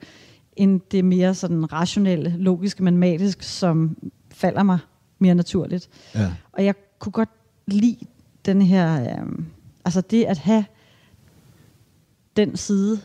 [0.57, 3.97] end det mere sådan rationelle, logiske, matematiske, som
[4.31, 4.79] falder mig
[5.19, 5.89] mere naturligt.
[6.15, 6.33] Ja.
[6.53, 7.31] Og jeg kunne godt
[7.67, 7.97] lide
[8.47, 9.39] den her, øh,
[9.85, 10.65] altså det at have
[12.37, 13.01] den side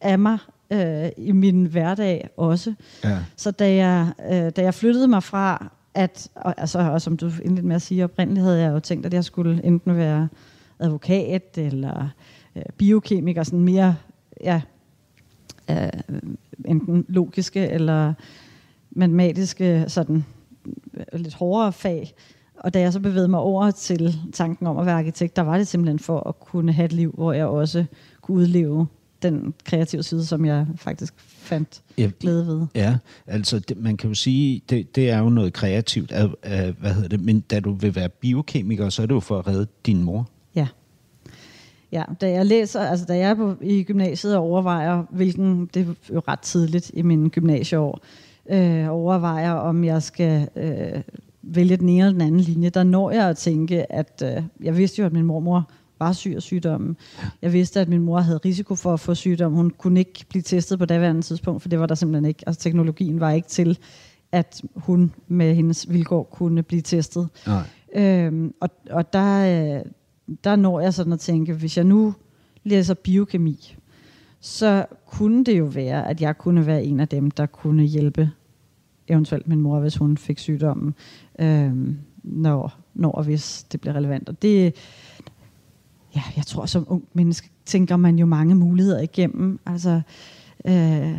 [0.00, 0.38] af mig
[0.70, 2.74] øh, i min hverdag også.
[3.04, 3.18] Ja.
[3.36, 7.30] Så da jeg, øh, da jeg flyttede mig fra, at, og, altså, og som du
[7.42, 10.28] indledte med at sige, oprindeligt havde jeg jo tænkt, at jeg skulle enten være
[10.78, 12.08] advokat eller
[12.56, 13.96] øh, biokemiker, sådan mere,
[14.44, 14.62] ja,
[15.70, 16.20] øh,
[16.64, 18.14] enten logiske eller
[18.90, 20.24] matematiske, sådan
[20.94, 22.14] øh, lidt hårdere fag.
[22.60, 25.58] Og da jeg så bevægede mig over til tanken om at være arkitekt, der var
[25.58, 27.84] det simpelthen for at kunne have et liv, hvor jeg også
[28.20, 28.86] kunne udleve
[29.22, 32.66] den kreative side, som jeg faktisk fandt Ja, glæde ved.
[32.74, 36.72] Ja, altså det, man kan jo sige, det, det er jo noget kreativt, af, af,
[36.72, 39.46] hvad hedder det, men da du vil være biokemiker, så er det jo for at
[39.46, 40.28] redde din mor.
[41.92, 42.02] Ja.
[42.20, 46.14] Da jeg læser, altså da jeg er på, i gymnasiet og overvejer, hvilken, det er
[46.14, 48.00] jo ret tidligt i mine gymnasieår,
[48.50, 51.02] øh, overvejer, om jeg skal øh,
[51.42, 54.76] vælge den ene eller den anden linje, der når jeg at tænke, at øh, jeg
[54.76, 56.96] vidste jo, at min mormor var syg af sygdommen.
[57.42, 59.52] Jeg vidste, at min mor havde risiko for at få sygdom.
[59.52, 62.42] Hun kunne ikke blive testet på daværende tidspunkt, for det var der simpelthen ikke.
[62.46, 63.78] Altså teknologien var ikke til,
[64.32, 67.28] at hun med hendes vilkår kunne blive testet.
[67.46, 67.62] Nej.
[67.94, 69.84] Øhm, og, og der, øh,
[70.44, 72.14] der når jeg sådan at tænke, hvis jeg nu
[72.64, 73.76] læser biokemi,
[74.40, 78.30] så kunne det jo være, at jeg kunne være en af dem, der kunne hjælpe
[79.08, 80.94] eventuelt min mor, hvis hun fik sygdommen,
[81.38, 81.72] øh,
[82.22, 84.28] når, når og hvis det bliver relevant.
[84.28, 84.74] Og det,
[86.16, 89.60] ja, jeg tror, som ung menneske tænker man jo mange muligheder igennem.
[89.66, 90.00] Altså,
[90.66, 91.14] øh,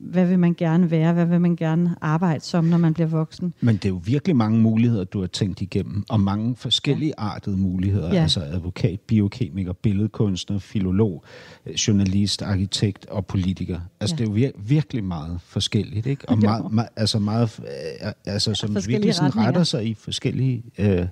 [0.00, 1.12] hvad vil man gerne være?
[1.12, 3.54] Hvad vil man gerne arbejde som, når man bliver voksen?
[3.60, 7.22] Men det er jo virkelig mange muligheder, du har tænkt igennem, og mange forskellige ja.
[7.24, 8.14] artede muligheder.
[8.14, 8.22] Ja.
[8.22, 11.24] Altså advokat, biokemiker, billedkunstner, filolog,
[11.66, 13.80] øh, journalist, arkitekt og politiker.
[14.00, 14.24] Altså Ja.
[14.24, 16.28] det er jo vir- virkelig meget forskelligt, ikke?
[16.28, 17.60] Og meget, meget, altså meget,
[18.04, 19.48] øh, altså som virkelig sådan retninger.
[19.48, 21.06] retter sig i forskellige, øh,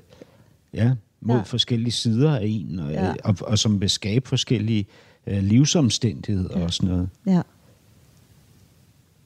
[0.75, 1.43] ja, mod Ja.
[1.43, 3.05] forskellige sider af en, og, Ja.
[3.07, 3.13] ja.
[3.25, 4.87] og, og som vil skabe forskellige
[5.27, 6.65] øh, livsomstændigheder ja.
[6.65, 7.09] og sådan noget.
[7.27, 7.43] Ja.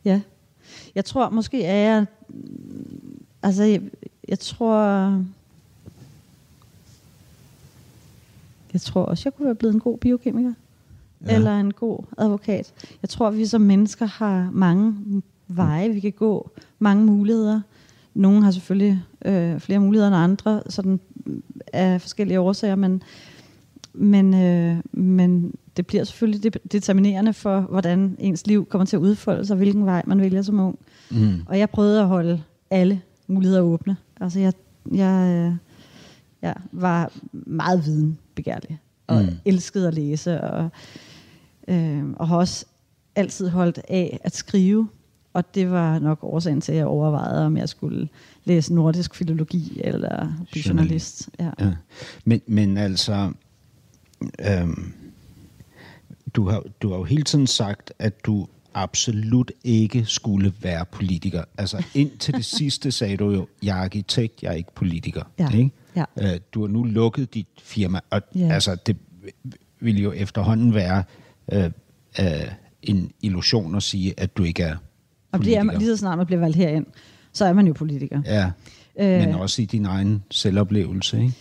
[0.04, 0.20] Ja.
[0.94, 2.06] Jeg tror, måske er jeg...
[2.28, 3.82] mm, Altså, jeg,
[4.28, 4.78] jeg tror...
[8.72, 10.52] Jeg tror også, jeg kunne være blevet en god biokemiker.
[11.26, 11.34] Ja.
[11.34, 12.72] Eller en god advokat.
[13.02, 14.94] Jeg tror, vi som mennesker har mange
[15.48, 16.50] veje, vi kan gå.
[16.78, 17.60] Mange muligheder.
[18.14, 21.42] Nogle har selvfølgelig øh, flere muligheder end andre, sådan mm,
[21.72, 23.02] af forskellige årsager, men,
[23.92, 29.00] men, øh, men det bliver selvfølgelig det- determinerende for, hvordan ens liv kommer til at
[29.00, 30.78] udfolde sig, hvilken vej man vælger som ung.
[31.10, 31.42] Mm.
[31.46, 33.96] Og jeg prøvede at holde alle muligheder åbne.
[34.20, 34.52] Altså jeg,
[34.92, 35.56] jeg, øh,
[36.42, 39.28] jeg var meget videnbegærlig, og mm.
[39.44, 40.68] Elskede at læse, og,
[41.68, 42.64] øh, og har også
[43.16, 44.88] altid holdt af at skrive.
[45.32, 48.08] Og det var nok årsagen til, at jeg overvejede, om jeg skulle
[48.44, 51.28] læse nordisk filologi eller blive journalist.
[51.40, 51.50] Ja.
[51.60, 51.72] Ja.
[52.24, 53.32] Men, men altså,
[54.40, 54.92] øhm,
[56.34, 61.44] du, har, du har jo hele tiden sagt, at du absolut ikke skulle være politiker.
[61.58, 65.22] Altså indtil det sidste sagde du jo, jeg er arkitekt, jeg er ikke politiker.
[65.38, 65.48] Ja.
[65.50, 65.70] Ikke?
[65.96, 66.04] Ja.
[66.20, 68.48] Øh, du har nu lukket dit firma, og Ja.
[68.52, 68.96] altså, det
[69.80, 71.04] ville jo efterhånden være
[71.52, 71.64] øh,
[72.20, 72.24] øh,
[72.82, 74.76] en illusion at sige, at du ikke er
[75.32, 75.78] Og det er, politiker.
[75.78, 76.86] lige så snart man bliver valgt herind,
[77.32, 78.22] så er man jo politiker.
[78.26, 78.50] Ja,
[79.00, 79.20] Øh.
[79.26, 81.32] men også i din egen selvoplevelse, ikke?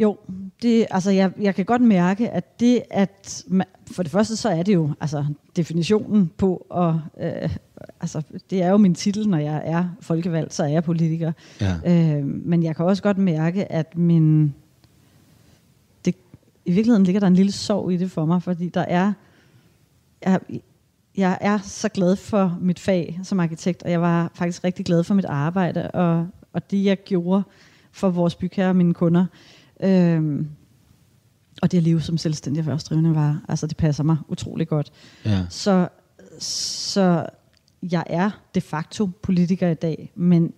[0.00, 0.18] Jo,
[0.62, 4.48] det, altså jeg, jeg kan godt mærke, at det at, man, for det første så
[4.48, 5.24] er det jo altså
[5.56, 7.56] definitionen på, og øh,
[8.00, 11.32] altså det er jo min titel, når jeg er folkevalgt, så er jeg politiker.
[11.60, 11.76] Ja.
[11.86, 14.54] Øh, men jeg kan også godt mærke, at min,
[16.04, 16.14] det,
[16.64, 19.12] i virkeligheden ligger der en lille sorg i det for mig, fordi der er,
[20.22, 20.40] jeg,
[21.16, 25.04] jeg er så glad for mit fag som arkitekt, og jeg var faktisk rigtig glad
[25.04, 27.42] for mit arbejde, og, og det jeg gjorde
[27.92, 29.26] for vores bygherrer og mine kunder.
[29.82, 30.48] Øhm,
[31.62, 34.92] og det at leve som selvstændig erhvervsdrivende var, altså det passer mig utrolig godt.
[35.24, 35.42] Ja.
[35.48, 35.88] Så,
[36.38, 37.26] så
[37.82, 40.52] jeg er de facto politiker i dag, men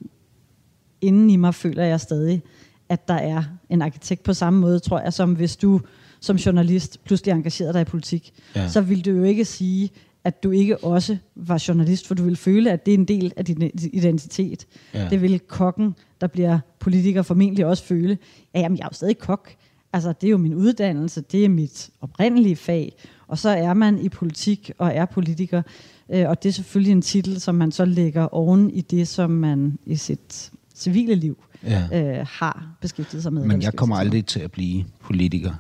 [1.01, 2.43] inden i mig føler jeg stadig,
[2.89, 5.81] at der er en arkitekt på samme måde, tror jeg, som hvis du
[6.21, 8.33] som journalist pludselig engagerede dig i politik.
[8.57, 8.69] Ja.
[8.69, 9.91] Så vil du jo ikke sige,
[10.25, 13.33] at du ikke også var journalist, for du vil føle, at det er en del
[13.37, 14.67] af din identitet.
[14.95, 15.09] Ja.
[15.11, 18.19] Det vil kokken, der bliver politiker, formentlig også føle.
[18.55, 19.51] Ja, jamen, jeg er jo stadig kok.
[19.93, 22.93] Altså, det er jo min uddannelse, det er mit oprindelige fag.
[23.29, 25.63] Og så er man i politik og er politiker.
[26.13, 29.31] Øh, og det er selvfølgelig en titel, som man så lægger oven i det, som
[29.31, 32.19] man i sit civile liv Ja.
[32.21, 33.45] øh, har beskæftiget sig med.
[33.47, 35.53] Men jeg kommer aldrig til at blive politiker.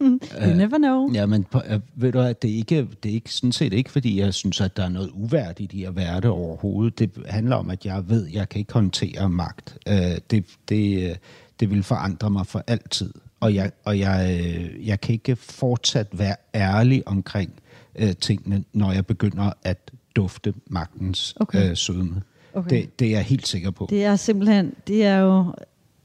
[0.46, 1.12] You never know.
[1.14, 3.90] Ja, men øh, ved du hvad, det er, ikke, det er ikke sådan set ikke,
[3.90, 6.98] fordi jeg synes, at der er noget uværdigt i at være det overhovedet.
[6.98, 9.78] Det handler om, at jeg ved, at jeg kan ikke håndtere magt.
[9.88, 9.94] Øh,
[10.30, 11.16] det, det, øh,
[11.60, 13.12] det vil forandre mig for altid.
[13.40, 14.44] Og jeg, og jeg,
[14.84, 17.52] jeg kan ikke fortsat være ærlig omkring
[17.96, 21.70] øh, tingene, når jeg begynder at dufte magtens Okay.
[21.70, 22.22] øh, sødme.
[22.54, 22.70] Okay.
[22.70, 23.86] Det, det er jeg helt sikker på.
[23.90, 25.54] Det er simpelthen, det er jo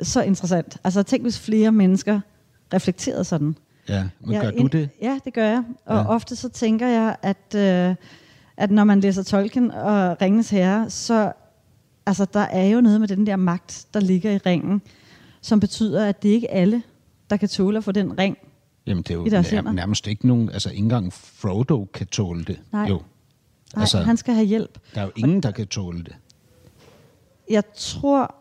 [0.02, 0.78] så interessant.
[0.84, 2.20] Altså tænk, hvis flere mennesker
[2.74, 3.56] reflekterede sådan.
[3.90, 4.90] Ja, men Jeg gør du det?
[5.02, 5.64] Ja, det gør jeg.
[5.86, 6.08] Og Ja.
[6.10, 7.96] ofte så tænker jeg, at, øh,
[8.58, 11.32] at når man læser Tolkien og Ringens Herre, så
[12.06, 14.82] altså, der er jo noget med den der magt, der ligger i ringen,
[15.42, 16.84] som betyder, at det ikke er alle,
[17.30, 18.38] der kan tåle at få den ring.
[18.88, 20.50] Jamen, det er jo i deres nær, nærmest ikke nogen...
[20.50, 22.60] Altså, ikke engang Frodo kan tåle det.
[22.72, 22.86] Nej.
[22.90, 22.96] Jo.
[23.76, 24.80] Nej, Altså- han skal have hjælp.
[24.96, 26.16] Der er jo ingen, der kan tåle det.
[27.50, 28.36] Jeg tror,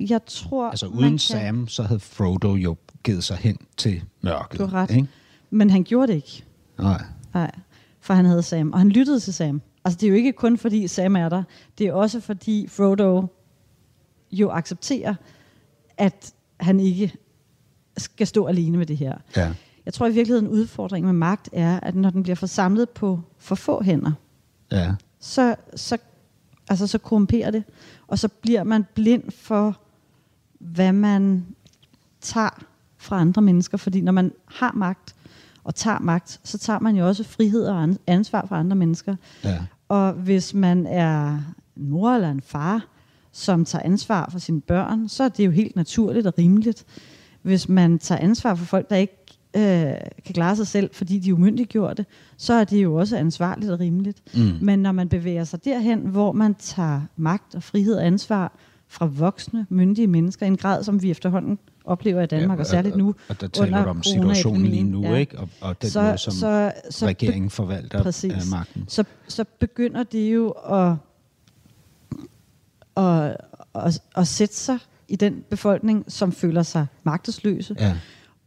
[0.00, 4.58] jeg tror, Altså, uden kan, Sam, så havde Frodo jo givet sig hen til mørket.
[4.60, 4.90] Du har ret.
[4.90, 5.08] Ikke?
[5.50, 6.44] Men han gjorde det ikke.
[6.78, 7.04] Nej.
[7.34, 7.50] Nej,
[8.00, 9.62] for han havde Sam, og han lyttede til Sam.
[9.84, 11.42] Altså det er jo ikke kun fordi Sam er der,
[11.78, 13.26] det er også fordi Frodo
[14.32, 15.14] jo accepterer,
[15.96, 17.12] at han ikke
[17.96, 19.18] skal stå alene med det her.
[19.36, 19.54] Ja.
[19.84, 23.54] Jeg tror i virkeligheden, udfordringen med magt er, at når den bliver forsamlet på for
[23.54, 24.12] få hænder,
[24.72, 24.94] Ja.
[25.20, 25.98] så, så,
[26.68, 27.64] altså, så korrumperer det.
[28.06, 29.80] Og så bliver man blind for,
[30.58, 31.46] hvad man
[32.20, 32.64] tager
[32.98, 33.78] fra andre mennesker.
[33.78, 35.14] Fordi når man har magt
[35.64, 39.16] og tager magt, så tager man jo også frihed og an- ansvar fra andre mennesker.
[39.44, 39.58] Ja.
[39.88, 41.28] Og hvis man er
[41.76, 42.86] en mor eller en far,
[43.32, 46.84] som tager ansvar for sine børn, så er det jo helt naturligt og rimeligt.
[47.42, 49.16] Hvis man tager ansvar for folk, der ikke
[49.56, 49.62] øh,
[50.24, 53.80] kan klare sig selv, fordi de er umyndiggjorte, så er det jo også ansvarligt og
[53.80, 54.22] rimeligt.
[54.34, 54.52] Mm.
[54.62, 58.52] Men når man bevæger sig derhen, hvor man tager magt og frihed og ansvar
[58.88, 61.58] fra voksne, myndige mennesker, i en grad, som vi efterhånden
[61.88, 65.02] oplever i Danmark, Ja, og særligt nu Og der taler du om situationen lige nu,
[65.02, 65.20] coronaepidemien.
[65.20, 65.38] ikke?
[65.38, 68.32] Og, og den Så- måde, som så- så regeringen forvalter Præcis.
[68.32, 68.84] af magten.
[68.88, 70.94] Så, så begynder det jo at,
[72.96, 73.36] at,
[73.74, 74.78] at, at sætte sig
[75.08, 77.76] i den befolkning, som føler sig magtesløse.
[77.78, 77.96] Ja.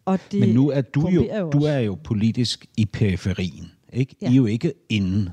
[0.05, 3.71] Og det Men nu er du jo, korrumperer du er jo politisk i periferien.
[3.93, 4.15] Ikke?
[4.21, 4.27] Ja.
[4.27, 5.31] I er jo ikke inde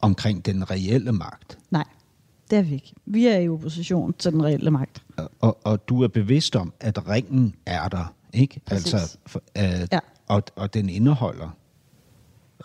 [0.00, 1.58] omkring den reelle magt.
[1.70, 1.84] Nej,
[2.50, 2.92] det er vi ikke.
[3.06, 5.02] Vi er i opposition til den reelle magt.
[5.40, 8.14] Og, og du er bevidst om, at ringen er der.
[8.32, 8.60] Ikke?
[8.66, 8.94] Præcis.
[8.94, 9.98] Altså, for, at, Ja.
[10.28, 11.56] og, og den indeholder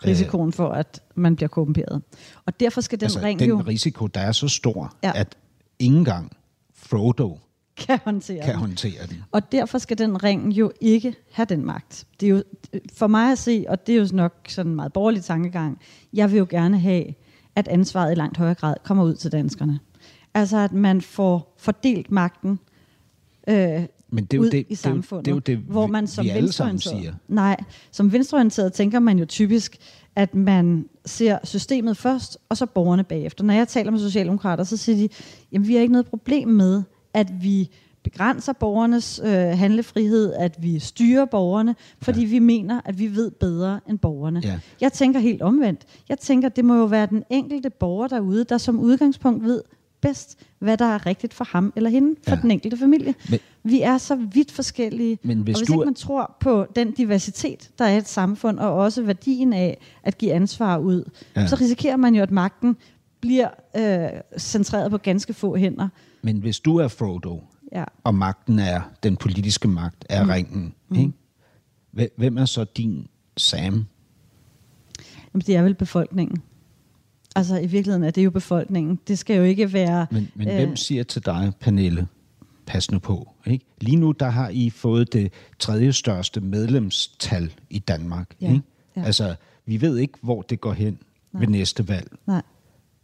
[0.06, 2.02] Risikoen for, at man bliver korrumperet.
[2.46, 5.12] Og derfor skal den altså, ring den jo risiko, der er så stor, Ja.
[5.14, 5.36] at
[5.78, 6.32] ingen engang
[6.74, 7.38] Frodo
[7.76, 8.60] kan håndtere kan den.
[8.60, 9.22] håndtere den.
[9.32, 12.06] Og derfor skal den ring jo ikke have den magt.
[12.20, 12.42] Det er jo
[12.92, 15.78] for mig at se, og det er jo nok sådan en meget borgerlig tankegang,
[16.12, 17.04] jeg vil jo gerne have,
[17.56, 19.78] at ansvaret i langt højere grad kommer ud til danskerne.
[20.34, 22.58] Altså at man får fordelt magten
[23.48, 23.56] øh,
[24.10, 25.58] Men det er jo ud det- i det er jo- samfundet, det er jo det,
[25.58, 27.14] hvor man som vi alle sammen siger.
[27.28, 27.56] Nej,
[27.90, 29.76] som venstreorienteret tænker man jo typisk,
[30.16, 33.44] at man ser systemet først, og så borgerne bagefter.
[33.44, 35.08] Når jeg taler med socialdemokrater, så siger de,
[35.52, 36.82] jamen vi har ikke noget problem med,
[37.14, 37.70] at vi
[38.04, 42.26] begrænser borgernes øh, handlefrihed, at vi styrer borgerne, fordi ja.
[42.28, 44.40] vi mener, at vi ved bedre end borgerne.
[44.44, 44.58] Ja.
[44.80, 45.80] Jeg tænker helt omvendt.
[46.08, 49.62] Jeg tænker, det må jo være den enkelte borger derude, der som udgangspunkt ved
[50.00, 52.40] bedst, hvad der er rigtigt for ham eller hende, for Ja.
[52.42, 53.14] den enkelte familie.
[53.30, 56.66] Men- vi er så vidt forskellige, Men hvis og hvis du ikke man tror på
[56.76, 61.04] den diversitet, der er i et samfund, og også værdien af at give ansvar ud,
[61.36, 61.46] ja.
[61.46, 62.76] så risikerer man jo, at magten
[63.20, 65.88] bliver øh, centreret på ganske få hænder.
[66.22, 67.40] Men hvis du er Frodo,
[67.74, 67.84] Ja.
[68.04, 70.30] og magten er, den politiske magt er mm.
[70.30, 71.12] ringen, ikke?
[71.92, 73.86] Hve- Hvem er så din Sam?
[75.34, 76.42] Jamen, det er vel befolkningen.
[77.36, 78.98] Altså i virkeligheden er det jo befolkningen.
[79.08, 80.06] Det skal jo ikke være...
[80.10, 80.54] Men, men øh.
[80.54, 82.06] hvem siger til dig, Pernille,
[82.66, 83.30] pas nu på?
[83.46, 83.64] Ikke?
[83.80, 88.34] Lige nu der har I fået det tredje største medlemstal i Danmark.
[88.40, 88.62] Ja, Ikke?
[88.96, 89.02] ja.
[89.04, 89.34] Altså,
[89.66, 90.98] vi ved ikke, hvor det går hen
[91.32, 91.40] Nej.
[91.40, 92.12] ved næste valg.
[92.26, 92.42] Nej.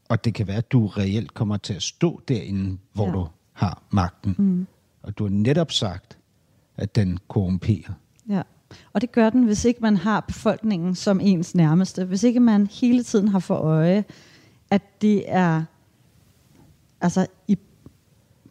[0.09, 3.07] Og det kan være, at du reelt kommer til at stå derinde, hvor.
[3.07, 3.13] Ja.
[3.13, 3.27] du
[3.59, 4.35] har magten.
[4.39, 4.67] Mm.
[5.03, 6.19] Og du har netop sagt,
[6.77, 7.93] at den korrumperer.
[8.29, 8.43] Ja,
[8.93, 12.05] og det gør den, hvis ikke man har befolkningen som ens nærmeste.
[12.05, 14.05] Hvis ikke man hele tiden har for øje,
[14.71, 15.65] at det er,
[17.01, 17.59] altså i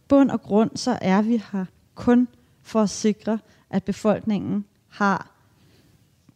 [0.08, 2.28] bund og grund, så er vi her kun
[2.62, 3.40] for at sikre,
[3.70, 5.32] at befolkningen har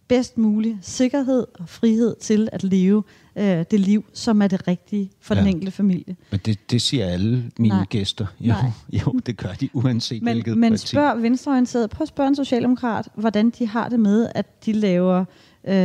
[0.07, 3.03] bedst mulig sikkerhed og frihed til at leve
[3.35, 5.39] øh, det liv, som er det rigtige for ja.
[5.41, 6.15] Den enkelte familie.
[6.31, 7.85] Men det, det siger alle mine Nej.
[7.85, 8.25] gæster.
[8.39, 8.71] Jo, Nej.
[9.05, 10.87] jo, det gør de, uanset Men, hvilket men parti.
[10.87, 15.19] spørg venstreorienteret, prøv at spørge en socialdemokrat, hvordan de har det med, at de laver
[15.19, 15.75] øh,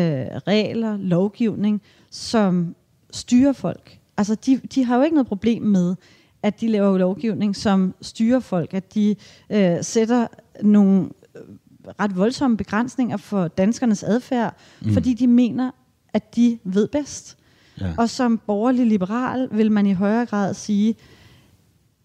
[0.47, 2.75] regler, lovgivning, som
[3.11, 3.99] styrer folk.
[4.17, 5.95] Altså, de, de har jo ikke noget problem med,
[6.43, 9.17] at de laver lovgivning, som styrer folk, at de
[9.51, 10.27] øh, sætter
[10.63, 11.43] nogle øh,
[12.01, 14.93] ret voldsomme begrænsninger for danskernes adfærd, mm.
[14.93, 15.71] fordi de mener,
[16.17, 17.37] at de ved bedst.
[17.81, 17.95] Ja.
[17.99, 20.95] Og som borgerlig liberal vil man i højere grad sige,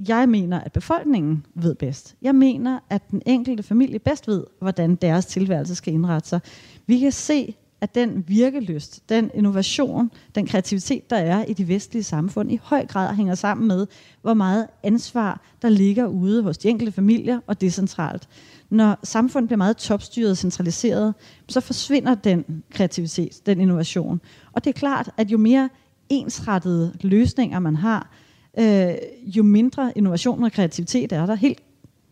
[0.07, 2.15] jeg mener, at befolkningen ved bedst.
[2.21, 6.39] Jeg mener, at den enkelte familie bedst ved, hvordan deres tilværelse skal indrette sig.
[6.87, 12.03] Vi kan se, at den virkelyst, den innovation, den kreativitet, der er i de vestlige
[12.03, 13.87] samfund, i høj grad hænger sammen med,
[14.21, 18.27] hvor meget ansvar, der ligger ude hos de enkelte familier og decentralt.
[18.71, 21.13] Når samfundet bliver meget topstyret og centraliseret,
[21.47, 24.21] så forsvinder den kreativitet, den innovation.
[24.51, 25.69] Og det er klart, at jo mere
[26.09, 28.11] ensrettede løsninger man har,
[28.59, 28.93] øh,
[29.23, 31.35] jo mindre innovation og kreativitet er der.
[31.35, 31.59] Helt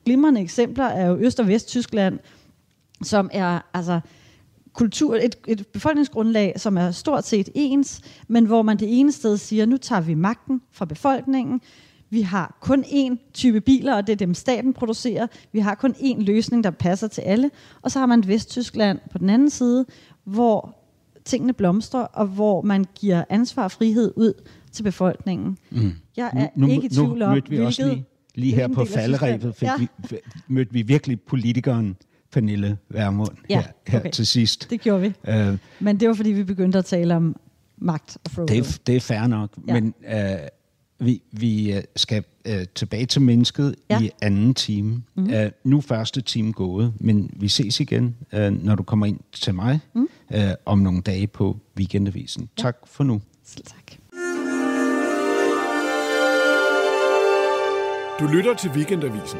[0.05, 2.19] glimrende eksempler er jo Øst- og Vest-Tyskland,
[3.03, 3.99] som er altså
[4.73, 9.37] kultur, et, et befolkningsgrundlag, som er stort set ens, men hvor man det ene sted
[9.37, 11.61] siger, nu tager vi magten fra befolkningen,
[12.09, 15.27] vi har kun én type biler, og det er dem staten producerer.
[15.51, 17.51] Vi har kun én løsning, der passer til alle.
[17.81, 19.85] Og så har man Vesttyskland på den anden side,
[20.23, 20.75] hvor
[21.25, 24.33] tingene blomstrer, og hvor man giver ansvar og frihed ud
[24.71, 25.57] til befolkningen.
[25.71, 25.91] Mm.
[26.17, 28.05] Jeg er nu, ikke i tvivl om, vi også lige,
[28.35, 29.73] lige her på falderæbet, fik Ja.
[29.79, 29.87] vi,
[30.47, 31.95] mødte vi virkelig politikeren,
[32.31, 34.11] Pernille Vermund, Ja, her, her okay.
[34.11, 34.67] til sidst.
[34.69, 35.13] Det gjorde vi.
[35.27, 37.35] Øh, Men det var, fordi vi begyndte at tale om
[37.77, 38.45] magt og Frodo.
[38.45, 39.73] det, er, det er fair nok, ja.
[39.73, 40.15] men øh,
[40.99, 44.01] vi, vi øh, skal øh, tilbage til mennesket Ja.
[44.01, 45.03] i anden time.
[45.15, 45.29] Mm.
[45.29, 49.19] Øh, nu er første time gået, men vi ses igen, øh, når du kommer ind
[49.33, 50.07] til mig mm.
[50.33, 52.49] øh, om nogle dage på Weekendavisen.
[52.57, 52.61] Ja.
[52.63, 53.21] Tak for nu.
[53.43, 53.91] Selv tak.
[58.19, 59.39] Du lytter til Weekendavisen.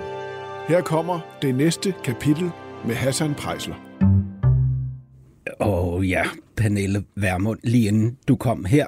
[0.67, 2.49] Her kommer det næste kapitel
[2.85, 3.75] med Hassan Prejsler.
[5.59, 6.23] Og ja,
[6.57, 8.87] Pernille Vermund, lige inden du kom her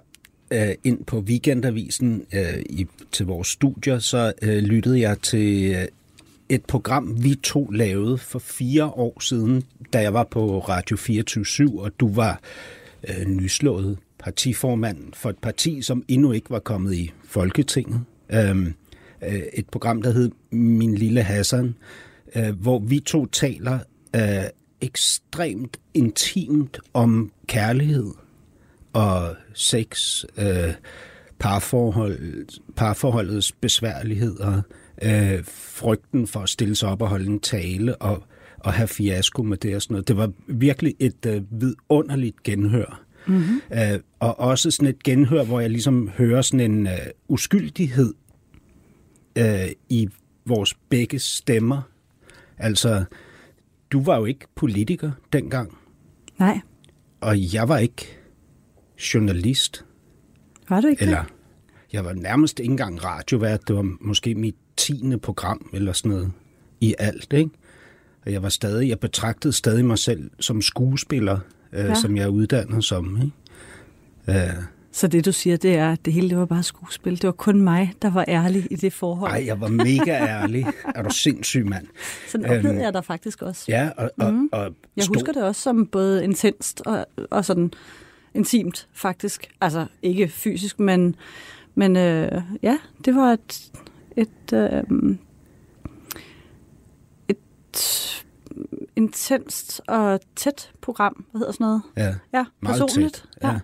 [0.52, 5.88] øh, ind på Weekendavisen øh, i, til vores studier, så øh, lyttede jeg til øh,
[6.50, 11.82] et program, vi to lavede for fire år siden, da jeg var på Radio 24
[11.82, 12.40] og du var
[13.10, 18.02] øh, nyslået partiformand for et parti, som endnu ikke var kommet i Folketinget.
[18.34, 18.74] Øhm,
[19.24, 21.76] øh, et program, der hed Min Lille Hassan,
[22.36, 23.80] øh, hvor vi to taler
[24.16, 24.22] øh,
[24.82, 28.12] ekstremt intimt om kærlighed
[28.94, 30.74] og sex, øh,
[31.40, 34.62] parforhold, parforholdets besværligheder,
[35.02, 38.24] øh, frygten for at stille sig op og holde en tale og,
[38.60, 40.08] og have fiasko med det og sådan noget.
[40.08, 43.02] Det var virkelig et øh, vidunderligt genhør.
[43.28, 43.62] Mm-hmm.
[43.74, 46.94] Øh, og også sådan et genhør, hvor jeg ligesom hører sådan en øh,
[47.28, 48.14] uskyldighed
[49.36, 50.10] øh, i
[50.46, 51.82] vores begge stemmer.
[52.58, 53.04] Altså,
[53.92, 55.78] du var jo ikke politiker dengang,
[56.40, 56.60] Nej,
[57.22, 58.21] og jeg var ikke
[59.14, 59.86] journalist.
[60.70, 61.24] var du ikke Eller,
[61.94, 63.68] jeg var nærmest ikke engang radiovært.
[63.68, 66.32] Det var måske mit tiende program eller sådan noget
[66.82, 67.50] i alt, ikke?
[68.26, 71.40] Og jeg var stadig, jeg betragtede stadig mig selv som skuespiller,
[71.74, 71.94] øh, Ja.
[71.94, 73.20] som jeg er uddannet som,
[74.28, 74.42] ikke?
[74.48, 74.54] Øh,
[74.92, 77.12] Så det, du siger, det er, at det hele det var bare skuespil.
[77.14, 79.32] Det var kun mig, der var ærlig i det forhold.
[79.32, 80.66] ej, jeg var mega ærlig.
[80.96, 81.88] Er du sindssyg, mand?
[82.28, 83.66] Sådan oplevede Øhm, jeg dig faktisk også.
[83.68, 84.50] Ja, og, og, Mhm.
[84.52, 87.72] og Jeg stor- husker det også som både intenst og, og sådan
[88.34, 89.52] intimt, faktisk.
[89.62, 91.16] Altså ikke fysisk, men,
[91.76, 93.72] men øh, ja, det var et,
[94.18, 94.84] et, øh,
[97.28, 97.38] et
[98.96, 101.26] intenst og tæt program.
[101.32, 101.82] Hvad hedder sådan noget?
[101.98, 102.16] Ja.
[102.40, 103.14] Ja, Meget personligt.
[103.14, 103.50] tæt.
[103.50, 103.60] Ja.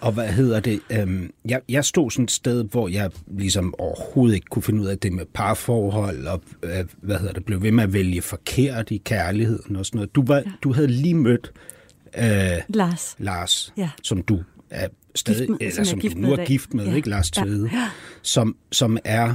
[0.00, 0.80] Og hvad hedder det?
[0.90, 4.86] Øhm, jeg, jeg stod sådan et sted, hvor jeg ligesom overhovedet ikke kunne finde ud
[4.86, 8.90] af det med parforhold, og øh, hvad hedder det, blev ved med at vælge forkert
[8.90, 10.14] i kærligheden og sådan noget.
[10.14, 10.42] Du, var, ja.
[10.62, 11.52] du havde lige mødt
[12.18, 13.16] øh, Lars.
[13.18, 13.90] Lars, Ja.
[14.02, 16.84] som du er stadig, Gift med- eller som som gift du nu er gift med,
[16.84, 16.90] Ja.
[16.90, 16.96] ja.
[16.96, 17.42] ikke Lars Ja.
[17.42, 17.70] Tvede,
[18.22, 19.34] som, som er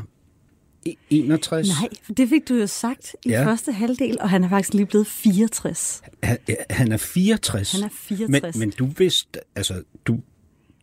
[0.90, 1.68] e- 61.
[1.82, 3.46] Nej, for det fik du jo sagt i Ja.
[3.46, 6.02] første halvdel, og han er faktisk lige blevet 64.
[6.24, 6.38] Han,
[6.70, 7.72] han er 64.
[7.72, 8.56] Han er 64.
[8.56, 10.20] Men, men du vidste, altså, du,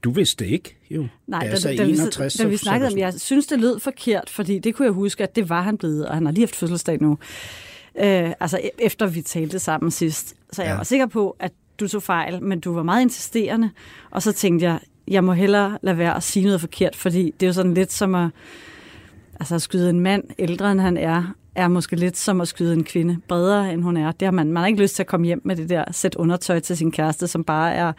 [0.04, 1.06] du vidste ikke, jo.
[1.26, 3.60] Nej, Da da, da, 61, da, da vi så- så snakkede om, jeg synes, det
[3.60, 6.32] lød forkert, fordi det kunne jeg huske, at det var han blevet, og han har
[6.32, 7.18] lige haft fødselsdag nu.
[8.00, 10.34] Øh, altså e- efter vi talte sammen sidst.
[10.52, 10.76] Så jeg Ja.
[10.76, 13.70] var sikker på, at du tog fejl, men du var meget insisterende.
[14.10, 14.78] Og så tænkte jeg,
[15.08, 17.92] jeg må hellere lade være at sige noget forkert, fordi det er jo sådan lidt
[17.92, 18.30] som at,
[19.40, 22.72] altså at skyde en mand ældre, end han er, er måske lidt som at skyde
[22.72, 24.12] en kvinde bredere, end hun er.
[24.12, 26.14] Det har man, man har ikke lyst til at komme hjem med det der sæt
[26.14, 27.92] undertøj til sin kæreste, som bare er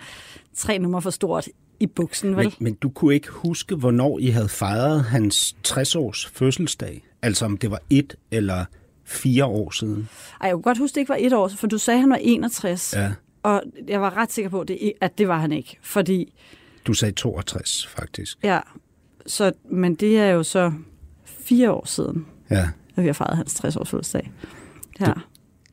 [0.56, 1.48] tre numre for stort
[1.80, 2.46] i buksen, vel?
[2.46, 7.04] Men, men du kunne ikke huske, hvornår I havde fejret hans 60-års fødselsdag?
[7.22, 8.66] Altså om det var et eller
[9.06, 10.10] fire år siden?
[10.42, 12.10] Ej, jeg kunne godt huske, det ikke var et år, for du sagde, at han
[12.10, 12.94] var 61.
[12.98, 13.12] Ja.
[13.44, 15.78] Og jeg var ret sikker på, det, at det var han ikke.
[15.82, 16.34] Fordi,
[16.88, 18.38] Du sagde 62, faktisk.
[18.44, 18.60] ja,
[19.26, 20.74] så, men det er jo så
[21.26, 22.70] fire år siden, Ja.
[22.96, 24.32] at vi har fejret hans 60-års fødselsdag.
[25.00, 25.14] Ja,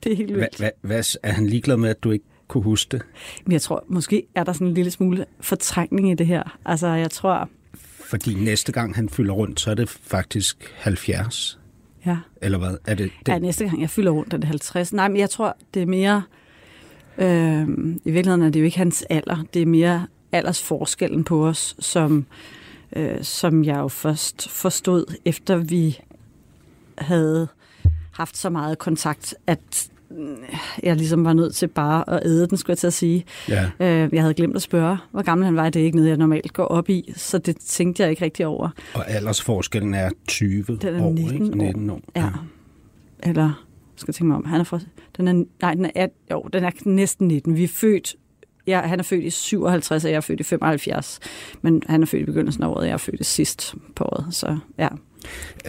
[0.05, 0.59] det er helt vildt.
[0.59, 3.03] hva, hvad, er han ligeglad med, at du ikke kunne huske det?
[3.45, 6.59] Men jeg tror, måske er der sådan en lille smule fortrængning i det her.
[6.65, 7.49] Altså, jeg tror,
[8.05, 11.59] Fordi næste gang han fylder rundt, så er det faktisk 70.
[12.07, 12.77] ja, Eller hvad?
[12.87, 13.33] Er det, det?
[13.33, 14.93] ja næste gang jeg fylder rundt, er det 50.
[14.93, 16.23] Nej, men jeg tror, det er mere...
[17.19, 17.69] Øh,
[18.05, 19.45] I virkeligheden er det jo ikke hans alder.
[19.55, 22.27] Det er mere aldersforskellen på os, som,
[22.97, 25.99] øh, som jeg jo først forstod, efter vi
[26.99, 27.49] havde
[28.13, 29.89] haft så meget kontakt, at
[30.19, 30.37] øh,
[30.83, 33.25] jeg ligesom var nødt til bare at æde den, skulle jeg til at sige.
[33.49, 33.65] Ja.
[33.81, 35.71] Øh, jeg havde glemt at spørge, hvor gammel han var.
[35.71, 38.47] Det er ikke noget, jeg normalt går op i, så det tænkte jeg ikke rigtig
[38.47, 38.69] over.
[38.95, 41.45] Og aldersforskellen er 20 Den er år, 19 ikke?
[41.47, 41.67] år.
[41.67, 42.01] 19 år.
[42.17, 42.29] Ja.
[43.23, 43.65] Eller,
[43.99, 44.81] skal jeg tænke mig om, han er fra,
[45.17, 47.57] den er, nej, den er, jo, den er næsten 19.
[47.57, 48.17] Vi er født,
[48.67, 51.21] ja, han er født i 57, og jeg er født i 75.
[51.63, 54.35] Men han er født i begyndelsen af året, og jeg er født sidst på året.
[54.35, 54.89] Så ja,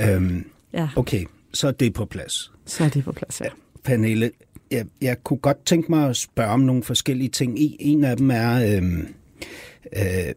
[0.10, 2.52] Øhm, ja okay, så er det på plads.
[2.66, 3.46] så er det på plads, ja.
[3.84, 4.32] Pernille,
[4.72, 7.54] jeg, jeg kunne godt tænke mig at spørge om nogle forskellige ting.
[7.60, 9.08] En- En af dem er, øhm,
[9.96, 10.34] øh,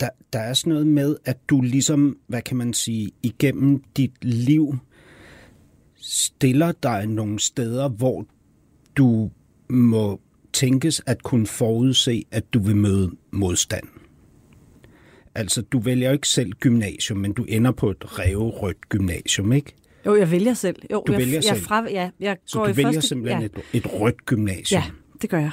[0.00, 4.12] der, der er sådan noget med, at du ligesom, hvad kan man sige, igennem dit
[4.24, 4.76] liv
[6.06, 8.26] stiller dig nogle steder, hvor
[8.96, 9.30] du
[9.68, 10.20] må
[10.52, 13.84] tænkes at kunne forudse, at du vil møde modstand.
[15.34, 19.74] Altså, du vælger ikke selv gymnasium, men du ender på et revrødt gymnasium, ikke?
[20.06, 20.76] Jo, jeg vælger selv.
[20.92, 21.60] Jo, Du jeg, vælger jeg, selv.
[21.60, 24.82] Fra, ja, jeg Så går du i vælger første, simpelthen ja, et, et rødt gymnasium,
[24.82, 24.90] Ja,
[25.22, 25.50] det gør jeg.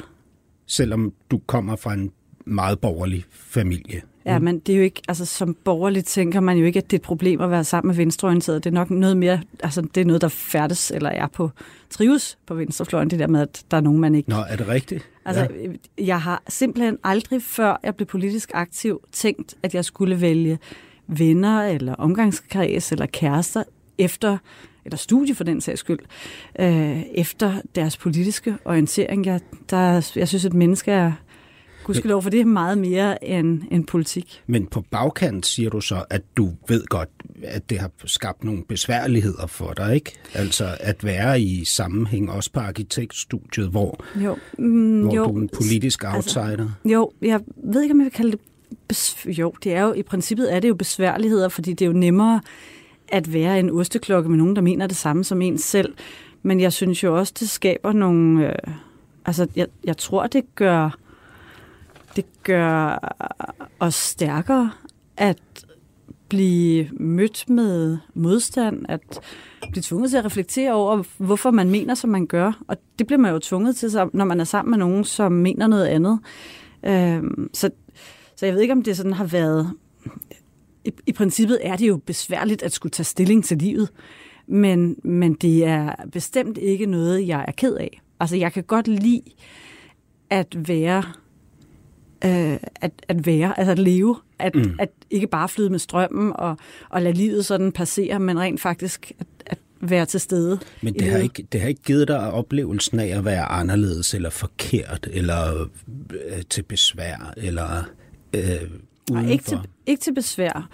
[0.66, 2.12] selvom du kommer fra en
[2.46, 4.02] meget borgerlig familie.
[4.26, 6.98] Ja, men det er jo ikke, altså som borgerligt tænker man jo ikke, at det
[6.98, 8.64] er et problem at være sammen med venstreorienteret.
[8.64, 11.52] Det er nok noget mere, altså det er noget, der færdes eller er på,
[11.90, 14.30] trives på venstrefløjen, det der med, at der er nogen, man ikke...
[14.30, 15.10] Nå, er det rigtigt?
[15.26, 15.48] Altså,
[15.98, 16.06] ja.
[16.06, 20.60] jeg har simpelthen aldrig før jeg blev politisk aktiv tænkt, at jeg skulle vælge
[21.08, 23.64] venner eller omgangskreds eller kærester
[23.98, 24.38] efter,
[24.86, 26.00] eller studie for den sags skyld,
[26.60, 29.26] øh, efter deres politiske orientering.
[29.26, 31.12] Jeg, der, jeg synes, at mennesker er,
[31.84, 34.42] gudskelov for det, er meget mere end, end politik.
[34.48, 37.10] Men på bagkant siger du så, at du ved godt,
[37.44, 40.20] at det har skabt nogle besværligheder for dig, ikke?
[40.34, 45.42] Altså at være i sammenhæng, også på arkitektstudiet, hvor, Jo, mm, hvor jo, du er
[45.42, 46.70] en politisk altså- outsider.
[46.86, 48.40] Jo, jeg ved ikke, om jeg vil kalde det...
[49.26, 52.42] Jo, det er jo, i princippet er det jo besværligheder, fordi det er jo nemmere
[53.08, 55.94] at være en osteklokke med nogen, der mener det samme som en selv.
[56.44, 58.48] Men jeg synes jo også, det skaber nogle...
[58.48, 58.56] Øh,
[59.26, 60.98] altså, jeg, jeg tror, det gør,
[62.16, 63.00] det gør
[63.80, 64.72] os stærkere
[65.18, 65.66] at
[66.30, 69.20] blive mødt med modstand, at
[69.72, 72.64] blive tvunget til at reflektere over, hvorfor man mener, som man gør.
[72.68, 75.68] Og det bliver man jo tvunget til, når man er sammen med nogen, som mener
[75.68, 76.20] noget andet.
[76.86, 77.70] Øhm, så,
[78.36, 79.74] så jeg ved ikke, om det sådan har været...
[80.86, 83.90] I, I princippet er det jo besværligt at skulle tage stilling til livet,
[84.48, 88.02] men, men det er bestemt ikke noget, jeg er ked af.
[88.20, 89.22] Altså, jeg kan godt lide
[90.30, 91.04] at være
[92.26, 94.76] øh, at, at være, altså at leve, at, mm.
[94.80, 96.58] at ikke bare flyde med strømmen og,
[96.90, 100.60] og lade livet sådan passere, men rent faktisk at, at være til stede.
[100.82, 101.24] Men det har, livet.
[101.24, 105.70] ikke, det har ikke givet dig oplevelsen af at være anderledes, eller forkert, eller
[106.14, 107.84] øh, til besvær, eller
[108.34, 108.72] øh, udenfor.
[109.12, 110.70] Nej, ikke til, ikke til besvær,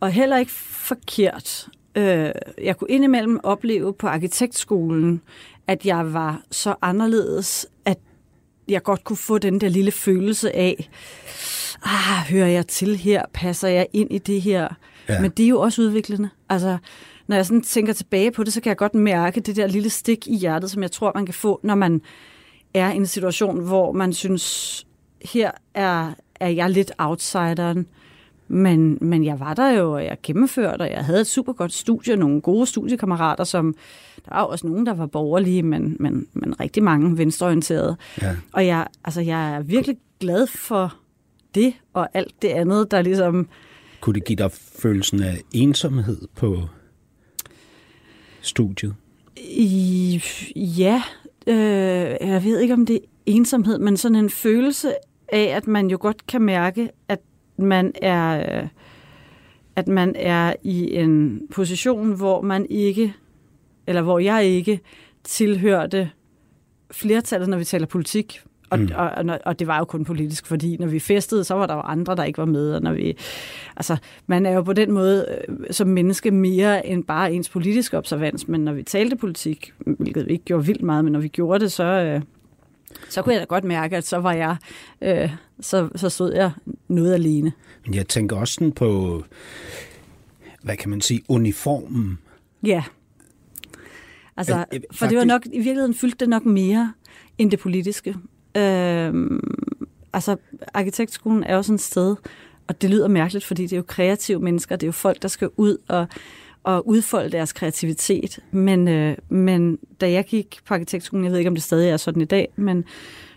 [0.00, 1.68] og heller ikke forkert.
[1.94, 2.30] Øh,
[2.62, 5.20] jeg kunne indimellem opleve på arkitektskolen,
[5.66, 7.98] at jeg var så anderledes, at
[8.68, 10.90] jeg godt kunne få den der lille følelse af,
[11.82, 13.22] ah, hører jeg til her?
[13.32, 14.68] Passer jeg ind i det her?
[15.08, 15.20] Ja.
[15.20, 16.28] Men det er jo også udviklende.
[16.48, 16.78] Altså,
[17.26, 19.90] når jeg sådan tænker tilbage på det, så kan jeg godt mærke det der lille
[19.90, 22.00] stik i hjertet, som jeg tror, man kan få, når man
[22.74, 24.86] er i en situation, hvor man synes,
[25.24, 27.86] her er, er jeg lidt outsideren.
[28.48, 31.72] Men, men jeg var der jo, og jeg gennemførte, og jeg havde et super godt
[31.72, 33.74] studie, nogle gode studiekammerater, som
[34.24, 37.96] der var også nogen, der var borgerlige, men, men, men rigtig mange venstreorienterede.
[38.22, 38.36] Ja.
[38.52, 40.94] Og jeg, altså, jeg er virkelig glad for
[41.54, 43.48] det, og alt det andet, der ligesom...
[44.00, 46.62] Kunne det give dig følelsen af ensomhed på
[48.40, 48.94] studiet?
[49.36, 50.22] I,
[50.56, 51.02] ja,
[51.46, 51.56] øh,
[52.28, 54.94] jeg ved ikke, om det er ensomhed, men sådan en følelse
[55.32, 57.20] af, at man jo godt kan mærke, at
[57.58, 58.68] man er, øh,
[59.76, 63.14] at man er i en position, hvor man ikke,
[63.86, 64.80] eller hvor jeg ikke
[65.24, 66.10] tilhørte
[66.90, 68.40] flertallet, når vi taler politik.
[68.70, 68.88] Og, mm.
[68.94, 71.74] og, og, og det var jo kun politisk, fordi når vi festede, så var der
[71.74, 72.74] jo andre, der ikke var med.
[72.74, 73.16] Og når vi,
[73.76, 73.96] altså,
[74.26, 78.48] man er jo på den måde øh, som menneske mere end bare ens politiske observans,
[78.48, 81.60] men når vi talte politik, hvilket vi ikke gjorde vildt meget, men når vi gjorde
[81.60, 82.20] det, så, øh,
[83.08, 84.56] så kunne jeg da godt mærke, at så var jeg,
[85.02, 85.30] øh,
[85.60, 86.50] så, så stod jeg
[86.88, 87.52] noget alene.
[87.84, 89.22] Men jeg tænker også sådan på,
[90.62, 92.18] hvad kan man sige, uniformen.
[92.62, 92.82] Ja.
[94.36, 96.92] Altså, Øh, øh, for det var nok, i virkeligheden fyldte det nok mere
[97.38, 98.16] end det politiske.
[98.56, 99.40] Øhm,
[100.12, 100.36] altså,
[100.74, 102.16] arkitektskolen er jo sådan et sted,
[102.68, 105.28] og det lyder mærkeligt, fordi det er jo kreative mennesker, det er jo folk, der
[105.28, 106.06] skal ud og,
[106.62, 108.38] og udfolde deres kreativitet.
[108.50, 111.96] Men, øh, men da jeg gik på arkitektskolen, jeg ved ikke, om det stadig er
[111.96, 112.84] sådan i dag, men,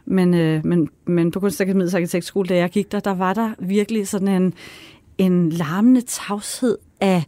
[0.06, 4.08] men, øh, men, men på Kunstakademiets arkitektskole, da jeg gik der, der var der virkelig
[4.08, 4.54] sådan en,
[5.18, 7.24] en larmende tavshed af,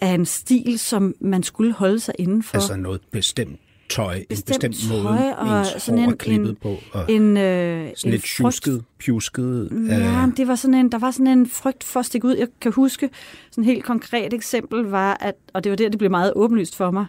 [0.00, 2.56] af en stil, som man skulle holde sig indenfor.
[2.56, 3.60] Altså noget bestemt
[3.94, 6.76] tøj, Bestemt en bestemt måde, tøj og ens sådan en- klippet en- på.
[6.92, 9.68] Og en, øh, sådan en lidt tjusket, pjusket.
[9.88, 12.36] Ja, øh, det var sådan en, der var sådan en frygt for at stikke ud.
[12.36, 13.10] Jeg kan huske,
[13.50, 16.76] sådan et helt konkret eksempel var, at, og det var der, det blev meget åbenlyst
[16.76, 17.06] for mig,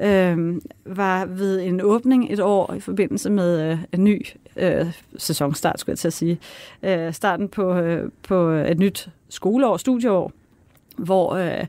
[0.00, 0.54] øh,
[0.86, 4.86] var ved en åbning et år i forbindelse med øh, en ny øh,
[5.18, 6.38] sæsonstart, skulle jeg til at sige.
[6.82, 10.32] Øh, starten på, øh, på et nyt skoleår, studieår,
[10.96, 11.64] hvor øh,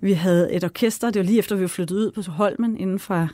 [0.00, 2.98] vi havde et orkester, det var lige efter, vi var flyttet ud på Holmen inden
[2.98, 3.28] fra,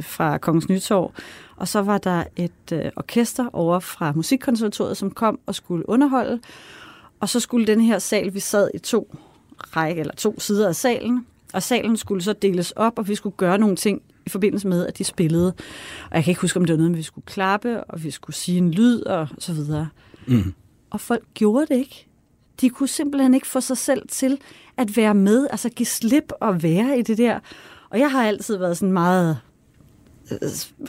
[0.00, 1.12] fra Kongens Nytorv,
[1.56, 6.40] og så var der et øh, orkester over fra Musikkonservatoriet, som kom og skulle underholde,
[7.20, 9.16] og så skulle den her sal, vi sad i to
[9.58, 13.36] række, eller to sider af salen, og salen skulle så deles op, og vi skulle
[13.36, 15.54] gøre nogle ting i forbindelse med, at de spillede.
[16.10, 18.10] Og jeg kan ikke huske, om det var noget, med, vi skulle klappe, og vi
[18.10, 19.88] skulle sige en lyd, og så videre.
[20.26, 20.54] Mm.
[20.90, 22.09] Og folk gjorde det ikke.
[22.60, 24.38] De kunne simpelthen ikke få sig selv til
[24.76, 27.38] at være med, altså give slip og være i det der.
[27.90, 29.38] Og jeg har altid været sådan meget
[30.32, 30.48] øh,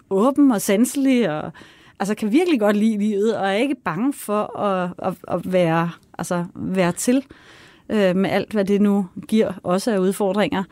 [0.09, 1.51] åben og sanselig, og
[1.99, 5.91] altså kan virkelig godt lide livet, og er ikke bange for at, at, at være,
[6.17, 7.24] altså, være til
[7.89, 10.63] øh, med alt, hvad det nu giver, også af udfordringer.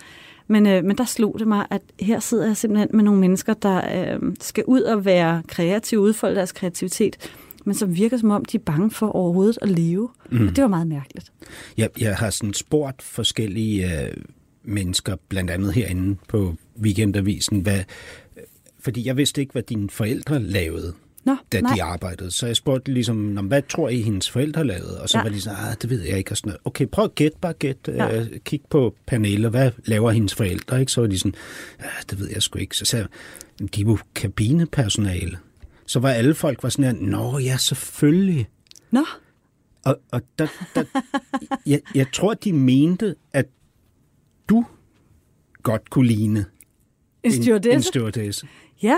[0.47, 3.53] Men, øh, men der slog det mig, at her sidder jeg simpelthen med nogle mennesker,
[3.53, 7.31] der øh, skal ud og være kreative, udfolde deres kreativitet,
[7.65, 10.09] men som virker som om, de er bange for overhovedet at leve.
[10.31, 10.47] Mm.
[10.47, 11.31] Og det var meget mærkeligt.
[11.77, 14.13] Jeg, jeg har sådan spurgt forskellige øh,
[14.63, 17.79] mennesker, blandt andet herinde på Weekendavisen, hvad,
[18.79, 20.93] fordi jeg vidste ikke, hvad dine forældre lavede.
[21.25, 21.75] Nå, da nej.
[21.75, 22.31] de arbejdede.
[22.31, 25.01] Så jeg spurgte ligesom, "Nå, hvad tror I, hendes forældre lavede?
[25.01, 25.23] Og så Ja.
[25.23, 26.31] var de sådan, ah, det ved jeg ikke.
[26.31, 26.59] Og sådan noget.
[26.65, 27.77] Okay, prøv at gætte, bare gæt.
[27.87, 28.15] Ja.
[28.15, 28.25] Ja.
[28.45, 30.79] kig på Pernille, hvad laver hendes forældre?
[30.79, 30.91] Ikke?
[30.91, 31.33] Så var de sådan,
[31.81, 32.77] ja, det ved jeg sgu ikke.
[32.77, 33.07] Så sagde
[33.59, 35.37] jeg, de er jo kabinepersonale.
[35.89, 38.47] Så var alle folk var sådan her, nå ja, selvfølgelig.
[38.91, 39.05] Nå,
[39.85, 40.83] Og, og der, der,
[41.65, 43.45] jeg, jeg tror, de mente, at
[44.49, 44.65] du
[45.63, 46.45] godt kunne ligne
[47.23, 47.87] en en stewardesse?
[47.87, 48.47] stewardesse.
[48.83, 48.97] Ja,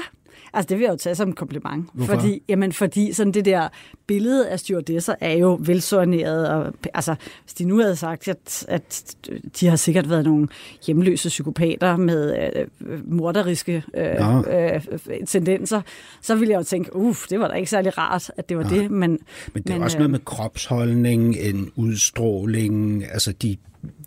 [0.54, 1.90] altså det vil jeg jo tage som en kompliment.
[1.94, 2.14] Hvorfor?
[2.14, 3.70] Fordi, jamen, fordi sådan det der
[4.08, 6.50] billede af stewardesser er jo velsorneret.
[6.50, 9.16] Og, altså, hvis de nu havde sagt, at, at
[9.60, 10.48] de har sikkert været nogle
[10.88, 14.44] hjemløse psykopater med øh, morderiske øh, Nå.
[14.52, 14.82] øh,
[15.28, 15.82] tendenser,
[16.22, 18.64] så ville jeg jo tænke, uff, det var da ikke særlig rart, at det var
[18.64, 18.92] det.
[18.92, 19.20] Men,
[19.54, 23.58] Men det er men, også øh, noget med kropsholdning, en udstråling, altså de,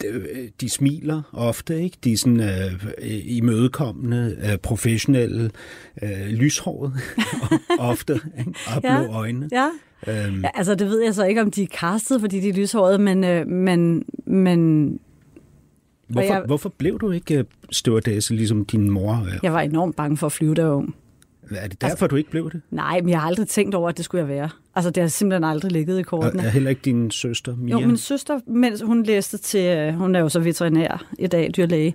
[0.03, 1.97] de, de smiler ofte, ikke?
[2.05, 2.73] De er sådan øh,
[3.25, 5.51] imødekommende, øh, professionelle,
[6.03, 6.93] øh, lyshåret
[7.79, 8.55] ofte, ikke?
[8.77, 9.13] Og blå Ja.
[9.19, 9.49] øjne.
[9.53, 9.69] Ja.
[10.09, 12.53] Øhm, ja, altså det ved jeg så ikke, om de er castet, fordi de er
[12.53, 14.89] lyshårede, men, øh, men, men
[16.09, 19.25] hvorfor, jeg- hvorfor blev du ikke øh, stewardesse, ligesom din mor?
[19.27, 20.95] Øh, jeg var enormt bange for at flyve, ung.
[21.51, 22.61] Er det derfor, du ikke blev det?
[22.71, 24.49] Nej, men jeg har aldrig tænkt over, at det skulle jeg være.
[24.75, 26.43] Altså, det har simpelthen aldrig ligget i Og kortene.
[26.43, 27.73] er heller ikke din søster, Mia?
[27.73, 31.51] Jo, min søster, mens hun læste til, øh, hun er jo så veterinær i dag,
[31.57, 31.95] dyrlæge,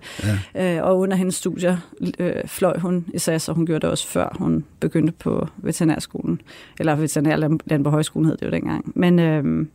[0.55, 0.77] ja.
[0.77, 1.77] øh, og under hendes studier
[2.19, 6.41] øh, fløj hun i SAS, og hun gjorde det også før hun begyndte på veterinærskolen,
[6.79, 8.91] eller veterinærland på højskolen hed det jo dengang.
[8.95, 9.67] Men, øh, men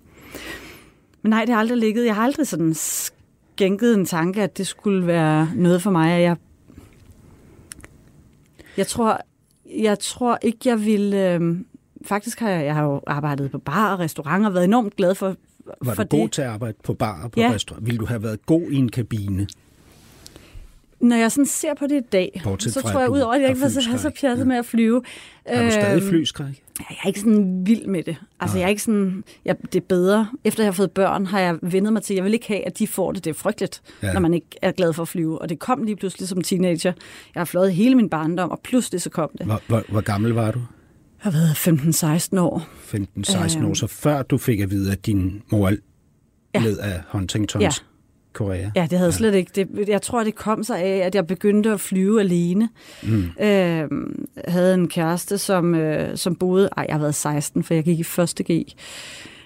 [1.22, 2.06] nej, det har aldrig ligget.
[2.06, 6.22] Jeg har aldrig sådan skænket en tanke, at det skulle være noget for mig, at
[6.22, 6.36] jeg
[8.76, 9.20] jeg tror,
[9.78, 11.32] jeg tror ikke, jeg ville...
[11.34, 11.56] Øh,
[12.06, 15.14] faktisk har jeg, jeg har jo arbejdet på bar og restauranter og været enormt glad
[15.14, 15.36] for,
[15.82, 16.32] Var for du god det.
[16.32, 17.50] til at arbejde på bar og på Ja.
[17.54, 17.86] restaurant?
[17.86, 19.46] Ville du have været god i en kabine?
[21.00, 23.40] Når jeg sådan ser på det i dag, Bortset så tror jeg ud over, at
[23.40, 24.48] jeg ikke var så, så pjattet Ja.
[24.48, 25.02] med at flyve.
[25.46, 26.62] Har du stadig Øhm, flyskræk?
[26.78, 28.16] Jeg er ikke sådan vild med det.
[28.40, 30.28] Altså, jeg er ikke sådan, jeg, det er bedre.
[30.44, 32.78] Efter jeg har fået børn, har jeg vendet mig til, jeg vil ikke have, at
[32.78, 33.24] de får det.
[33.24, 34.12] Det er frygteligt, ja.
[34.12, 35.42] Når man ikke er glad for at flyve.
[35.42, 36.92] Og det kom lige pludselig som teenager.
[37.34, 39.46] Jeg har fløjet hele min barndom, og pludselig så kom det.
[39.46, 40.58] Hvor, hvor, hvor gammel var du?
[41.24, 41.38] Jeg har
[42.10, 42.68] været 15-16 år.
[42.94, 43.66] 15-16 Øhm.
[43.70, 45.72] år, så før du fik at vide, at din mor
[46.54, 46.60] Ja.
[46.60, 47.70] led af Huntingtons Ja.
[48.34, 48.70] Korea.
[48.76, 49.16] Ja, det havde ja.
[49.16, 49.50] slet ikke.
[49.54, 52.68] Det, jeg tror, det kom sig af, at jeg begyndte at flyve alene.
[53.02, 53.24] Mm.
[53.40, 53.88] Øh,
[54.48, 56.68] havde en kæreste, som, øh, som boede...
[56.76, 58.48] Ej, jeg har været 16, for jeg gik i første G.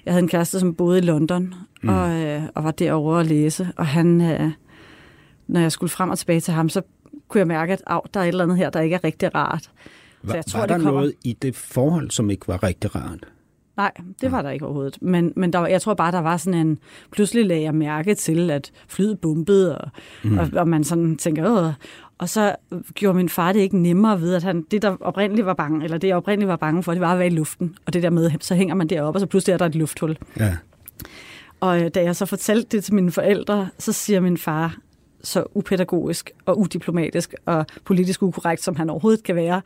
[0.05, 1.89] Jeg havde en kæreste, som boede i London, mm.
[1.89, 3.69] og, øh, og var derovre at læse.
[3.77, 4.51] Og han, øh,
[5.47, 6.83] når jeg skulle frem og tilbage til ham, så
[7.29, 9.35] kunne jeg mærke, at Au, der er et eller andet her, der ikke er rigtig
[9.35, 9.71] rart.
[10.23, 11.01] Var, jeg tror, var det der kommer.
[11.01, 13.19] noget i det forhold, som ikke var rigtig rart?
[13.79, 14.99] Nej, det var der ikke overhovedet.
[15.01, 16.79] Men, men der, var- jeg tror bare, der var sådan en...
[17.11, 19.91] Pludselig lagde jeg mærke til, at flyet bumpede, og,
[20.25, 20.39] mm.
[20.39, 21.51] og, og man sådan tænker...
[21.51, 21.73] Åh.
[22.19, 22.57] Og så
[22.95, 25.99] gjorde min far det ikke nemmere vide, at han, det, der oprindeligt var bange, eller
[25.99, 27.77] det, jeg oprindeligt var bange for, det var at være i luften.
[27.87, 30.17] Og det der med, så hænger man deroppe, og så pludselig er der et lufthul.
[30.41, 30.57] Ja.
[31.61, 34.77] Og øh, da jeg så fortalte det til mine forældre, så siger min far,
[35.23, 39.63] så upædagogisk og udiplomatisk og politisk ukorrekt, som han overhovedet kan være,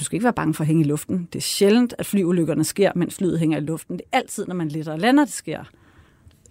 [0.00, 1.28] du skal ikke være bange for at hænge i luften.
[1.32, 3.96] Det er sjældent, at flyulykkerne sker, mens flyet hænger i luften.
[3.96, 5.64] Det er altid, når man letter og lander, det sker.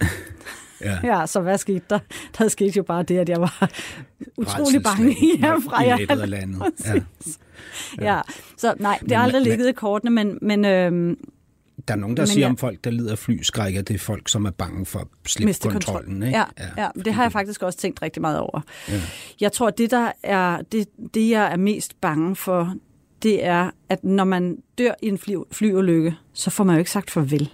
[0.82, 0.98] ja.
[1.04, 2.00] Ja, så hvad skete der?
[2.38, 3.70] Der skete jo bare det, at jeg var
[4.38, 5.80] utrolig bange hjemmefra.
[5.82, 6.62] når Jeg, billedet er landet.
[6.86, 8.16] Ja.
[8.16, 8.22] ja.
[8.58, 11.18] Så nej, det har aldrig ligget i kortene, men, men øhm,
[11.88, 13.94] Der er nogen, der Men siger jeg- om folk, der lider af flyskræk, at det
[13.94, 16.04] er folk, som er bange for at slippe miste kontrollen.
[16.04, 16.24] kontrollen.
[16.24, 16.38] Ikke?
[16.38, 16.44] Ja,
[16.78, 18.62] ja, ja, det har jeg faktisk også tænkt rigtig meget over.
[18.90, 19.02] Ja.
[19.42, 22.76] Jeg tror, det der er det, det, jeg er mest bange for,
[23.24, 26.92] det er, at når man dør i en fly, flyulykke, så får man jo ikke
[26.92, 27.54] sagt farvel.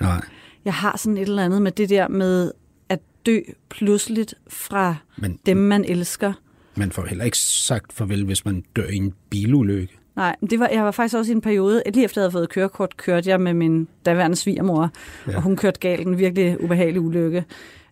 [0.00, 0.20] Nej.
[0.64, 2.52] Jeg har sådan et eller andet med det der med
[2.88, 3.38] at dø
[3.68, 6.32] pludseligt fra Men dem, man elsker.
[6.74, 9.98] man får heller ikke sagt farvel, hvis man dør i en bilulykke.
[10.16, 12.48] Nej, det var, jeg var faktisk også i en periode, lige efter jeg havde fået
[12.48, 14.90] kørekort, kørte jeg med min daværende svigermor,
[15.28, 15.36] ja.
[15.36, 17.44] og hun kørte galt en virkelig ubehagelig ulykke.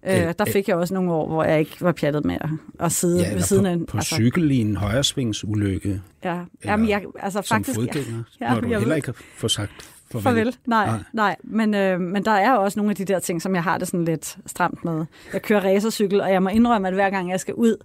[0.06, 2.50] Øh, Øh, der fik jeg også nogle år, hvor jeg ikke var pjattet med at,
[2.80, 6.88] at sidde Ja, ved siden på, af på altså, cykel i en højresvingsulykke ja, jamen,
[6.88, 7.78] jeg, altså som faktisk...
[7.78, 9.72] fodgænger, Ja, når du jeg heller ikke har fået sagt
[10.12, 10.22] farvel.
[10.22, 10.56] Farvel.
[10.66, 10.98] Nej, Nej.
[11.12, 11.36] nej.
[11.44, 13.88] Men, øh, men der er også nogle af de der ting, som jeg har det
[13.88, 15.04] sådan lidt stramt med.
[15.32, 17.76] Jeg kører racercykel, og jeg må indrømme, at hver gang jeg skal ud,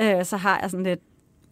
[0.00, 1.00] øh, så har jeg sådan lidt,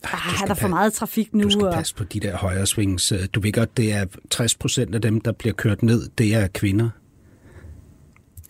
[0.05, 1.43] ah, er skal der for meget trafik nu?
[1.43, 2.67] Du skal og, passe på de der højre
[3.12, 6.35] øh, Du ved godt, det er 60 procent af dem, der bliver kørt ned, det
[6.35, 6.89] er kvinder.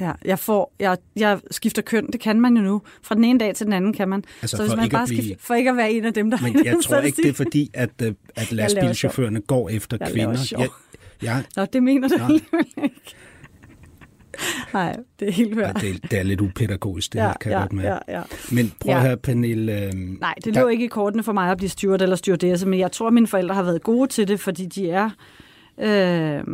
[0.01, 2.83] Ja, jeg, får, jeg, jeg skifter køn, det kan man jo nu.
[3.03, 4.25] Fra den ene dag til den anden kan man.
[4.43, 6.39] Altså, så hvis man bare blive- skifter, for ikke at være en af dem, der
[6.43, 10.55] Men jeg tror ikke, det er fordi, at, øh, at lastbilchaufførerne går efter Jeg kvinder.
[10.59, 10.69] Jeg,
[11.23, 13.15] jeg, Nå, det mener du alligevel ikke.
[14.75, 15.75] Nej, det er helt ja, værd.
[15.81, 17.85] det, det er lidt upædagogisk, det her, kan jeg ja, godt med.
[17.85, 18.23] ja, ja.
[18.53, 18.97] Men prøv Ja.
[18.97, 19.83] at høre, Pernille.
[19.87, 22.67] Øh, Nej, det der- lå ikke i kortene for mig at blive steward eller stewardesse,
[22.69, 25.11] men jeg tror, at mine forældre har været gode til det, fordi de er
[25.79, 26.45] øh,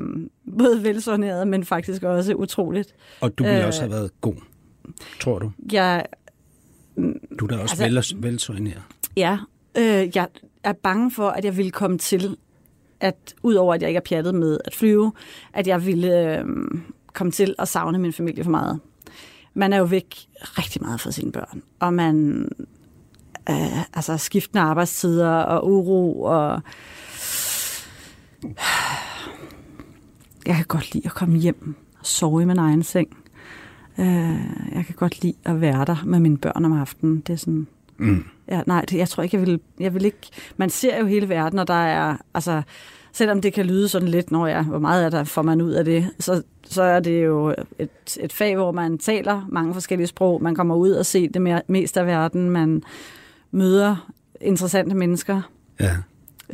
[0.58, 2.94] både velsoneret, men faktisk også utroligt.
[3.20, 4.34] Og du ville øh, også have været god,
[5.20, 5.50] tror du?
[5.72, 6.06] Jeg,
[7.38, 8.82] Du er da også altså- vel, velsøgneret.
[9.16, 9.38] ja,
[9.78, 10.28] øh, jeg
[10.64, 12.36] er bange for, at jeg ville komme til,
[13.00, 15.12] at udover at jeg ikke er pjattet med at flyve,
[15.52, 16.44] at jeg ville øh,
[17.12, 18.80] komme til at savne min familie for meget.
[19.54, 20.14] Man er jo væk
[20.58, 22.48] rigtig meget fra sine børn, og man
[23.50, 26.60] øh, altså skiftende arbejdstider og uro og
[30.46, 33.16] jeg kan godt lide at komme hjem og sove i min egen seng.
[33.98, 34.06] Øh,
[34.74, 37.20] jeg kan godt lide at være der med mine børn om aftenen.
[37.20, 37.66] Det er sådan,
[37.98, 38.24] Mm.
[38.48, 40.28] Ja, nej, det, jeg tror ikke, jeg vil, jeg vil ikke...
[40.56, 42.16] Man ser jo hele verden, og der er...
[42.34, 42.62] Altså,
[43.12, 45.70] selvom det kan lyde sådan lidt, når jeg, hvor meget er der får man ud
[45.70, 50.06] af det, så, så er det jo et, et fag, hvor man taler mange forskellige
[50.06, 50.42] sprog.
[50.42, 52.50] Man kommer ud og ser det mere, mest af verden.
[52.50, 52.82] Man
[53.50, 55.42] møder interessante mennesker.
[55.80, 55.96] Ja.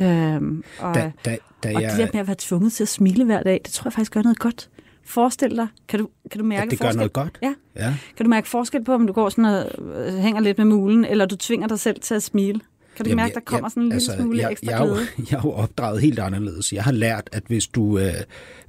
[0.01, 2.87] Øhm, og, Da, da, da og jeg, det der med at være tvunget til at
[2.87, 4.69] smile hver dag, det tror jeg faktisk gør noget godt.
[5.03, 6.97] Forestil dig, kan du, kan du mærke at det gør forskel?
[6.97, 7.39] noget godt.
[7.41, 7.53] Ja.
[7.75, 7.95] ja.
[8.17, 9.65] Kan du mærke forskel på, om du går sådan og
[9.95, 12.59] øh, hænger lidt med mulen, eller du tvinger dig selv til at smile?
[12.95, 15.07] Kan du Jamen, mærke, der kommer sådan en lille altså, smule jeg, ekstra jeg, glæde?
[15.31, 16.73] Jeg er jo opdraget helt anderledes.
[16.73, 18.13] Jeg har lært, at hvis du, øh,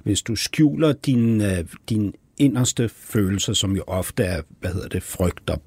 [0.03, 5.03] hvis du skjuler din, øh, din inderste følelser, som jo ofte er, hvad hedder det,
[5.03, 5.61] frygt og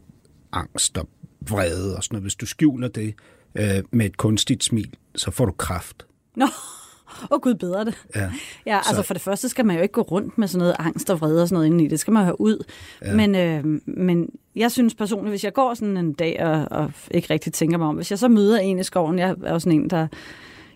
[0.53, 1.09] angst og
[1.49, 3.15] vrede og sådan noget, hvis du skjuler det
[3.55, 6.07] øh, med et kunstigt smil, så får du kraft.
[6.37, 6.45] Nå,
[7.23, 7.95] åh oh, gud bedre det.
[8.17, 8.31] Ja.
[8.67, 10.77] Ja, altså Så- for det første skal man jo ikke gå rundt med sådan noget
[10.79, 11.87] angst og vrede og sådan noget indeni.
[11.89, 12.65] Det skal man jo have ud.
[13.05, 13.15] Ja.
[13.17, 17.33] Men, øh, men jeg synes personligt, hvis jeg går sådan en dag og, og ikke
[17.33, 19.81] rigtig tænker mig om, hvis jeg så møder en i skoven, jeg er jo sådan
[19.81, 20.07] en, der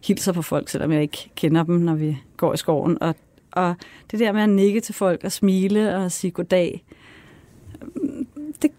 [0.05, 3.03] hilser på folk, selvom jeg ikke kender dem, når vi går i skoven.
[3.03, 3.15] Og,
[3.53, 3.75] og
[4.11, 6.85] det der med at nikke til folk og smile og sige goddag,
[7.83, 8.25] øh,
[8.63, 8.71] det,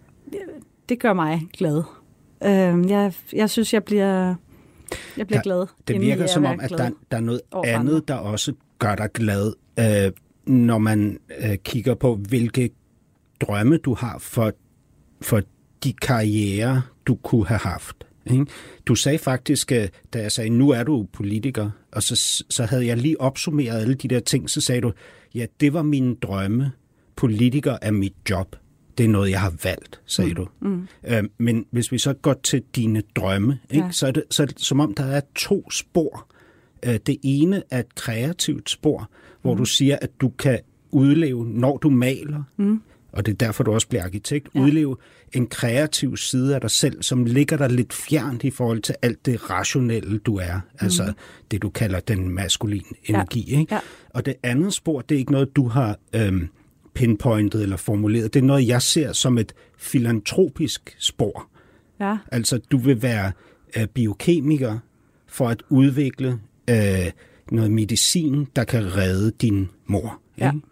[0.88, 1.82] det gør mig glad.
[2.44, 4.34] Øh, jeg, jeg synes, jeg bliver,
[5.16, 5.66] jeg bliver Ja, glad.
[5.88, 9.52] Det virker som om, at der, der er noget andet, der også gør dig glad,
[9.78, 10.12] øh,
[10.46, 12.70] når man øh, kigger på, hvilke
[13.40, 14.52] drømme du har for,
[15.20, 15.40] for
[15.84, 18.06] de karriere, du kunne have haft.
[18.26, 18.46] Ikke?
[18.86, 22.86] Du sagde faktisk, øh, da jeg sagde, nu er du politiker, og så, så havde
[22.86, 24.92] jeg lige opsummeret alle de der ting, så sagde du,
[25.34, 26.72] ja, det var mine drømme.
[27.16, 28.56] Politiker er mit job.
[29.00, 30.36] Det er noget, jeg har valgt, sagde mm.
[30.36, 30.46] du.
[30.60, 30.88] Mm.
[31.08, 33.92] Øh, men hvis vi så går til dine drømme, ikke, Ja.
[33.92, 36.26] så, er det, så er det som om, der er to spor.
[36.86, 39.10] Øh, Det ene er et kreativt spor,
[39.42, 39.58] hvor mm.
[39.58, 40.58] du siger, at du kan
[40.90, 42.80] udleve, når du maler, mm.
[43.12, 44.60] og det er derfor, du også bliver arkitekt, ja.
[44.60, 44.96] udleve
[45.32, 49.26] en kreativ side af dig selv, som ligger der lidt fjernt i forhold til alt
[49.26, 50.54] det rationelle, du er.
[50.54, 50.78] Mm.
[50.80, 51.12] Altså
[51.50, 53.54] det, du kalder den maskuline energi.
[53.58, 53.74] Ikke?
[53.74, 53.80] Ja.
[54.10, 56.48] Og det andet spor, det er ikke noget, du har øhm,
[56.94, 58.34] pinpointet eller formuleret.
[58.34, 61.48] Det er noget, jeg ser som et filantropisk spor.
[62.00, 62.18] Ja.
[62.32, 63.32] Altså, du vil være
[63.76, 64.78] øh, biokemiker
[65.26, 66.40] for at udvikle
[66.70, 67.10] øh,
[67.52, 70.20] noget medicin, der kan redde din mor.
[70.38, 70.52] Ja.
[70.52, 70.66] Ikke?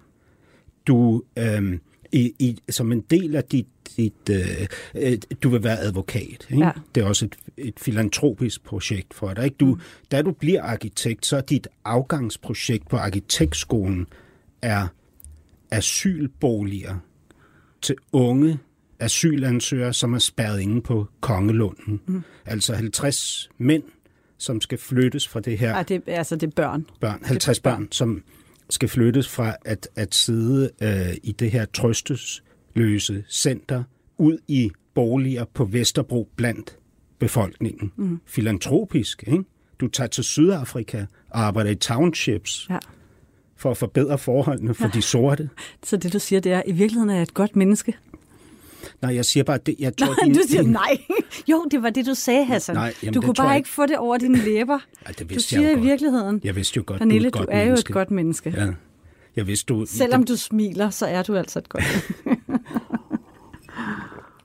[0.86, 1.78] Du, øh,
[2.12, 3.66] i, i, som en del af dit,
[3.96, 6.46] dit øh, øh, du vil være advokat.
[6.50, 6.64] Ikke?
[6.64, 6.70] Ja.
[6.94, 9.44] Det er også et, et filantropisk projekt for dig.
[9.44, 9.56] Ikke?
[9.56, 9.80] Du, mm.
[10.10, 14.06] Da du bliver arkitekt, så er dit afgangsprojekt på arkitektskolen
[14.62, 14.86] er
[15.70, 16.96] asylboliger
[17.82, 18.58] til unge
[19.00, 22.00] asylansøgere, som er spærret inde på Kongelunden.
[22.06, 22.22] Mm.
[22.46, 23.82] Altså 50 mænd,
[24.38, 26.86] som skal flyttes fra det her Ej, det, altså, det er børn.
[27.00, 28.22] børn, 50 børn, som
[28.70, 33.82] skal flyttes fra at, at sidde øh, i det her trøstesløse center
[34.18, 36.78] ud i boliger på Vesterbro blandt
[37.18, 37.92] befolkningen.
[37.96, 38.20] Mm.
[38.26, 39.44] Filantropisk, ikke?
[39.80, 42.78] Du tager til Sydafrika og arbejder i townships Ja.
[43.58, 45.48] For at forbedre forholdene for de sorte.
[45.84, 47.94] Så det, du siger, det er, i virkeligheden er jeg et godt menneske.
[49.02, 50.98] Nej, jeg siger bare, det, jeg tror, Nej, du siger nej.
[51.50, 52.74] Jo, det var det, du sagde, Hassan.
[52.74, 54.78] Nej, jamen, du kunne bare jeg ikke få det over dine læber.
[55.08, 55.86] Ja, det Du siger jeg jo i godt.
[55.86, 57.90] virkeligheden, Jeg vidste jo godt, Pernille, du er, du et godt er jo menneske.
[57.90, 58.54] et godt menneske.
[58.56, 58.66] Ja.
[59.36, 59.86] Jeg vidste, du...
[59.88, 61.84] Selvom du smiler, så er du altså et godt.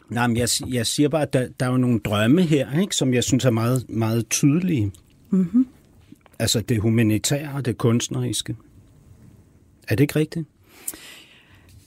[0.10, 2.96] Nej, men jeg, jeg siger bare, at der, der er jo nogle drømme her, ikke,
[2.96, 4.92] som jeg synes er meget, meget tydelige.
[5.30, 5.68] Mm-hmm.
[6.40, 8.56] Altså det humanitære og det kunstneriske.
[9.88, 10.48] Er det ikke rigtigt?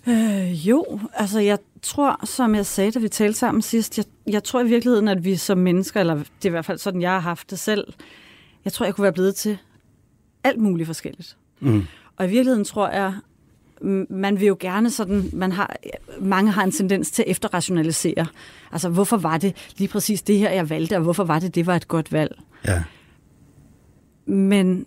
[0.09, 4.45] Øh, jo, altså jeg tror, som jeg sagde, da vi talte sammen sidst, jeg, jeg
[4.45, 7.11] tror i virkeligheden, at vi som mennesker, eller det er i hvert fald sådan, jeg
[7.11, 7.93] har haft det selv,
[8.65, 9.59] jeg tror, jeg kunne være blevet til
[10.45, 11.37] alt muligt forskelligt.
[11.61, 11.85] Mm.
[12.17, 13.15] Og i virkeligheden tror jeg,
[14.11, 15.77] man vil jo gerne sådan, man har,
[16.21, 18.27] mange har en tendens til at efterrationalisere.
[18.73, 21.67] Altså, hvorfor var det lige præcis det her, jeg valgte, og hvorfor var det, det
[21.67, 22.39] var et godt valg?
[22.67, 22.83] Ja.
[24.27, 24.87] Men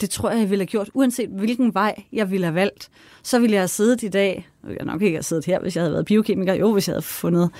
[0.00, 2.90] det tror jeg, jeg ville have gjort, uanset hvilken vej jeg ville have valgt.
[3.22, 5.76] Så ville jeg have siddet i dag, jeg jeg nok ikke have siddet her, hvis
[5.76, 7.50] jeg havde været biokemiker, jo, hvis jeg havde fundet,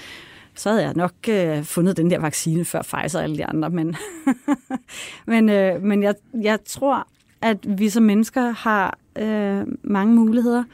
[0.54, 3.70] så havde jeg nok øh, fundet den der vaccine før Pfizer og alle de andre,
[3.70, 3.96] men,
[5.26, 7.08] men, øh, men jeg, jeg tror,
[7.42, 10.64] at vi som mennesker har øh, mange muligheder,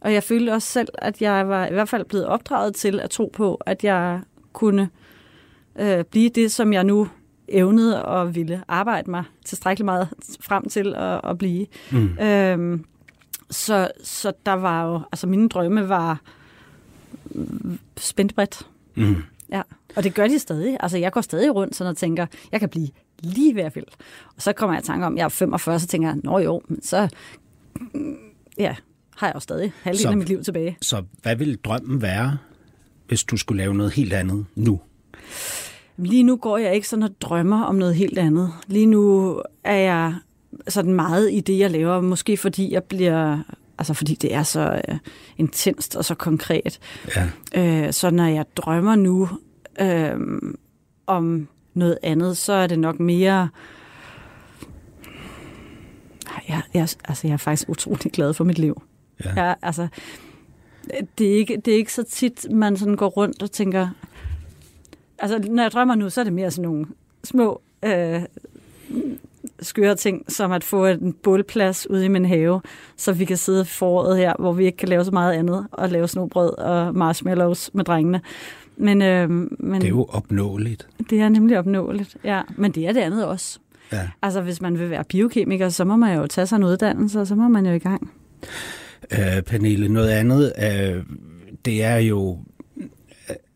[0.00, 3.10] og jeg følte også selv, at jeg var i hvert fald blevet opdraget til at
[3.10, 4.20] tro på, at jeg
[4.52, 4.88] kunne
[5.78, 7.08] øh, blive det, som jeg nu
[7.52, 10.08] evnede og ville arbejde mig tilstrækkeligt meget
[10.40, 11.66] frem til at, at blive.
[11.90, 12.18] Mm.
[12.18, 12.84] Øhm,
[13.50, 16.20] så, så der var jo, altså mine drømme var
[17.96, 18.66] spændt bredt.
[18.94, 19.16] Mm.
[19.52, 19.62] Ja,
[19.96, 20.76] og det gør de stadig.
[20.80, 22.88] Altså jeg går stadig rundt sådan og tænker, jeg kan blive
[23.22, 23.84] lige ved at vil.
[24.36, 26.38] Og så kommer jeg i tanke om, at jeg er 45, så tænker jeg, nå
[26.38, 27.08] jo, men så
[28.58, 28.74] ja,
[29.16, 30.76] har jeg jo stadig halvdelen af mit liv tilbage.
[30.80, 32.38] Så hvad ville drømmen være,
[33.08, 34.80] hvis du skulle lave noget helt andet nu?
[35.96, 38.52] Lige nu går jeg ikke sådan og drømmer om noget helt andet.
[38.66, 40.14] Lige nu er jeg
[40.68, 42.00] sådan meget i det, jeg laver.
[42.00, 43.38] Måske fordi jeg bliver...
[43.78, 44.98] Altså fordi det er så uh,
[45.38, 46.78] intenst og så konkret.
[47.54, 47.86] Ja.
[47.86, 49.28] Uh, så når jeg drømmer nu
[49.82, 50.20] uh,
[51.06, 53.48] om noget andet, så er det nok mere...
[56.48, 58.82] Jeg, jeg, altså jeg er faktisk utrolig glad for mit liv.
[59.24, 59.44] Ja.
[59.44, 59.88] Jeg, altså,
[61.18, 63.88] det, er ikke, det er ikke så tit, man sådan går rundt og tænker,
[65.22, 66.86] altså, når jeg drømmer nu, så er det mere sådan nogle
[67.24, 68.22] små øh,
[69.60, 72.60] skøre ting, som at få en bålplads ude i min have,
[72.96, 75.88] så vi kan sidde foråret her, hvor vi ikke kan lave så meget andet, og
[75.88, 78.20] lave snobrød og marshmallows med drengene.
[78.76, 80.88] Men, øh, men, det er jo opnåeligt.
[81.10, 82.42] Det er nemlig opnåeligt, ja.
[82.56, 83.58] Men det er det andet også.
[83.92, 84.08] Ja.
[84.22, 87.26] Altså, hvis man vil være biokemiker, så må man jo tage sig en uddannelse, og
[87.26, 88.10] så må man jo i gang.
[89.12, 91.02] Øh, Pernille, noget andet, øh,
[91.64, 92.38] det er jo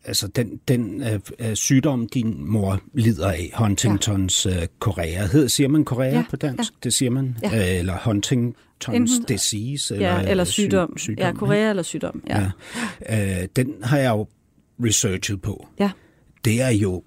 [0.07, 4.57] altså den, den uh, sygdom, din mor lider af, Huntingtons ja.
[4.57, 5.25] uh, Korea.
[5.25, 6.73] Hed, siger man Korea ja, på dansk?
[6.73, 6.77] Ja.
[6.83, 7.37] Det siger man?
[7.43, 7.47] Ja.
[7.47, 9.95] Uh, eller Huntingtons Enten, disease?
[9.95, 10.97] Eller, ja, eller sygdom.
[10.97, 11.25] sygdom.
[11.25, 12.23] Ja, Korea eller sygdom.
[12.29, 12.51] Ja.
[13.09, 13.41] ja.
[13.41, 14.27] Uh, den har jeg jo
[14.83, 15.67] researchet på.
[15.79, 15.91] Ja.
[16.45, 17.03] Det er jo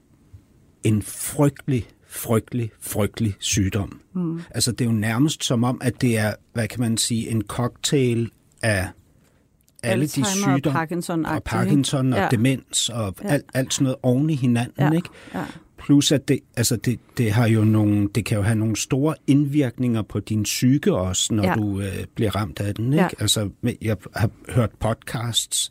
[0.84, 4.00] en frygtelig, frygtelig, frygtelig sygdom.
[4.14, 4.40] Mm.
[4.50, 7.42] Altså det er jo nærmest som om, at det er, hvad kan man sige, en
[7.42, 8.30] cocktail
[8.62, 8.88] af
[9.82, 12.28] alle de sygdomme, og Parkinson, og, Parkinson og ja.
[12.30, 13.28] demens og ja.
[13.28, 14.90] alt, alt sådan noget oven i hinanden, ja.
[14.90, 15.08] ikke?
[15.34, 15.44] Ja.
[15.78, 19.14] Plus at det, altså det, det, har jo nogle, det kan jo have nogle store
[19.26, 21.54] indvirkninger på din psyke også, når ja.
[21.54, 22.92] du øh, bliver ramt af den.
[22.92, 23.02] Ikke?
[23.02, 23.08] Ja.
[23.20, 23.50] Altså,
[23.82, 25.70] jeg har hørt podcasts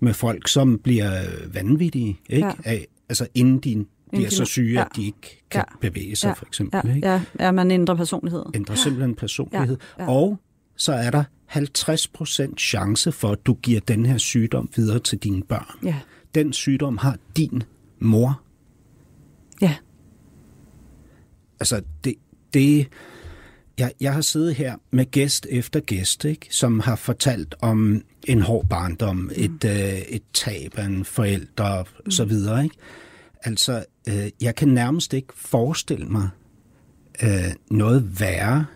[0.00, 1.10] med folk, som bliver
[1.52, 2.46] vanvittige, ikke?
[2.46, 2.52] Ja.
[2.64, 4.80] Af, altså inden de bliver så syge, ja.
[4.80, 5.88] at de ikke kan ja.
[5.88, 6.32] bevæge sig, ja.
[6.32, 6.80] for eksempel.
[6.84, 6.94] Ja.
[6.94, 7.08] Ikke?
[7.08, 7.22] Ja.
[7.40, 8.44] ja, man ændrer personlighed.
[8.54, 9.76] Ændrer simpelthen personlighed.
[9.98, 10.04] Ja.
[10.04, 10.10] Ja.
[10.10, 10.38] Og
[10.78, 15.42] så er der 50% chance for, at du giver den her sygdom videre til dine
[15.42, 15.84] børn.
[15.84, 15.96] Ja.
[16.34, 17.62] Den sygdom har din
[17.98, 18.40] mor.
[19.60, 19.74] Ja.
[21.60, 22.14] Altså, det,
[22.54, 22.88] det
[23.78, 28.42] jeg, jeg har siddet her med gæst efter gæst, ikke, som har fortalt om en
[28.42, 29.30] hård barndom, mm.
[29.36, 32.10] et, øh, et tab af en forælder mm.
[32.10, 32.64] så videre.
[32.64, 32.76] Ikke?
[33.44, 36.28] Altså, øh, jeg kan nærmest ikke forestille mig
[37.22, 38.66] øh, noget værre,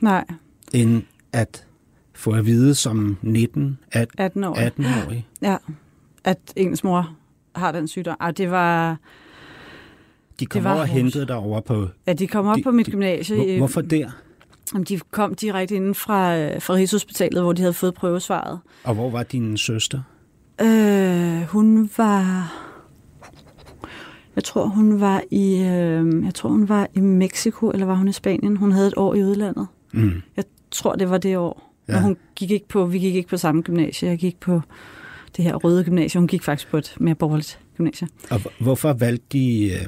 [0.00, 0.24] Nej.
[0.72, 1.66] End at
[2.14, 4.66] få at vide som 19, 18, 18-årig.
[4.66, 5.56] 18 ja,
[6.24, 7.16] at ens mor
[7.54, 8.16] har den sygdom.
[8.20, 8.96] Ej, det var...
[10.40, 11.88] De kom over og hentede dig over på...
[12.06, 13.36] Ja, de kom op de, på mit gymnasie.
[13.36, 14.10] Hvor, hvorfor der?
[14.72, 18.58] Jamen, de kom direkte inden fra, fra Rigshospitalet, hvor de havde fået prøvesvaret.
[18.84, 20.00] Og hvor var din søster?
[20.60, 22.54] Øh, hun var...
[24.36, 28.08] Jeg tror, hun var i, øh, jeg tror, hun var i Mexico, eller var hun
[28.08, 28.56] i Spanien?
[28.56, 29.66] Hun havde et år i udlandet.
[29.92, 30.22] Mm.
[30.36, 31.74] Jeg tror, det var det år.
[31.88, 31.92] Ja.
[31.92, 34.08] Men hun gik ikke på, vi gik ikke på samme gymnasie.
[34.08, 34.60] Jeg gik på
[35.36, 36.18] det her røde gymnasie.
[36.18, 38.08] Hun gik faktisk på et mere borgerligt gymnasie.
[38.30, 39.86] Og hvorfor valgte de, øh,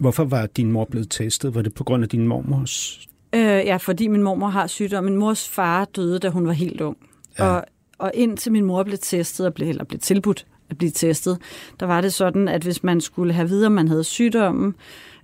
[0.00, 1.54] hvorfor var din mor blevet testet?
[1.54, 3.08] Var det på grund af din mormors?
[3.34, 5.04] Øh, ja, fordi min mormor har sygdom.
[5.04, 6.96] Min mors far døde, da hun var helt ung.
[7.38, 7.44] Ja.
[7.44, 7.64] Og,
[7.98, 11.38] og indtil min mor blev testet, og blev, eller blev tilbudt at blive testet,
[11.80, 14.74] der var det sådan, at hvis man skulle have videre, man havde sygdommen,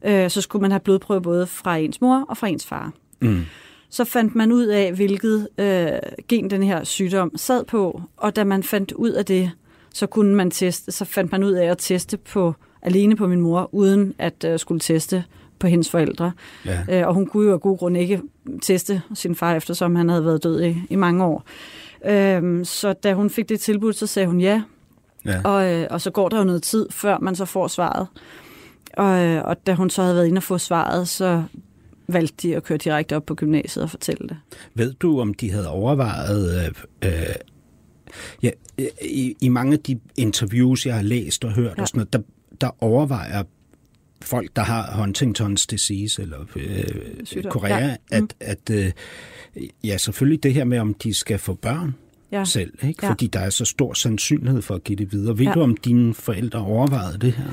[0.05, 2.93] øh, så skulle man have blodprøve både fra ens mor og fra ens far.
[3.20, 3.44] Mm
[3.90, 5.89] så fandt man ud af, hvilket øh,
[6.28, 9.51] gen den her sygdom sad på, og da man fandt ud af det,
[9.94, 13.40] så kunne man teste, så fandt man ud af at teste på alene på min
[13.40, 15.24] mor, uden at uh, skulle teste
[15.59, 16.32] på hendes forældre.
[16.66, 17.02] Ja.
[17.02, 18.20] Uh, og hun kunne jo af god grund ikke
[18.62, 21.44] teste sin far, eftersom han havde været død i, i mange år.
[22.05, 24.62] Uh, så da hun fik det tilbud, så sagde hun ja.
[25.24, 25.40] ja.
[25.44, 28.06] Og, uh, og så går der jo noget tid, før man så får svaret.
[28.97, 31.43] Og, uh, og da hun så havde været inde og få svaret, så
[32.09, 34.36] valgte de at køre direkte op på gymnasiet og fortælle det.
[34.74, 36.66] Ved du, om de havde overvejet...
[37.02, 37.35] Øh, øh,
[38.43, 38.51] ja,
[39.02, 41.82] i, I mange af de interviews, jeg har læst og hørt, ja.
[41.82, 42.20] og sådan noget, der,
[42.60, 43.43] der overvejer
[44.22, 47.97] folk, der har Huntingtons disease eller øh, Korea, ja.
[48.10, 48.28] at, mm.
[48.40, 48.93] at øh,
[49.85, 51.94] ja, selvfølgelig det her med, om de skal få børn
[52.32, 52.44] ja.
[52.44, 53.06] selv, ikke?
[53.06, 53.39] fordi ja.
[53.39, 55.39] der er så stor sandsynlighed for at give det videre.
[55.39, 55.52] Ved ja.
[55.52, 57.52] du, om dine forældre overvejede det her?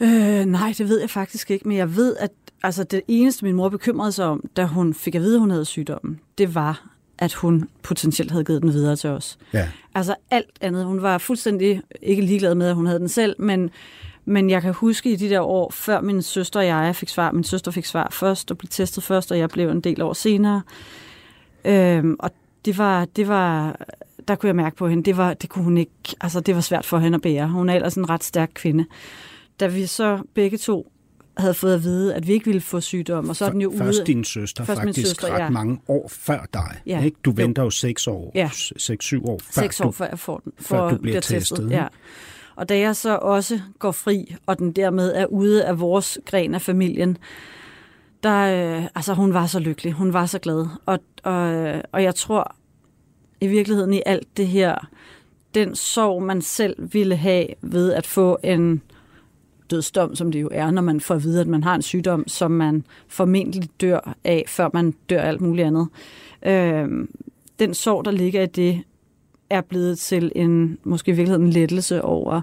[0.00, 2.30] Øh, nej, det ved jeg faktisk ikke, men jeg ved, at
[2.62, 5.50] altså, det eneste, min mor bekymrede sig om, da hun fik at vide, at hun
[5.50, 9.38] havde sygdommen, det var, at hun potentielt havde givet den videre til os.
[9.52, 9.68] Ja.
[9.94, 10.84] Altså alt andet.
[10.84, 13.70] Hun var fuldstændig ikke ligeglad med, at hun havde den selv, men,
[14.24, 17.32] men jeg kan huske i de der år, før min søster og jeg fik svar,
[17.32, 20.12] min søster fik svar først og blev testet først, og jeg blev en del år
[20.12, 20.62] senere.
[21.64, 22.30] Øhm, og
[22.64, 23.76] det var, det var,
[24.28, 26.60] der kunne jeg mærke på hende, det, var, det kunne hun ikke, altså det var
[26.60, 27.48] svært for hende at bære.
[27.48, 28.84] Hun er ellers en ret stærk kvinde.
[29.60, 30.92] Da vi så begge to
[31.40, 33.68] havde fået at vide, at vi ikke ville få sygdom, og så er den jo
[33.68, 33.78] ude...
[33.78, 35.50] Først din søster, først faktisk søster, ret ja.
[35.50, 36.80] mange år før dig.
[36.86, 37.04] Ja.
[37.04, 37.16] Ikke?
[37.24, 38.50] Du venter jo, seks år, ja.
[38.76, 41.00] seks, syv år før, seks år du, før jeg får den, for før du bliver,
[41.00, 41.58] bliver testet.
[41.58, 41.70] testet.
[41.70, 41.86] Ja.
[42.56, 46.54] Og da jeg så også går fri, og den dermed er ude af vores gren
[46.54, 47.18] af familien,
[48.22, 50.66] der, øh, altså hun var så lykkelig, hun var så glad.
[50.86, 52.56] Og, og, og jeg tror
[53.40, 54.88] i virkeligheden i alt det her,
[55.54, 58.82] den sorg, man selv ville have ved at få en
[59.70, 62.28] dødsdom, som det jo er, når man får at vide, at man har en sygdom,
[62.28, 65.88] som man formentlig dør af, før man dør alt muligt andet.
[66.46, 66.88] Øh,
[67.58, 68.82] den sorg, der ligger i det,
[69.50, 72.40] er blevet til en, måske i virkeligheden en lettelse over,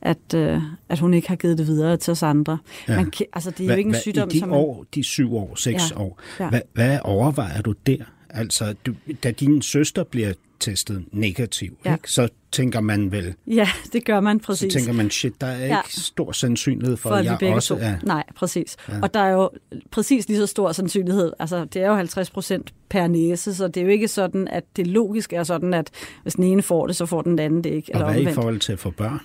[0.00, 2.58] at, øh, at hun ikke har givet det videre til os andre.
[2.88, 2.96] Ja.
[2.96, 4.58] Man, altså, det er hva, jo ikke en sygdom, i de som man...
[4.58, 6.00] år, de syv år, seks ja.
[6.00, 6.48] år, ja.
[6.48, 8.04] Hvad, hvad overvejer du der?
[8.30, 11.92] Altså, du, da din søster bliver testet negativ, ja.
[11.92, 12.12] ikke?
[12.12, 13.34] så tænker man vel...
[13.46, 14.72] Ja, det gør man præcis.
[14.72, 15.80] Så tænker man, shit, der er ja.
[15.80, 17.80] ikke stor sandsynlighed for, for at, jeg også to.
[17.80, 17.94] er...
[18.02, 18.76] Nej, præcis.
[18.88, 18.94] Ja.
[19.02, 19.50] Og der er jo
[19.90, 21.32] præcis lige så stor sandsynlighed.
[21.38, 24.64] Altså, det er jo 50 procent per næse, så det er jo ikke sådan, at
[24.76, 25.90] det logisk er sådan, at
[26.22, 27.92] hvis den ene får det, så får den anden det ikke.
[27.94, 28.30] Og eller hvad omvendt.
[28.30, 29.20] i forhold til at få børn?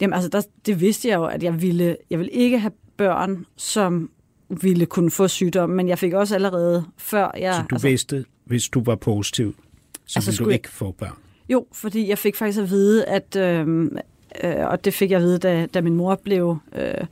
[0.00, 3.46] Jamen, altså, der, det vidste jeg jo, at jeg ville, jeg ville ikke have børn,
[3.56, 4.10] som
[4.48, 7.54] ville kunne få sygdom, men jeg fik også allerede før jeg...
[7.54, 9.54] Så du altså, vidste, hvis du var positiv,
[10.10, 11.16] så altså, ville du ikke få børn?
[11.48, 13.90] Jo, fordi jeg fik faktisk at vide, at, øh,
[14.44, 17.06] øh, og det fik jeg at vide, da, da min mor blev, øh,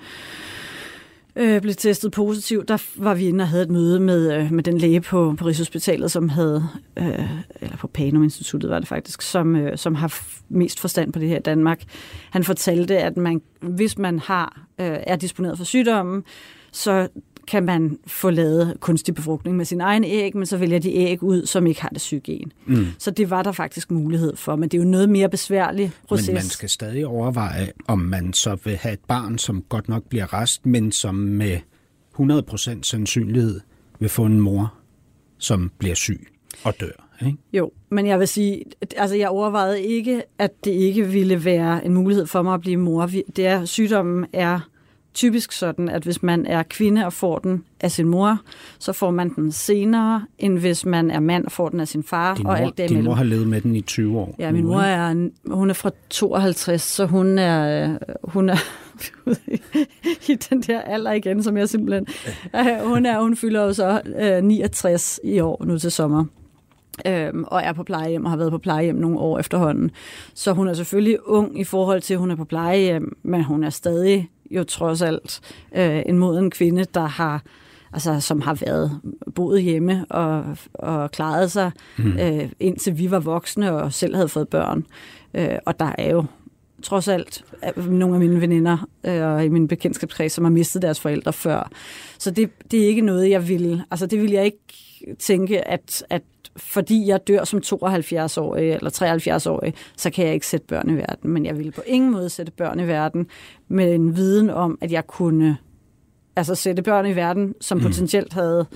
[1.36, 4.62] øh, blev testet positiv, der var vi inde og havde et møde med, øh, med
[4.62, 7.30] den læge på, på Rigshospitalet, som havde, øh,
[7.60, 11.28] eller på Panum Instituttet var det faktisk, som, øh, som har mest forstand på det
[11.28, 11.82] her i Danmark.
[12.30, 16.24] Han fortalte, at man, hvis man har øh, er disponeret for sygdommen,
[16.72, 17.08] så
[17.48, 21.22] kan man få lavet kunstig befrugtning med sin egen æg, men så vælger de æg
[21.22, 22.52] ud, som ikke har det psyken.
[22.66, 22.86] Mm.
[22.98, 26.28] Så det var der faktisk mulighed for, men det er jo noget mere besværlig proces.
[26.28, 30.02] Men man skal stadig overveje, om man så vil have et barn, som godt nok
[30.04, 31.58] bliver rest, men som med
[32.20, 33.60] 100% sandsynlighed
[33.98, 34.74] vil få en mor,
[35.38, 36.28] som bliver syg
[36.64, 37.08] og dør.
[37.26, 37.38] Ikke?
[37.52, 38.64] Jo, men jeg vil sige,
[38.96, 42.76] altså jeg overvejede ikke, at det ikke ville være en mulighed for mig at blive
[42.76, 43.10] mor.
[43.36, 44.60] Det er, sygdommen er
[45.18, 48.40] typisk sådan, at hvis man er kvinde og får den af sin mor,
[48.78, 52.02] så får man den senere, end hvis man er mand og får den af sin
[52.02, 52.34] far.
[52.34, 54.34] Din mor, og alt det din mor har levet med den i 20 år.
[54.38, 58.56] Ja, min mor er, hun er fra 52, så hun er, hun er
[60.32, 62.06] i den der alder igen, som jeg simpelthen...
[62.84, 66.24] hun, er, hun fylder jo så øh, 69 i år nu til sommer
[67.06, 69.90] øhm, og er på plejehjem og har været på plejehjem nogle år efterhånden.
[70.34, 73.64] Så hun er selvfølgelig ung i forhold til, at hun er på plejehjem, men hun
[73.64, 75.40] er stadig jo trods alt
[75.76, 77.42] øh, en moden kvinde, der har
[77.92, 79.00] altså, som har været
[79.34, 82.18] boet hjemme og, og klaret sig, mm.
[82.18, 84.86] øh, indtil vi var voksne og selv havde fået børn.
[85.34, 86.24] Øh, og der er jo
[86.82, 87.44] trods alt
[87.76, 91.70] nogle af mine veninder øh, og i min bekendtskabskreds, som har mistet deres forældre før.
[92.18, 93.82] Så det, det er ikke noget, jeg vil...
[93.90, 94.58] Altså, det vil jeg ikke
[95.18, 96.22] tænke, at, at
[96.56, 101.30] fordi jeg dør som 72-årig eller 73-årig, så kan jeg ikke sætte børn i verden.
[101.30, 103.26] Men jeg ville på ingen måde sætte børn i verden
[103.68, 105.56] med en viden om, at jeg kunne
[106.36, 107.84] altså sætte børn i verden, som mm.
[107.84, 108.66] potentielt havde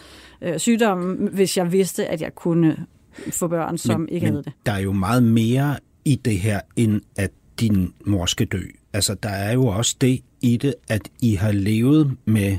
[0.42, 2.86] øh, sygdommen, hvis jeg vidste, at jeg kunne
[3.30, 4.52] få børn, som men, ikke men havde det.
[4.66, 7.30] der er jo meget mere i det her, end at
[7.60, 8.62] din mor skal dø.
[8.92, 12.58] Altså, der er jo også det i det, at I har levet med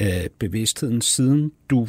[0.00, 0.08] øh,
[0.38, 1.88] bevidstheden siden du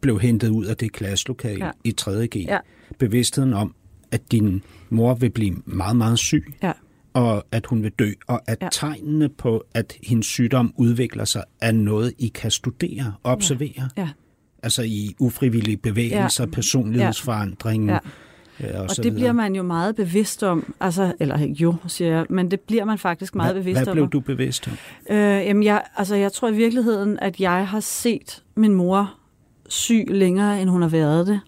[0.00, 1.70] blev hentet ud af det klasselokale ja.
[1.84, 2.36] i 3.G.
[2.36, 2.58] Ja.
[2.98, 3.74] Bevidstheden om,
[4.10, 6.72] at din mor vil blive meget, meget syg, Ja.
[7.12, 8.64] og at hun vil dø, og at Ja.
[8.66, 8.70] ja.
[8.72, 13.88] tegnene på, at hendes sygdom udvikler sig, er noget, I kan studere og observere.
[13.96, 14.08] Ja.
[14.62, 16.50] Altså i ufrivillige bevægelser, ja.
[16.50, 17.86] personlighedsforandring.
[17.88, 17.98] Ja.
[18.60, 18.78] Ja.
[18.78, 19.14] Og, Og det videre.
[19.14, 22.98] bliver man jo meget bevidst om, altså, eller jo, siger jeg, men det bliver man
[22.98, 23.94] faktisk meget hvad, bevidst hvad om.
[23.94, 24.72] blev du bevidst om?
[25.10, 29.14] Øh, jamen, jeg, altså, jeg tror i virkeligheden, at jeg har set min mor
[29.68, 31.40] syg længere, end hun har været det.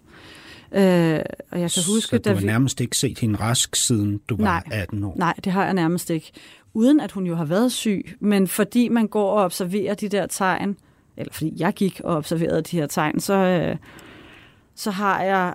[0.71, 1.19] Øh,
[1.51, 2.45] og jeg kan huske, så du har vi...
[2.45, 4.63] nærmest ikke set hende rask, siden du var Nej.
[4.71, 5.15] 18 år?
[5.17, 6.31] Nej, det har jeg nærmest ikke.
[6.73, 10.27] Uden at hun jo har været syg, men fordi man går og observerer de der
[10.27, 10.77] tegn,
[11.17, 13.75] eller fordi jeg gik og observerede de her tegn, så, øh,
[14.75, 15.53] så har jeg,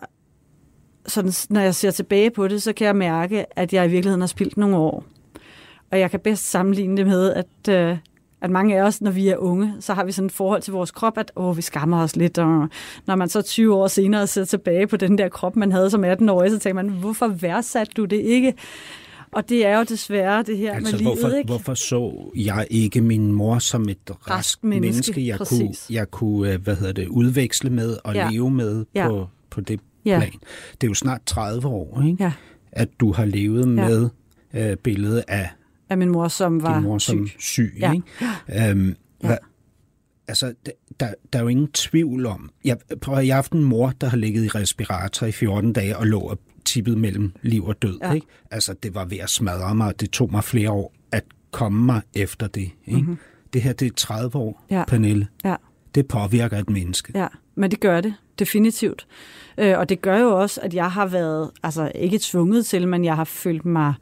[1.07, 4.21] sådan, når jeg ser tilbage på det, så kan jeg mærke, at jeg i virkeligheden
[4.21, 5.05] har spildt nogle år.
[5.93, 7.97] Og jeg kan bedst sammenligne det med, at, øh,
[8.41, 10.73] at mange af os, når vi er unge, så har vi sådan et forhold til
[10.73, 12.39] vores krop, at åh, vi skammer os lidt.
[12.39, 12.69] Og
[13.07, 16.05] når man så 20 år senere ser tilbage på den der krop, man havde som
[16.05, 18.55] 18-årig, så tænker man, hvorfor værdsatte du det ikke?
[19.33, 21.47] Og det er jo desværre det her Altså, med livet, hvorfor, ikke?
[21.47, 26.11] hvorfor så jeg ikke min mor som et rask, rask menneske, menneske, jeg kunne, jeg
[26.11, 28.29] kunne øh, hvad hedder det, udveksle med og ja.
[28.31, 29.09] leve med Ja.
[29.09, 30.19] på, på det Ja.
[30.19, 30.33] plan?
[30.81, 32.25] Det er jo snart 30 år, ikke?
[32.25, 32.33] Ja,
[32.73, 33.67] at du har levet Ja.
[33.67, 34.09] med
[34.55, 35.51] øh, billedet af
[35.91, 37.37] af min mor, som var din mor som syg.
[37.41, 37.77] syg.
[37.81, 37.93] Ja.
[37.93, 38.71] Ikke?
[38.71, 38.89] Øhm,
[39.23, 39.27] Ja.
[39.27, 39.37] hvad,
[40.29, 40.55] altså,
[41.01, 42.51] der, der, er jo ingen tvivl om...
[42.65, 45.73] Jeg, prøv, at- jeg har haft en mor, der har ligget i respirator i 14
[45.73, 47.99] dage og lå og tippet mellem liv og død.
[48.03, 48.13] Ja.
[48.13, 48.27] Ikke?
[48.51, 51.85] Altså, det var ved at smadre mig, og det tog mig flere år at komme
[51.87, 52.71] mig efter det.
[52.87, 53.01] Ikke?
[53.01, 53.19] Mm-hmm.
[53.53, 54.65] Det her, det er 30 år.
[54.71, 54.85] Ja.
[54.89, 55.27] Pernille.
[55.45, 55.55] Ja.
[55.95, 57.13] Det påvirker et menneske.
[57.15, 59.07] Ja, men det gør det, definitivt.
[59.59, 63.05] Øh, og det gør jo også, at jeg har været, altså ikke tvunget til, men
[63.05, 63.95] jeg har følt mig,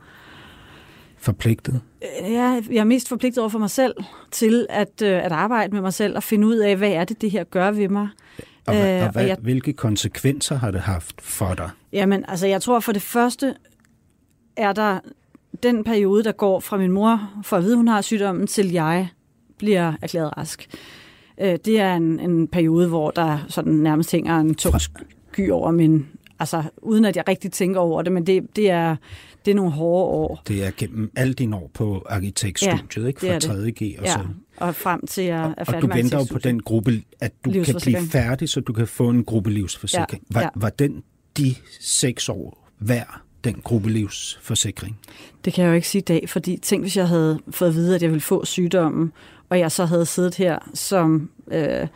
[1.19, 1.81] Forpligtet.
[2.25, 3.95] øh, jeg, jeg er mest forpligtet over for mig selv
[4.31, 7.21] til at, øh, at arbejde med mig selv og finde ud af, hvad er det,
[7.21, 8.09] det her gør ved mig.
[8.67, 11.71] Og, hvad, Øh, og og hvad, jeg- hvilke konsekvenser har det haft for dig?
[11.93, 13.55] Jamen, altså jeg tror for det første,
[14.57, 14.99] er der
[15.63, 19.09] den periode, der går fra min mor for at vide, hun har sygdommen, til jeg
[19.59, 20.69] bliver erklæret rask.
[21.41, 25.71] Øh, Det er en, en periode, hvor der sådan nærmest hænger en tung sky over
[25.71, 26.07] min...
[26.39, 28.97] Altså, uden at jeg rigtig tænker over det, men det, det, er,
[29.45, 30.43] det er nogle hårde år.
[30.49, 33.21] Det er gennem alle dine år på arkitektstudiet, ikke?
[33.21, 33.81] det er Fra det.
[33.81, 34.21] 3.G og Ja, så
[34.57, 37.51] og frem til er Og, færdig og du venter jo på den gruppe, at du
[37.51, 40.23] kan blive færdig, så du kan få en gruppelivsforsikring.
[40.31, 40.49] Ja, Var, ja.
[40.55, 41.03] var den
[41.37, 44.99] de seks år værd, den gruppelivsforsikring?
[45.45, 47.75] Det kan jeg jo ikke sige i dag, fordi tænk, hvis jeg havde fået at
[47.75, 49.13] vide, at jeg ville få sygdommen,
[49.53, 51.87] og jeg så havde siddet her som øh,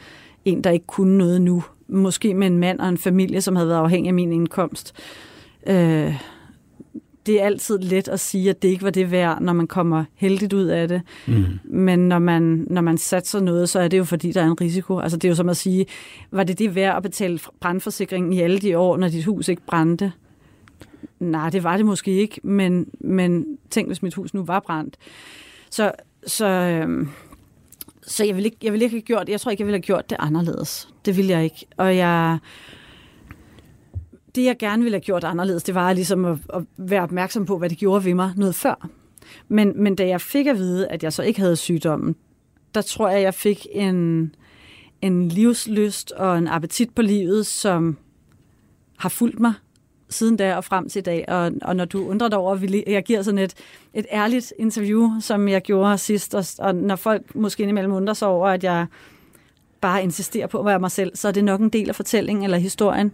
[0.45, 1.65] en, der ikke kunne noget nu.
[1.89, 4.95] Måske med en mand og en familie, som havde været afhængig af min indkomst.
[5.67, 6.23] Øh,
[7.27, 10.05] det er altid let at sige, at det ikke var det værd, når man kommer
[10.15, 11.03] heldigt ud af det.
[11.27, 11.45] Mm.
[11.65, 14.61] Men når man, når man satser noget, så er det jo fordi, der er en
[14.61, 14.99] risiko.
[14.99, 15.87] Altså det er jo som at sige,
[16.31, 19.63] var det det værd at betale brandforsikringen i alle de år, når dit hus ikke
[19.67, 20.13] brændte?
[21.21, 24.97] Nej, det var det måske ikke, men, men tænk, hvis mit hus nu var brændt.
[25.71, 25.93] Så,
[26.27, 27.09] så, øhm,
[28.07, 29.83] så jeg, ville, ikke, jeg ville ikke have gjort, jeg tror ikke, jeg ville have
[29.83, 30.89] gjort det anderledes.
[31.05, 31.67] Det ville jeg ikke.
[31.77, 32.39] Og jeg,
[34.35, 37.59] det, jeg gerne ville have gjort anderledes, det var ligesom at, at være opmærksom på,
[37.59, 38.89] hvad det gjorde ved mig noget før.
[39.49, 42.17] Men, men da jeg fik at vide, at jeg så ikke havde sygdommen,
[42.75, 44.35] der tror jeg, jeg fik en,
[45.03, 47.97] en livslyst og en appetit på livet, som
[48.99, 49.53] har fulgt mig
[50.11, 51.25] siden da og frem til i dag.
[51.29, 53.55] Og, og når du undrer dig over, at vi- jeg giver sådan et,
[53.95, 58.29] et ærligt interview, som jeg gjorde sidst, og, og når folk måske indimellem undrer sig
[58.29, 58.87] over, at jeg
[59.81, 62.45] bare insisterer på at være mig selv, så er det nok en del af fortællingen
[62.45, 63.13] eller historien.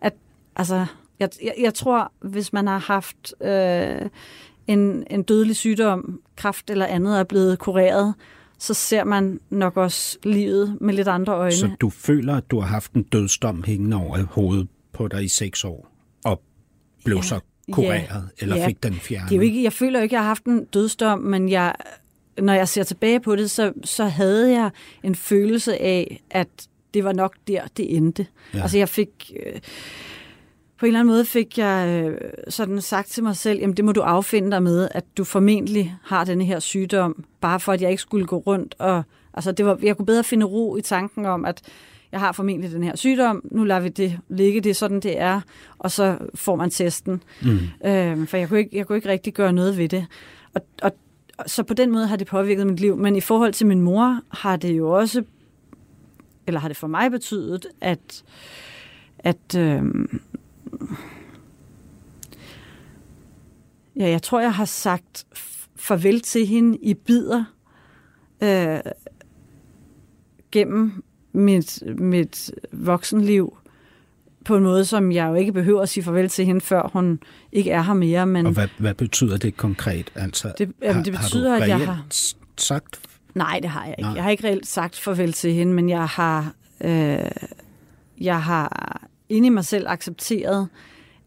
[0.00, 0.12] At,
[0.56, 0.86] altså,
[1.20, 4.08] jeg, jeg, jeg tror, hvis man har haft øh,
[4.66, 8.14] en, en dødelig sygdom, kræft eller andet, er blevet kureret,
[8.58, 11.52] så ser man nok også livet med lidt andre øjne.
[11.52, 15.28] Så du føler, at du har haft en dødsdom hængende over hovedet på dig i
[15.28, 15.87] seks år,
[17.08, 17.22] blev Ja.
[17.22, 17.40] så
[17.72, 18.66] kureret, eller Ja.
[18.66, 19.28] fik den fjernet?
[19.28, 21.74] Det er jo ikke, jeg føler ikke, jeg har haft en dødsdom, men jeg,
[22.38, 24.70] når jeg ser tilbage på det, så, så havde jeg
[25.02, 26.48] en følelse af, at
[26.94, 28.26] det var nok der, det endte.
[28.52, 28.58] Ja.
[28.58, 28.62] Ja.
[28.62, 29.32] Altså jeg fik...
[29.46, 29.60] Øh,
[30.78, 33.84] på en eller anden måde fik jeg øh, sådan sagt til mig selv, jamen det
[33.84, 37.82] må du affinde dig med, at du formentlig har denne her sygdom, bare for at
[37.82, 39.02] jeg ikke skulle gå rundt og...
[39.34, 41.62] Altså det var, jeg kunne bedre finde ro i tanken om, at
[42.12, 45.20] jeg har formentlig den her sygdom, nu lader vi det ligge, det er sådan, det
[45.20, 45.40] er,
[45.78, 47.22] og så får man testen.
[47.42, 47.58] Mm.
[47.90, 50.06] Øh, for jeg kunne, ikke, jeg kunne ikke rigtig gøre noget ved det.
[50.54, 50.92] Og, og,
[51.46, 52.96] så på den måde har det påvirket mit liv.
[52.96, 55.24] Men i forhold til min mor har det jo også,
[56.46, 58.24] eller har det for mig betydet, at,
[59.18, 59.82] at øh,
[63.96, 65.26] ja, jeg tror, jeg har sagt
[65.76, 67.44] farvel til hende i bidder
[68.42, 68.80] øh,
[70.52, 73.56] gennem mit, mit voksenliv
[74.44, 77.20] på en måde, som jeg jo ikke behøver at sige farvel til hende, før hun
[77.52, 78.26] ikke er her mere.
[78.26, 80.12] Men Og hvad, hvad betyder det konkret?
[80.14, 82.04] Altså, Det- jamen, det betyder, har du at jeg har-
[82.56, 83.00] sagt...
[83.34, 84.02] Nej, det har jeg ikke.
[84.02, 84.14] Nej.
[84.14, 87.18] Jeg har ikke reelt sagt farvel til hende, men jeg har, øh,
[88.20, 90.68] jeg har inde i mig selv accepteret,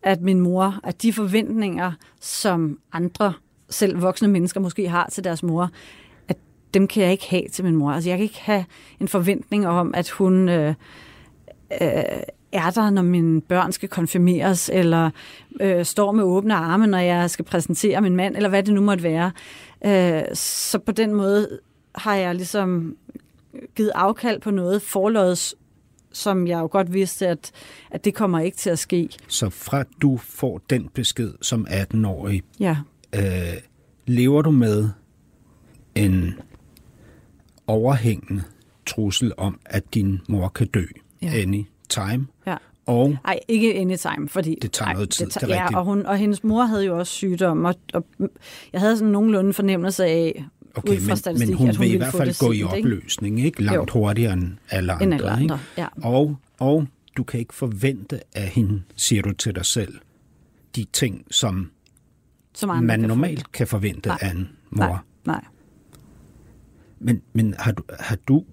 [0.03, 1.91] at min mor, at de forventninger,
[2.21, 3.33] som andre,
[3.69, 5.69] selv voksne mennesker måske har til deres mor,
[6.73, 7.91] dem kan jeg ikke have til min mor.
[7.91, 8.65] Altså jeg kan ikke have
[8.99, 10.73] en forventning om, at hun øh,
[11.81, 12.03] øh,
[12.51, 15.09] er der, når mine børn skal konfirmeres, eller
[15.61, 18.81] øh, står med åbne arme, når jeg skal præsentere min mand, eller hvad det nu
[18.81, 19.31] måtte være.
[19.85, 21.59] Øh, så på den måde
[21.95, 22.95] har jeg ligesom
[23.75, 25.55] givet afkald på noget forlods,
[26.13, 27.51] som jeg jo godt vidste, at,
[27.91, 29.09] at det kommer ikke til at ske.
[29.27, 32.77] Så fra du får den besked som 18-årig, Ja,
[33.15, 33.53] øh,
[34.05, 34.89] lever du med
[35.95, 36.39] en
[37.67, 38.43] overhængende
[38.85, 40.83] trussel om, at din mor kan dø
[41.21, 41.41] Ja.
[41.41, 42.55] any time, ja.
[42.85, 44.55] og Nej, ikke anytime, fordi...
[44.61, 45.71] Det tager ej, noget tid, Det det er tager, rigtigt.
[45.75, 48.05] ja, og, hun, og hendes mor havde jo også sygdom, og, og
[48.73, 51.85] jeg havde sådan nogenlunde fornemmelse af, okay, ud fra men, statistik, men hun, at hun
[51.85, 52.67] vil i hvert fald gå i ikke?
[52.67, 53.63] opløsning, ikke?
[53.63, 55.03] Langt hurtigere end alle andre.
[55.03, 55.57] End alle andre, ikke?
[55.77, 55.87] ja.
[56.03, 59.93] Og, og du kan ikke forvente af hende, siger du til dig selv,
[60.75, 61.71] de ting, som
[62.53, 63.07] som man kan få.
[63.07, 64.17] normalt kan forvente Nej.
[64.21, 64.85] af en mor.
[64.85, 65.41] Nej, nej.
[67.01, 68.43] Men, men har, du, har, du,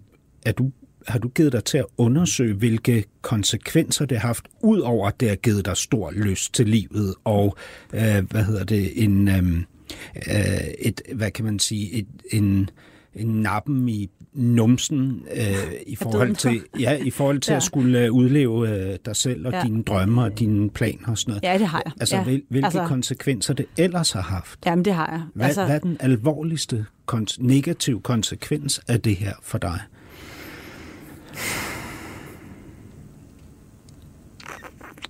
[0.47, 0.71] er du,
[1.09, 5.21] har du givet dig til at undersøge, hvilke konsekvenser det har haft, ud over at
[5.21, 7.57] det har givet dig stor lyst til livet, og
[7.93, 9.65] øh, hvad hedder det, en, øhm,
[10.17, 12.71] øh, et, hvad kan man sige, et, en,
[13.15, 17.57] en nappen i numsen øh, i forhold til, ja, i forhold til Ja.
[17.57, 19.63] at skulle øh, udleve øh, dig selv og Ja.
[19.63, 21.43] dine drømme og dine planer og sådan noget.
[21.43, 21.93] Ja, det har jeg.
[22.01, 22.25] Altså, ja.
[22.25, 24.59] hvil, hvilke altså, konsekvenser det ellers har haft?
[24.67, 25.23] Jamen, det har jeg.
[25.35, 29.81] Hvad, altså, hvad er den alvorligste kon- negativ konsekvens af det her for dig?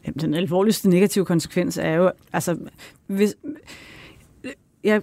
[0.07, 2.57] Jamen, den alvorligste negative konsekvens er jo, altså,
[3.07, 3.35] hvis,
[4.85, 5.03] jeg,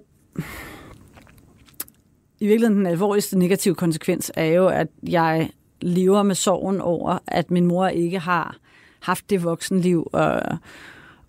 [2.40, 5.50] i virkeligheden den alvorligste negative konsekvens er jo, at jeg
[5.82, 8.58] lever med sorgen over, at min mor ikke har
[9.00, 10.42] haft det voksenliv og,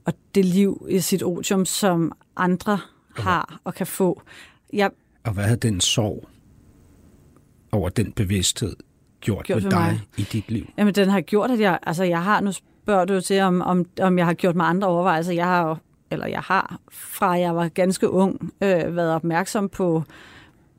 [0.04, 2.78] og det liv i sit otium, som andre
[3.16, 4.22] har og kan få.
[4.72, 4.90] Jeg,
[5.24, 6.28] Og hvad har den sorg
[7.72, 8.76] over den bevidsthed
[9.20, 10.00] gjort, Gjort ved ved dig mig?
[10.16, 10.66] i dit liv?
[10.78, 13.86] Jamen, den har gjort, at jeg, altså jeg har, nu spørger du til, om, om,
[14.00, 15.32] om jeg har gjort mig andre overvejelser.
[15.32, 15.76] Jeg har jo,
[16.10, 20.02] eller jeg har, fra jeg var ganske ung, øh, været opmærksom på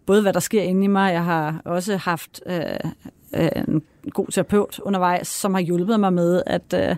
[0.07, 1.13] både, hvad der sker inde i mig.
[1.13, 2.61] Jeg har også haft øh,
[3.35, 3.81] øh, en
[4.11, 6.95] god terapeut undervejs, som har hjulpet mig med at, øh,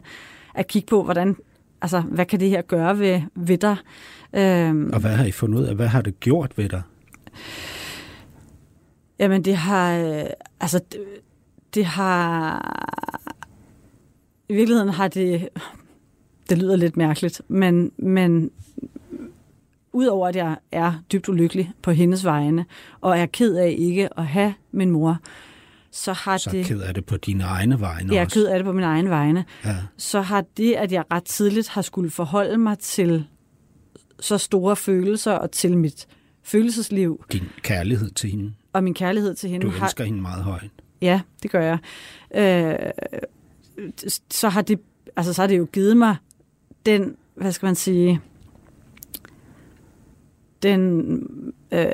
[0.55, 1.35] at kigge på, hvordan,
[1.81, 3.75] altså, hvad kan det her gøre ved, ved dig?
[4.33, 5.75] Øh, Og hvad har I fundet ud af?
[5.75, 6.81] Hvad har det gjort ved dig?
[9.19, 9.97] Jamen, det har...
[9.97, 10.25] øh,
[10.61, 10.99] Altså, det,
[11.75, 12.59] det har...
[14.49, 15.49] I virkeligheden har det...
[16.49, 18.51] Det lyder lidt mærkeligt, men, men
[19.93, 22.65] udover at jeg er dybt ulykkelig på hendes vegne,
[23.01, 25.17] og er ked af ikke at have min mor,
[25.91, 26.65] så har Så det...
[26.65, 29.09] ked af det på dine egne vegne Jeg er ked af det på min egen
[29.09, 29.45] vegne.
[29.65, 29.75] Ja.
[29.97, 33.25] Så har det, at jeg ret tidligt har skulle forholde mig til
[34.19, 36.07] så store følelser og til mit
[36.43, 38.53] følelsesliv Din kærlighed til hende.
[38.73, 40.69] og min kærlighed til hende Du har, elsker hende meget højt.
[41.01, 41.77] Ja, det gør jeg.
[42.35, 42.91] Øh,
[44.31, 44.79] så har det,
[45.15, 46.15] altså så har det jo givet mig
[46.85, 48.21] den, hvad skal man sige,
[50.63, 51.21] den,
[51.71, 51.85] øh,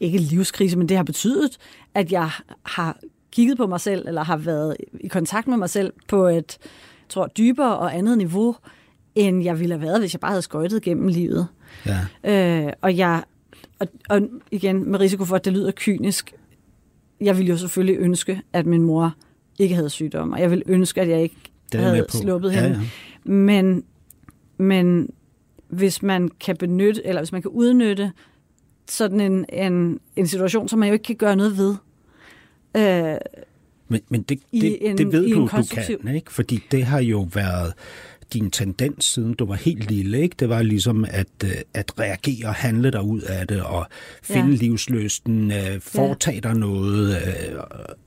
[0.00, 1.58] ikke livskrise, men det har betydet,
[1.94, 2.30] at jeg
[2.62, 2.98] har
[3.32, 6.58] kigget på mig selv, eller har været i kontakt med mig selv på et,
[7.08, 8.56] tror, dybere og andet niveau,
[9.14, 11.46] end jeg ville have været, hvis jeg bare havde skøjtet gennem livet.
[12.24, 12.66] Ja.
[12.66, 13.22] Øh, og jeg,
[13.78, 14.20] og, og
[14.50, 16.34] igen, med risiko for, at det lyder kynisk,
[17.20, 19.14] jeg ville jo selvfølgelig ønske, at min mor
[19.58, 21.36] ikke havde sygdom, og jeg ville ønske, at jeg ikke
[21.74, 22.80] havde sluppet Ja, hende.
[23.26, 23.30] ja.
[23.30, 23.84] Men,
[24.58, 25.10] men
[25.68, 28.12] hvis man kan benytte, eller hvis man kan udnytte
[28.90, 31.74] sådan en, en, en situation, som man jo ikke kan gøre noget ved,
[32.76, 33.16] øh,
[33.88, 36.32] Men, men det, det, en- det ved du, du konstruktiv- kan, ikke?
[36.32, 37.72] Fordi det har jo været
[38.32, 40.36] din tendens, siden du var helt lille, ikke?
[40.38, 43.86] Det var ligesom at, øh, at reagere og handle dig ud af det, og
[44.22, 44.50] finde Ja.
[44.50, 44.56] ja.
[44.56, 47.58] livsløsten, øh, foretage dig noget, øh,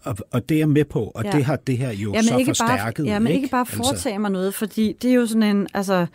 [0.03, 1.29] og, og det er jeg med på, og Ja.
[1.29, 1.37] ja.
[1.37, 3.05] det har det her jo ja, så ikke forstærket.
[3.05, 6.05] bare, ja, men ikke bare foretage mig noget, fordi det er jo sådan en, altså,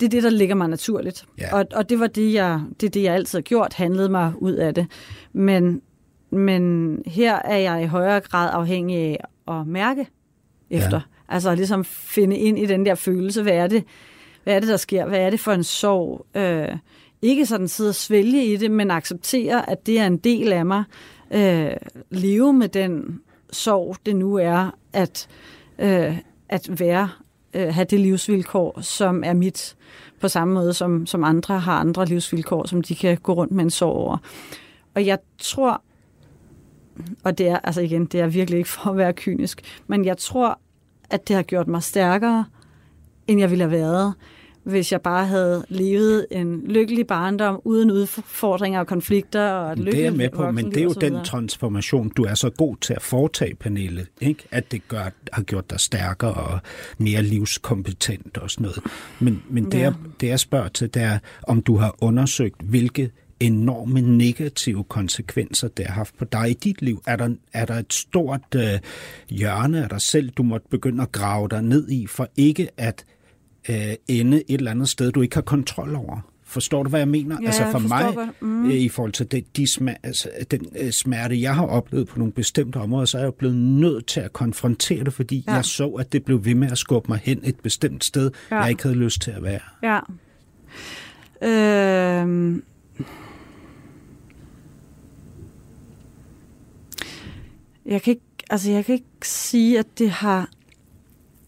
[0.00, 1.24] det er det, der ligger mig naturligt.
[1.38, 1.54] Ja.
[1.54, 4.32] Og, og det var det, jeg, det, er det, jeg altid har gjort, handlede mig
[4.38, 4.86] ud af det.
[5.32, 5.82] Men,
[6.30, 10.06] men her er jeg i højere grad afhængig af at mærke
[10.70, 10.96] efter.
[10.96, 11.34] Ja.
[11.34, 13.84] Altså ligesom finde ind i den der følelse, hvad er det,
[14.44, 15.06] hvad er det der sker?
[15.06, 16.26] Hvad er det for en sorg?
[16.34, 16.76] Øh,
[17.22, 20.66] ikke sådan sidde og svælge i det, men acceptere, at det er en del af
[20.66, 20.84] mig.
[21.30, 21.72] Øh,
[22.10, 23.20] leve med den
[23.52, 25.28] sorg, det nu er, at,
[25.78, 26.18] øh,
[26.48, 27.08] at være
[27.54, 29.76] øh, have det livsvilkår, som er mit,
[30.20, 33.64] på samme måde som, som andre har andre livsvilkår, som de kan gå rundt med
[33.64, 34.16] en sorg over.
[34.94, 35.82] Og jeg tror,
[37.24, 40.18] og det er, altså igen, det er virkelig ikke for at være kynisk, men jeg
[40.18, 40.58] tror,
[41.10, 42.44] at det har gjort mig stærkere,
[43.26, 44.14] end jeg ville have været,
[44.64, 49.50] hvis jeg bare havde levet en lykkelig barndom uden udfordringer og konflikter.
[49.50, 52.50] Og et det er med på, men det er jo den transformation, du er så
[52.50, 54.06] god til at foretage, Pernille.
[54.20, 54.42] Ikke?
[54.50, 56.58] At det gør, har gjort dig stærkere og
[56.98, 58.82] mere livskompetent og sådan noget.
[59.20, 59.84] Men, men det, Ja.
[59.84, 63.10] jeg, det jeg spørger til, det er, om du har undersøgt, hvilke
[63.40, 67.02] enorme negative konsekvenser, det har haft på dig i dit liv.
[67.06, 68.78] Er der, er der et stort øh,
[69.30, 73.04] hjørne af dig selv, du måtte begynde at grave dig ned i, for ikke at
[73.70, 76.20] øh, ende et eller andet sted, du ikke har kontrol over?
[76.44, 77.36] Forstår du, hvad jeg mener?
[77.42, 78.28] Ja, altså for mig.
[78.40, 78.66] Mm.
[78.66, 82.18] øh, i forhold til det, de smer, altså, den øh, smerte, jeg har oplevet på
[82.18, 85.52] nogle bestemte områder, så er jeg blevet nødt til at konfrontere det, fordi Ja.
[85.54, 88.58] jeg så, at det blev ved med at skubbe mig hen et bestemt sted, Ja.
[88.60, 89.60] jeg ikke havde lyst til at være.
[89.82, 90.00] Ja.
[92.22, 92.62] Øhm.
[97.86, 100.48] Jeg kan ikke, altså jeg kan ikke sige, at det har,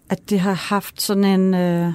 [0.09, 1.55] at det har haft sådan en.
[1.55, 1.93] Øh...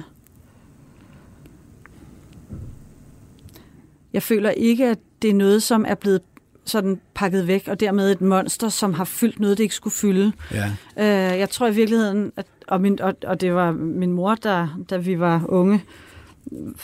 [4.12, 6.20] Jeg føler ikke, at det er noget, som er blevet
[6.64, 10.32] sådan pakket væk, og dermed et monster, som har fyldt noget, det ikke skulle fylde.
[10.52, 10.66] Ja.
[10.98, 14.68] Øh, jeg tror i virkeligheden, at, og, min, og, og det var min mor, der,
[14.90, 15.84] da vi var unge,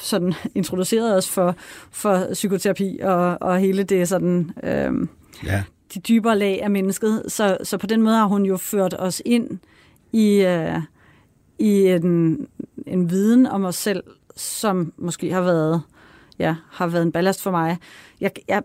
[0.00, 1.56] sådan introducerede os for,
[1.90, 4.92] for psykoterapi og, og hele det sådan, øh,
[5.46, 5.62] ja.
[5.94, 7.22] de dybere lag af mennesket.
[7.28, 9.58] Så, så på den måde har hun jo ført os ind
[10.12, 10.80] i, øh,
[11.58, 12.38] i en,
[12.86, 14.02] en viden om os selv,
[14.36, 15.82] som måske har været,
[16.38, 17.76] ja, har været en ballast for mig.
[18.20, 18.62] Jeg, jeg,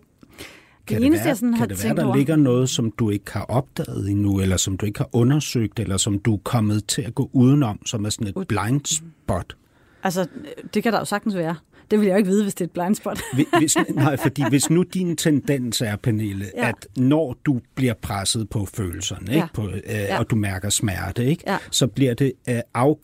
[0.88, 2.16] Kan det det, eneste, være, jeg sådan har kan det være, der over...
[2.16, 5.98] ligger noget, som du ikke har opdaget endnu, eller som du ikke har undersøgt, eller
[5.98, 9.56] som du er kommet til at gå udenom, som er sådan et blind spot?
[10.04, 10.28] Altså,
[10.74, 11.56] det kan der jo sagtens være.
[11.92, 13.20] Det vil jeg jo ikke vide, hvis det er et blindspot.
[13.34, 16.68] Hvi- Hvis, nej, fordi hvis nu din tendens er, Pernille, Ja.
[16.70, 19.36] at når du bliver presset på følelserne, Ja.
[19.36, 19.48] ikke?
[19.54, 20.20] På, øh, Ja.
[20.20, 21.44] og du mærker smerte, ikke?
[21.48, 21.58] Ja.
[21.72, 22.64] så bliver det af,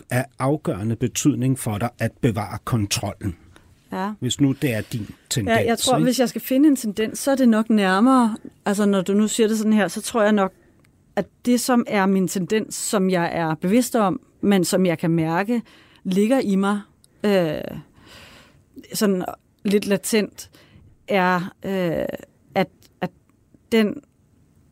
[0.09, 3.35] af afgørende betydning for dig at bevare kontrollen.
[3.91, 4.11] Ja.
[4.19, 5.59] Hvis nu det er din tendens.
[5.59, 6.03] Ja, jeg tror, ikke?
[6.03, 9.27] hvis jeg skal finde en tendens, så er det nok nærmere, altså når du nu
[9.27, 10.53] siger det sådan her, så tror jeg nok,
[11.15, 15.11] at det som er min tendens, som jeg er bevidst om, men som jeg kan
[15.11, 15.61] mærke,
[16.03, 16.81] ligger i mig,
[17.23, 17.61] øh,
[18.93, 19.25] sådan
[19.63, 20.49] lidt latent,
[21.07, 22.05] er, øh,
[22.55, 22.67] at,
[23.01, 23.09] at
[23.71, 24.01] den,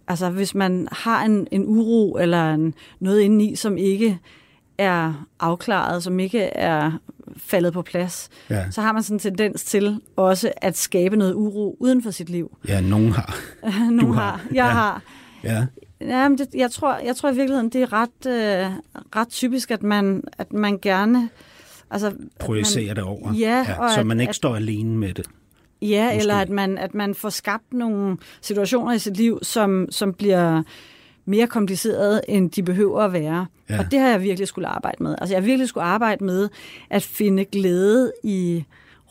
[0.08, 4.20] altså hvis man har en, en uro eller en, noget indeni, som ikke
[4.78, 6.92] er afklaret, som ikke er
[7.38, 8.72] faldet på plads, Ja.
[8.72, 12.30] så har man sådan en tendens til også at skabe noget uro uden for sit
[12.30, 12.58] liv.
[12.68, 13.36] Ja, nogen har.
[13.92, 14.22] Nogle har.
[14.22, 14.42] har.
[14.50, 14.64] Jeg Ja.
[14.70, 15.02] har.
[15.44, 15.66] Ja.
[16.02, 18.72] Ja, men det, jeg, tror, jeg tror i virkeligheden, det er ret, øh,
[19.16, 21.30] ret typisk, at man, at man gerne...
[21.92, 23.34] Altså, Projicerer man, det over.
[23.34, 25.26] Ja, og så at- man ikke at- står alene med det.
[25.82, 26.20] Ja, Måske.
[26.20, 30.64] eller at man, at man får skabt nogle situationer i sit liv, som, som bliver
[31.26, 33.46] mere komplicerede, end de behøver at være.
[33.70, 33.80] Ja.
[33.80, 35.16] Og det har jeg virkelig skulle arbejde med.
[35.22, 36.50] Altså jeg har virkelig skulle arbejde med
[36.90, 38.64] at finde glæde i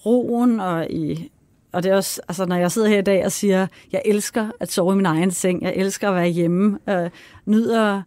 [0.06, 1.30] roen og i...
[1.72, 4.50] Og det er også, altså når jeg sidder her i dag og siger, jeg elsker
[4.60, 7.10] at sove i min egen seng, jeg elsker at være hjemme, øh,
[7.46, 8.02] nyder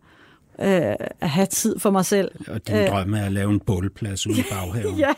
[0.59, 2.31] øh, at have tid for mig selv.
[2.47, 4.99] Og din øh, drømme er at lave en bålplads ude i baghaven.
[4.99, 5.13] Ja,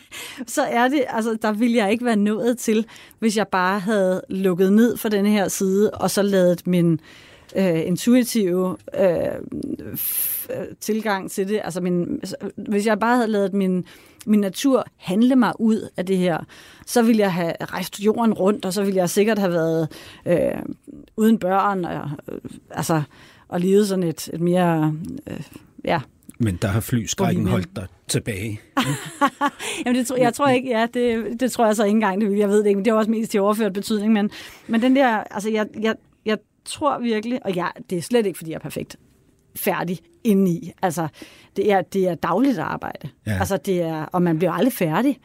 [0.46, 2.86] så er det, altså der ville jeg ikke være nået til,
[3.18, 6.98] hvis jeg bare havde lukket ned for denne her side, og så lavet min øh,
[9.00, 9.36] øh,
[9.94, 12.20] f- øh, tilgang til det, altså min,
[12.56, 13.84] hvis jeg bare havde lavet min,
[14.26, 16.38] min natur handle mig ud af det her,
[16.86, 19.88] så ville jeg have rejst jorden rundt, og så ville jeg sikkert have været
[20.26, 20.62] øh,
[21.16, 22.38] uden børn, og, øh,
[22.70, 23.02] altså,
[23.48, 24.94] og levet sådan et, et mere,
[25.26, 25.40] øh,
[25.84, 26.00] ja,
[26.38, 28.60] Men der har flyskrækken holdt dig tilbage.
[29.86, 32.30] Jamen, det tror, jeg tror ikke, ja, det, det tror jeg så ikke engang, det
[32.30, 34.30] vil, jeg ved det ikke, men det er også mest til overført betydning, men,
[34.66, 35.94] men den der, altså jeg, jeg
[36.68, 38.96] tror virkelig, og ja, det er slet ikke, fordi jeg er perfekt
[39.56, 41.08] færdig indeni, altså
[41.56, 43.36] det er, det er dagligt arbejde, Ja.
[43.38, 45.18] altså det er, og man bliver aldrig færdig,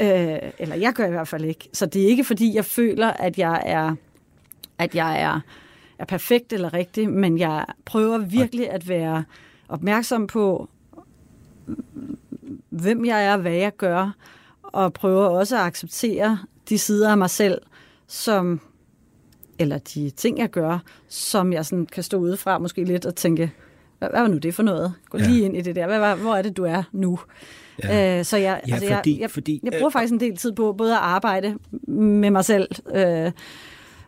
[0.00, 3.08] øh, eller jeg gør i hvert fald ikke, så det er ikke, fordi jeg føler,
[3.08, 3.94] at jeg er,
[4.78, 5.40] at jeg er,
[5.98, 9.24] er perfekt eller rigtig, men jeg prøver virkelig at være
[9.68, 10.68] opmærksom på,
[12.70, 14.10] hvem jeg er, hvad jeg gør,
[14.62, 16.38] og prøver også at acceptere
[16.68, 17.58] de sider af mig selv,
[18.06, 18.60] som,
[19.58, 20.78] eller de ting, jeg gør,
[21.08, 23.50] som jeg sådan kan stå udefra måske lidt og tænke,
[23.98, 24.92] hvad, hvad var nu det for noget?
[25.10, 25.26] Gå Ja.
[25.28, 25.86] lige ind i det der.
[25.86, 27.18] Hvad, var- hvor er det, du er nu?
[27.84, 28.18] Ja.
[28.18, 30.52] Øh, så jeg, Ja, altså, fordi- jeg, jeg, fordi- jeg bruger faktisk en del tid
[30.52, 31.54] på både at arbejde
[31.88, 33.32] med mig selv, øh,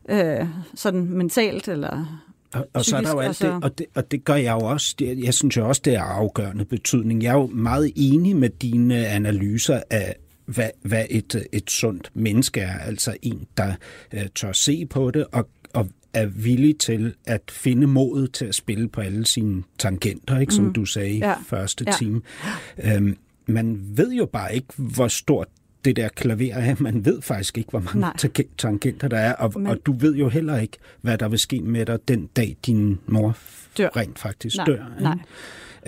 [0.09, 2.23] øh, sådan mentalt, eller
[2.55, 4.35] Og, og så er der jo alt Psykisk, det, altså- og det, og det gør
[4.35, 4.95] jeg jo også.
[4.99, 7.23] Det, jeg synes jo også, det er afgørende betydning.
[7.23, 10.17] Jeg er jo meget enig med dine analyser af,
[10.49, 12.79] hvad, hvad et, et sundt menneske er.
[12.79, 13.73] Altså en, der
[14.15, 18.55] uh, tør se på det og, og er villig til at finde modet til at
[18.55, 20.73] spille på alle sine tangenter, ikke, som Mhm.
[20.73, 21.35] du sagde i Ja.
[21.47, 21.93] første Ja.
[21.99, 22.21] time.
[22.85, 23.17] Øhm,
[23.47, 25.49] man ved jo bare ikke, hvor stort
[25.85, 26.77] det der klaver er.
[26.79, 28.13] Man ved faktisk ikke, hvor mange Nej.
[28.19, 31.39] tang- tangenter der er, og, Men- og du ved jo heller ikke, hvad der vil
[31.39, 33.37] ske med dig den dag, din mor
[33.79, 33.89] Dør.
[33.97, 34.73] rent faktisk Nej, dør.
[34.75, 35.03] ikke?
[35.03, 35.19] nej.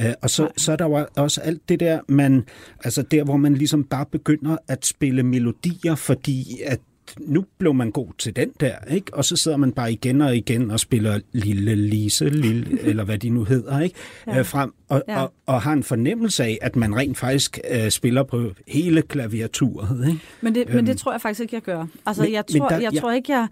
[0.00, 2.44] Øh, og så, så er der jo også alt det der, man,
[2.84, 6.80] altså der, hvor man ligesom bare begynder at spille melodier, fordi at
[7.18, 9.14] nu blev man god til den der, ikke?
[9.14, 13.18] Og så sidder man bare igen og igen og spiller Lille Lise, Lille, eller hvad
[13.18, 13.94] de nu hedder, ikke?
[14.26, 14.38] Ja.
[14.38, 15.22] Øh, frem, og, Ja.
[15.22, 20.08] og, og har en fornemmelse af, at man rent faktisk øh, spiller på hele klaviaturet,
[20.08, 20.20] ikke?
[20.40, 20.86] Men det, men Øhm.
[20.86, 21.86] det tror jeg faktisk ikke, jeg gør.
[22.06, 23.00] Altså, Men- jeg, men tror, der- jeg ja.
[23.00, 23.48] tror ikke, jeg...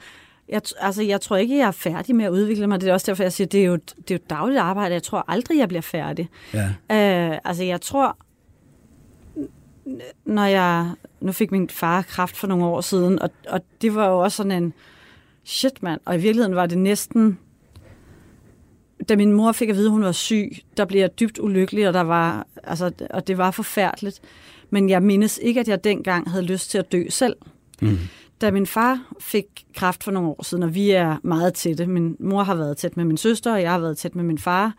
[0.48, 2.80] Jeg, altså, jeg tror ikke, jeg er færdig med at udvikle mig.
[2.80, 4.94] Det er også derfor, jeg siger, det er jo, det er jo dagligt arbejde.
[4.94, 6.28] Jeg tror aldrig, jeg bliver færdig.
[6.54, 6.66] Ja.
[7.32, 8.16] Øh, altså, jeg tror,
[10.24, 10.90] når jeg...
[11.20, 14.36] Nu fik min far kraft for nogle år siden, og, og det var jo også
[14.36, 14.72] sådan en...
[15.44, 16.00] Shit, mand.
[16.04, 17.38] Og i virkeligheden var det næsten...
[19.08, 21.88] Da min mor fik at vide, at hun var syg, der blev jeg dybt ulykkelig,
[21.88, 24.20] og, der var, altså, og det var forfærdeligt.
[24.70, 27.36] Men jeg mindes ikke, at jeg dengang havde lyst til at dø selv.
[27.82, 27.98] Mm.
[28.40, 29.44] Da min far fik
[29.74, 31.86] kræft for nogle år siden, og vi er meget tætte.
[31.86, 34.38] Min mor har været tæt med min søster, og jeg har været tæt med min
[34.38, 34.74] far.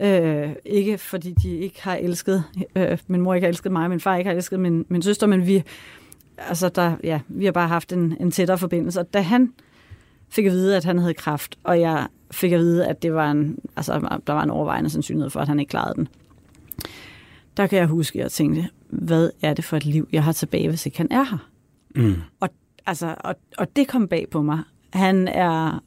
[0.00, 2.44] Øh, ikke fordi de ikke har elsket,
[2.76, 5.26] øh, min mor ikke har elsket mig, min far ikke har elsket min, min søster,
[5.26, 5.62] men vi,
[6.38, 9.00] altså der, ja, vi har bare haft en, en tættere forbindelse.
[9.00, 9.52] Og da han
[10.28, 13.30] fik at vide, at han havde kræft, og jeg fik at vide, at det var
[13.30, 16.08] en, altså, der var en overvejende sandsynlighed for, at han ikke klarede den.
[17.56, 20.32] Der kan jeg huske, at jeg tænkte, hvad er det for et liv, jeg har
[20.32, 21.48] tilbage, hvis ikke han er her?
[21.94, 22.14] Mm.
[22.40, 22.48] Og,
[22.86, 24.58] altså, og, og det kom bag på mig.
[24.92, 25.82] Han er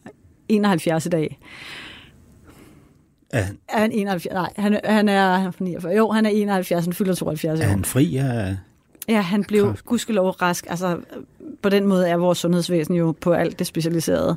[0.50, 1.40] 71 i dag.
[3.30, 4.34] Er, Er han 71?
[4.34, 5.94] Nej, han, han er, han er fra 49.
[5.96, 7.70] Jo, han er 71, han fylder 72 er år.
[7.70, 8.58] han fri af...
[9.08, 9.86] Ja, han blev kræft?
[9.86, 10.66] gudskelov rask.
[10.70, 11.00] Altså,
[11.62, 14.36] på den måde er vores sundhedsvæsen jo på alt det specialiserede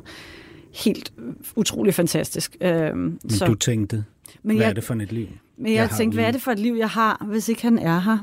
[0.85, 1.13] helt
[1.55, 2.55] utrolig fantastisk.
[2.61, 4.03] Øhm, Men så, du tænkte,
[4.43, 5.27] men hvad jeg, er det for et liv?
[5.57, 7.79] Men jeg, jeg tænkte, hvad er det for et liv, jeg har, hvis ikke han
[7.79, 8.17] er her?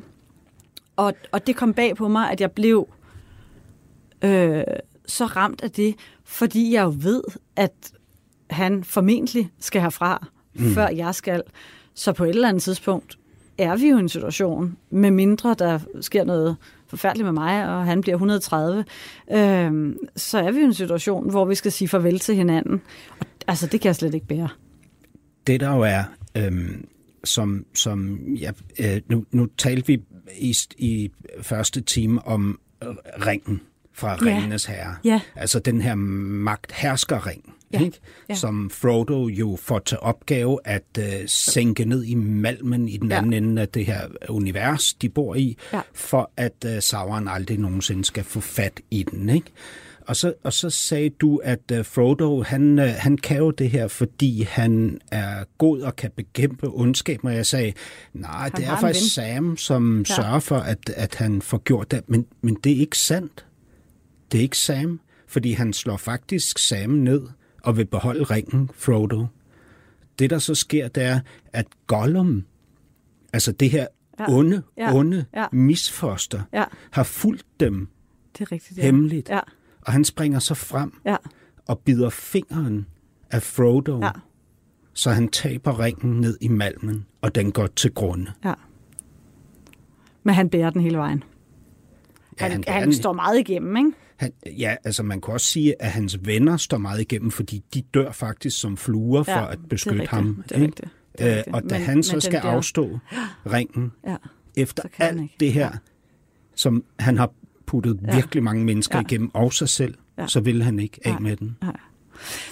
[0.96, 2.88] Og, og det kom bag på mig, at jeg blev
[4.24, 4.64] øh,
[5.06, 5.94] så ramt af det,
[6.24, 7.22] fordi jeg jo ved,
[7.56, 7.72] at
[8.50, 10.70] han formentlig skal herfra, mm.
[10.70, 11.42] før jeg skal.
[11.94, 13.18] Så på et eller andet tidspunkt
[13.58, 16.56] er vi jo i en situation, med mindre der sker noget
[16.88, 18.84] forfærdeligt med mig, og han bliver 130,
[19.32, 22.82] øh, så er vi jo i en situation, hvor vi skal sige farvel til hinanden.
[23.20, 24.48] Og, altså, det kan jeg slet ikke bære.
[25.46, 26.04] det der jo er,
[26.36, 26.88] øhm,
[27.24, 30.02] som, som ja, øh, nu, nu talte vi
[30.38, 31.10] i, i
[31.42, 32.88] første time om øh,
[33.26, 33.60] ringen
[33.96, 34.36] fra Ja.
[34.36, 34.94] Ringenes Herre.
[35.04, 35.20] Ja.
[35.36, 37.80] Altså den her magt-hersker-ring, Ja.
[37.84, 37.98] ikke?
[38.28, 38.34] Ja.
[38.34, 43.16] som Frodo jo får til opgave at øh, sænke ned i malmen i den Ja.
[43.16, 45.80] anden ende af det her univers, de bor i, Ja.
[45.94, 49.28] for at øh, Sauron aldrig nogensinde skal få fat i den.
[49.28, 49.46] Ikke?
[50.08, 53.70] Og så, og så sagde du, at uh, Frodo, han, uh, han kan jo det
[53.70, 57.20] her, fordi han er god og kan bekæmpe ondskab.
[57.24, 57.72] Og jeg sagde,
[58.12, 60.14] nej, det er faktisk Sam, som ja.
[60.14, 62.00] sørger for, at, at han får gjort det.
[62.06, 63.45] Men, men det er ikke sandt.
[64.32, 67.22] Det er ikke Sam, fordi han slår faktisk Sam ned
[67.62, 69.26] og vil beholde ringen, Frodo.
[70.18, 71.20] Det, der så sker, det er,
[71.52, 72.44] at Gollum,
[73.32, 73.86] altså det her
[74.18, 74.24] Ja.
[74.28, 74.94] onde, Ja.
[74.94, 75.46] onde Ja.
[75.52, 76.64] misfoster, Ja.
[76.90, 77.88] har fulgt dem
[78.38, 78.78] Det er rigtigt.
[78.78, 78.82] Ja.
[78.82, 79.28] hemmeligt.
[79.28, 79.40] Ja,
[79.82, 81.16] Og han springer så frem ja,
[81.66, 82.86] og bider fingeren
[83.30, 84.10] af Frodo, ja,
[84.92, 88.32] så han taber ringen ned i malmen, og den går til grunde.
[88.44, 88.54] ja.
[90.22, 91.24] Men han bærer den hele vejen.
[92.38, 93.92] Han, han, han den- står meget igennem, ikke?
[94.16, 97.82] Han, ja, altså man kan også sige, at hans venner står meget igennem, fordi de
[97.82, 100.44] dør faktisk som fluer for at det beskytte rigtigt, ham.
[100.48, 100.80] det er rigtigt,
[101.18, 102.98] det er Øh, og da Men- han så men skal bliver- afstå
[103.52, 104.16] ringen, Ja,
[104.56, 105.34] efter alt ikke.
[105.40, 105.78] det her, Ja.
[106.54, 107.30] som han har
[107.66, 108.14] puttet Ja.
[108.14, 109.02] virkelig mange mennesker Ja.
[109.02, 110.26] igennem, og sig selv, Ja.
[110.26, 111.20] så vil han ikke af Nej.
[111.20, 111.56] med den.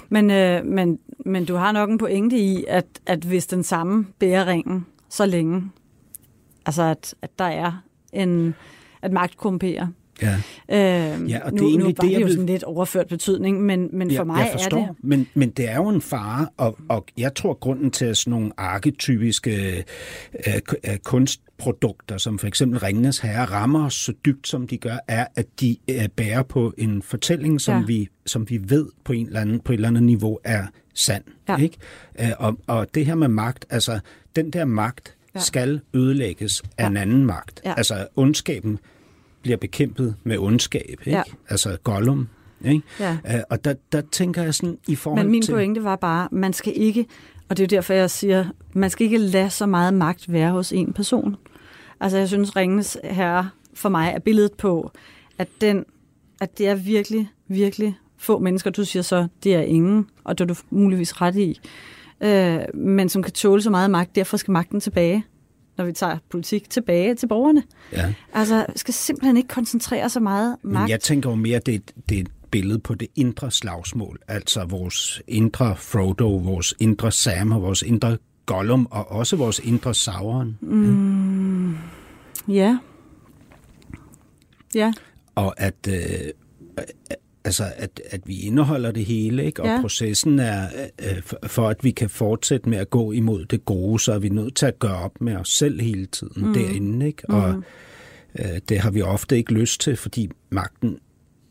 [0.09, 4.05] Men, øh, men, men du har nok en pointe i, at, at hvis den samme
[4.19, 5.71] bærer ringen så længe,
[6.65, 7.81] altså at, at der er
[8.13, 8.55] en,
[9.01, 9.87] at magt korrumperer.
[10.21, 10.35] Ja.
[10.69, 12.45] Øh, Ja, og nu, det er nu egentlig var det, det jeg jo vil- sådan
[12.45, 14.95] lidt overført betydning, men, men for mig jeg forstår, er det...
[15.03, 18.31] Men, men det er jo en fare, og, og jeg tror, grunden til at sådan
[18.31, 19.77] nogle arketypiske
[20.47, 20.53] øh,
[20.87, 25.25] øh, kunstprodukter, som for eksempel Ringenes Herre, rammer os så dybt, som de gør, er,
[25.35, 27.85] at de øh, bærer på en fortælling, som, Ja.
[27.85, 31.23] vi, som vi ved på, en eller anden, på et eller andet niveau er sand.
[31.49, 31.57] Ja.
[31.57, 31.77] Ikke?
[32.21, 33.99] Øh, og, og det her med magt, altså
[34.35, 35.39] den der magt Ja.
[35.39, 36.87] skal ødelægges af Ja.
[36.89, 37.61] en anden magt.
[37.65, 37.73] Ja.
[37.77, 38.79] Altså ondskaben
[39.45, 40.99] bliver bekæmpet med ondskab.
[41.05, 41.11] Ikke?
[41.11, 41.23] Ja.
[41.49, 42.27] Altså Gollum
[42.65, 42.81] Ikke?
[42.99, 43.17] Ja.
[43.27, 45.51] Øh, og der, der tænker jeg sådan i forhold Men min til...
[45.51, 47.05] pointe var bare, man skal ikke,
[47.49, 50.51] og det er jo derfor, jeg siger, man skal ikke lade så meget magt være
[50.51, 51.35] hos en person.
[51.99, 54.91] Altså jeg synes, Ringens Herre for mig er billedet på,
[55.37, 55.85] at, den,
[56.41, 60.43] at det er virkelig, virkelig få mennesker, du siger så, det er ingen, og det
[60.43, 61.59] er du muligvis ret i,
[62.21, 65.23] øh, men som kan tåle så meget magt, derfor skal magten tilbage,
[65.77, 67.63] når vi tager politik tilbage til borgerne.
[67.91, 68.13] Ja.
[68.33, 70.89] Altså, skal simpelthen ikke koncentrere så meget Men magt.
[70.89, 74.19] jeg tænker jo mere, det, det et billede på det indre slagsmål.
[74.27, 79.93] Altså vores indre Frodo, vores indre Sam og vores indre Gollum, og også vores indre
[79.93, 80.57] Sauron.
[82.47, 82.77] Ja.
[84.75, 84.93] Ja,
[85.35, 85.95] Og at, øh,
[87.45, 89.61] altså at, at vi indeholder det hele, ikke?
[89.61, 89.81] og Ja.
[89.81, 90.67] processen er,
[90.99, 94.19] øh, for, for at vi kan fortsætte med at gå imod det gode, så er
[94.19, 96.53] vi nødt til at gøre op med os selv hele tiden mm.
[96.53, 97.07] derinde.
[97.07, 97.29] Ikke?
[97.29, 97.63] Og
[98.39, 100.99] øh, det har vi ofte ikke lyst til, fordi magten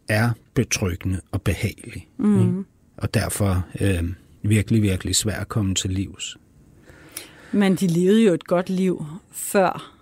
[0.08, 2.08] er betryggende og behagelig.
[2.18, 2.40] Mm.
[2.40, 2.64] Ikke?
[2.96, 4.04] Og derfor øh,
[4.42, 6.36] virkelig, virkelig svært at komme til livs.
[7.52, 9.94] men de levede jo et godt liv, før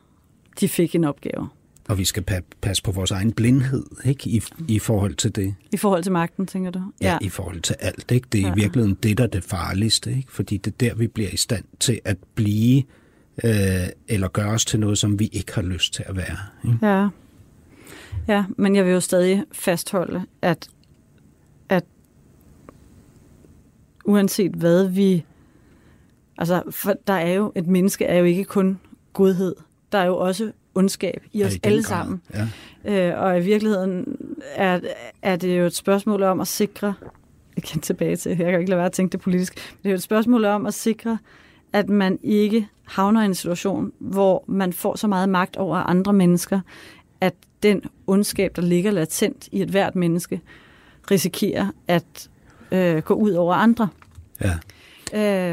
[0.61, 1.49] de fik en opgave.
[1.89, 4.31] Og vi skal pa- passe på vores egen blindhed ikke?
[4.31, 5.55] I, i forhold til det.
[5.73, 6.83] I forhold til magten, tænker du?
[7.01, 8.11] Ja, i forhold til alt.
[8.11, 8.29] Ikke?
[8.33, 8.53] Det er ja.
[8.53, 10.17] i virkeligheden det, der er det farligste.
[10.17, 10.33] Ikke?
[10.33, 12.83] Fordi det er der, vi bliver i stand til at blive
[13.45, 13.53] øh,
[14.09, 16.37] eller gøre os til noget, som vi ikke har lyst til at være.
[16.73, 16.87] Ikke?
[16.87, 17.09] Ja.
[18.29, 20.69] Ja, men jeg vil jo stadig fastholde, at,
[21.69, 21.85] at
[24.05, 25.25] uanset hvad vi...
[26.39, 27.53] Altså, for der er jo...
[27.57, 28.79] Et menneske er jo ikke kun
[29.13, 29.55] godhed.
[29.93, 32.23] Der er jo også ondskab i Ja, os i alle sammen.
[32.85, 33.13] Ja.
[33.13, 34.17] Øh, og i virkeligheden
[34.55, 34.81] er,
[35.23, 36.95] er det jo et spørgsmål om at sikre,
[37.57, 39.89] jeg kan tilbage til, jeg kan ikke lade være at tænke det politisk, men det
[39.89, 41.19] er jo et spørgsmål om at sikre,
[41.73, 46.13] at man ikke havner i en situation, hvor man får så meget magt over andre
[46.13, 46.61] mennesker,
[47.21, 50.41] at den ondskab, der ligger latent i et hvert menneske,
[51.11, 52.31] risikerer at
[52.73, 53.89] øh, gå ud over andre.
[54.41, 54.55] Ja.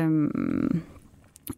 [0.02, 0.82] Øhm,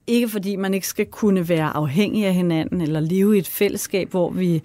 [0.07, 4.09] ikke fordi man ikke skal kunne være afhængig af hinanden, eller leve i et fællesskab,
[4.09, 4.61] hvor vi,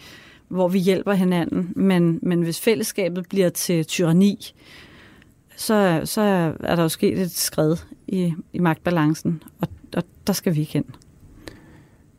[0.48, 4.54] hvor vi hjælper hinanden, men, men hvis fællesskabet bliver til tyranni,
[5.56, 6.20] så, så
[6.60, 7.76] er der jo sket et skred
[8.06, 10.84] i, i magtbalancen, og, og der skal vi ikke hen.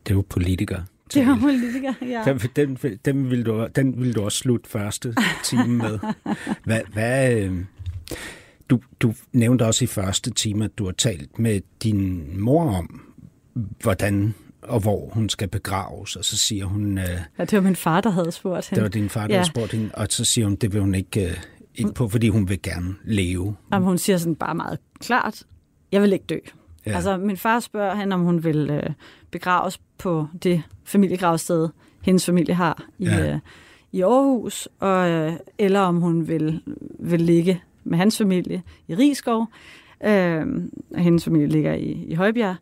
[0.06, 0.84] Det er jo politikere.
[1.14, 2.22] Det er politikere, ja.
[2.24, 5.14] Den, den, den, vil du, den vil du også slutte første
[5.44, 5.98] time med.
[6.64, 7.52] Hvad, hvad, øh,
[8.70, 13.00] du, du nævnte også i første time, at du har talt med din mor om,
[13.82, 17.04] hvordan og hvor hun skal begraves, og så siger hun, øh,
[17.38, 17.44] ja.
[17.44, 18.76] Det var min far, der havde spurgt hende.
[18.76, 19.38] det var din far, der Ja.
[19.40, 19.44] ja.
[19.44, 21.36] spurgte hende, og så siger hun, det vil hun ikke øh,
[21.74, 23.56] ind på, fordi hun vil gerne leve.
[23.72, 25.42] Jamen, hun siger sådan bare meget klart,
[25.92, 26.38] jeg vil ikke dø.
[26.86, 26.92] Ja.
[26.94, 28.82] Altså, min far spørger hende, om hun vil øh,
[29.30, 31.68] begraves på det familiegravsted,
[32.02, 33.04] hendes familie har i.
[33.04, 33.32] Ja.
[33.32, 33.38] øh,
[33.92, 36.60] i Aarhus, og, øh, eller om hun vil,
[37.00, 39.46] vil ligge med hans familie i Rigskov.
[40.04, 40.46] Øh,
[40.96, 42.56] hendes familie ligger i, i Højbjerg.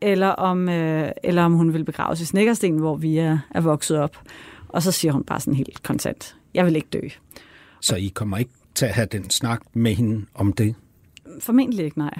[0.00, 3.98] Eller om, øh, eller om hun vil begraves i Snækkersten, hvor vi er, er vokset
[3.98, 4.16] op.
[4.68, 7.00] Og så siger hun bare sådan helt kontant, jeg vil ikke dø.
[7.80, 10.74] Så I kommer ikke til at have den snak med hende om det?
[11.40, 12.18] Formentlig ikke, nej.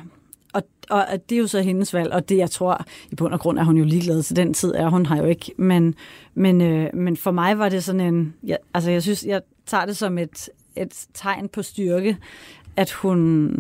[0.53, 3.41] Og, og det er jo så hendes valg, og det jeg tror, i bund og
[3.41, 5.53] grund er hun jo ligeglad til den tid, er hun har jo ikke.
[5.59, 5.95] Men,
[6.35, 9.87] men, øh, men for mig var det sådan en, jeg, altså jeg synes, jeg tager
[9.87, 12.17] det som et, et tegn på styrke,
[12.77, 13.51] at hun,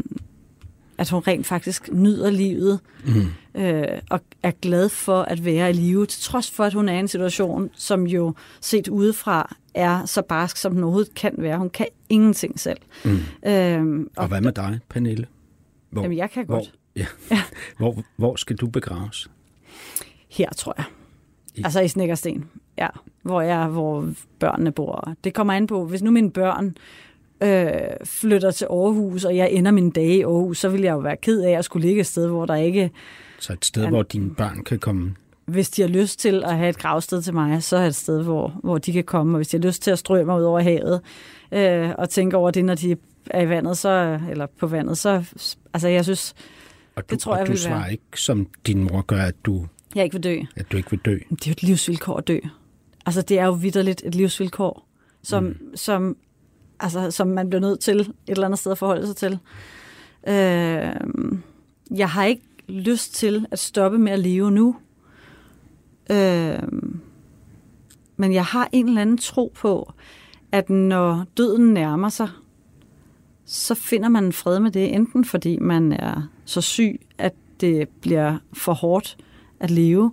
[0.98, 3.60] at hun rent faktisk nyder livet, mm.
[3.62, 6.92] øh, og er glad for at være i live, til trods for, at hun er
[6.92, 11.58] i en situation, som jo set udefra er så barsk, som den overhovedet kan være.
[11.58, 12.78] Hun kan ingenting selv.
[13.04, 13.18] Mm.
[13.46, 15.26] Øhm, Og hvad med dig, Pernille?
[15.90, 16.72] Hvor, Jamen, jeg kan godt.
[16.94, 17.38] Hvor, ja.
[17.78, 19.30] hvor, hvor skal du begraves?
[20.28, 20.84] Her, tror jeg.
[21.54, 22.44] I- Altså i Snækkersten,
[22.78, 22.88] ja.
[23.22, 25.14] Hvor, jeg, hvor børnene bor.
[25.24, 26.76] Det kommer an på, hvis nu mine børn
[27.42, 27.70] øh,
[28.04, 31.16] flytter til Aarhus, og jeg ender mine dage i Aarhus, så vil jeg jo være
[31.16, 32.90] ked af at skulle ligge et sted, hvor der ikke,
[33.38, 33.88] Så et sted, Ja.
[33.88, 35.14] hvor dine børn kan komme
[35.46, 38.22] hvis de har lyst til at have et gravsted til mig, så er et sted,
[38.22, 39.32] hvor, hvor de kan komme.
[39.32, 41.00] Og hvis de har lyst til at strø mig ud over havet,
[41.52, 42.96] øh, og tænke over det, når de
[43.30, 45.24] er i vandet, så, eller på vandet, så,
[45.74, 46.34] altså jeg synes,
[46.96, 47.92] Og du, Det tror jeg og du vil svarer være.
[47.92, 50.38] ikke, som din mor gør, at du, jeg ikke vil dø.
[50.56, 51.18] at du ikke vil dø.
[51.30, 52.38] Det er jo et livsvilkår at dø.
[53.06, 54.88] Altså, det er jo vidderligt et livsvilkår,
[55.22, 55.76] som, mm.
[55.76, 56.16] som,
[56.80, 59.38] altså, som man bliver nødt til et eller andet sted at forholde sig til.
[60.28, 60.92] Øh,
[61.90, 64.76] jeg har ikke lyst til at stoppe med at leve nu.
[66.10, 66.62] Øh,
[68.16, 69.92] men jeg har en eller anden tro på,
[70.52, 72.28] at når døden nærmer sig,
[73.44, 77.88] så finder man en fred med det, enten fordi man er så syg, at det
[77.88, 79.16] bliver for hårdt
[79.60, 80.12] at leve,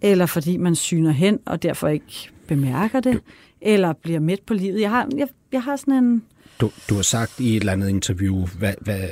[0.00, 3.20] eller fordi man syner hen og derfor ikke bemærker det,
[3.66, 4.80] eller bliver mæt på livet.
[4.80, 6.22] Jeg har, jeg, jeg har sådan en...
[6.60, 9.08] Du, du har sagt i et eller andet interview, hvad, hvad,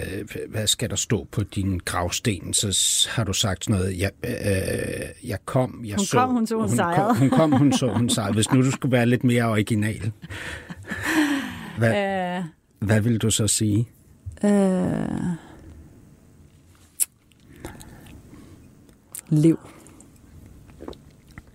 [0.48, 2.54] hvad skal der stå på din gravsten?
[2.54, 6.18] Så har du sagt sådan noget, jeg, øh, jeg kom, jeg hun så...
[6.18, 7.08] Kom, hun så, hun, hun sejrede.
[7.08, 8.34] Kom, hun kom, hun så, hun sejrede.
[8.34, 10.12] Hvis nu du skulle være lidt mere original,
[11.78, 12.44] hvad, uh,
[12.88, 13.88] hvad vil du så sige?
[14.44, 14.50] Uh,
[19.28, 19.58] lev.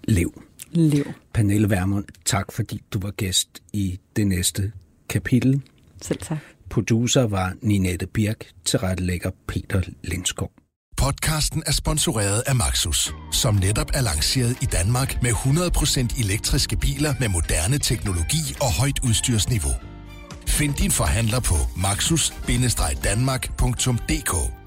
[0.04, 0.44] Lev.
[0.72, 1.14] Lev.
[1.34, 4.72] Pernille Vermund, tak fordi du var gæst i det næste
[5.10, 5.62] kapitel.
[6.02, 6.38] Selv tak.
[6.70, 10.52] Producer var Ninette Birk, tilrettelægger Peter Lindskov.
[10.98, 17.14] Podcasten er sponsoreret af Maxus, som netop er lanceret i Danmark med 100% elektriske biler
[17.20, 19.74] med moderne teknologi og højt udstyrsniveau.
[20.48, 24.59] Find din forhandler på maxus-danmark.dk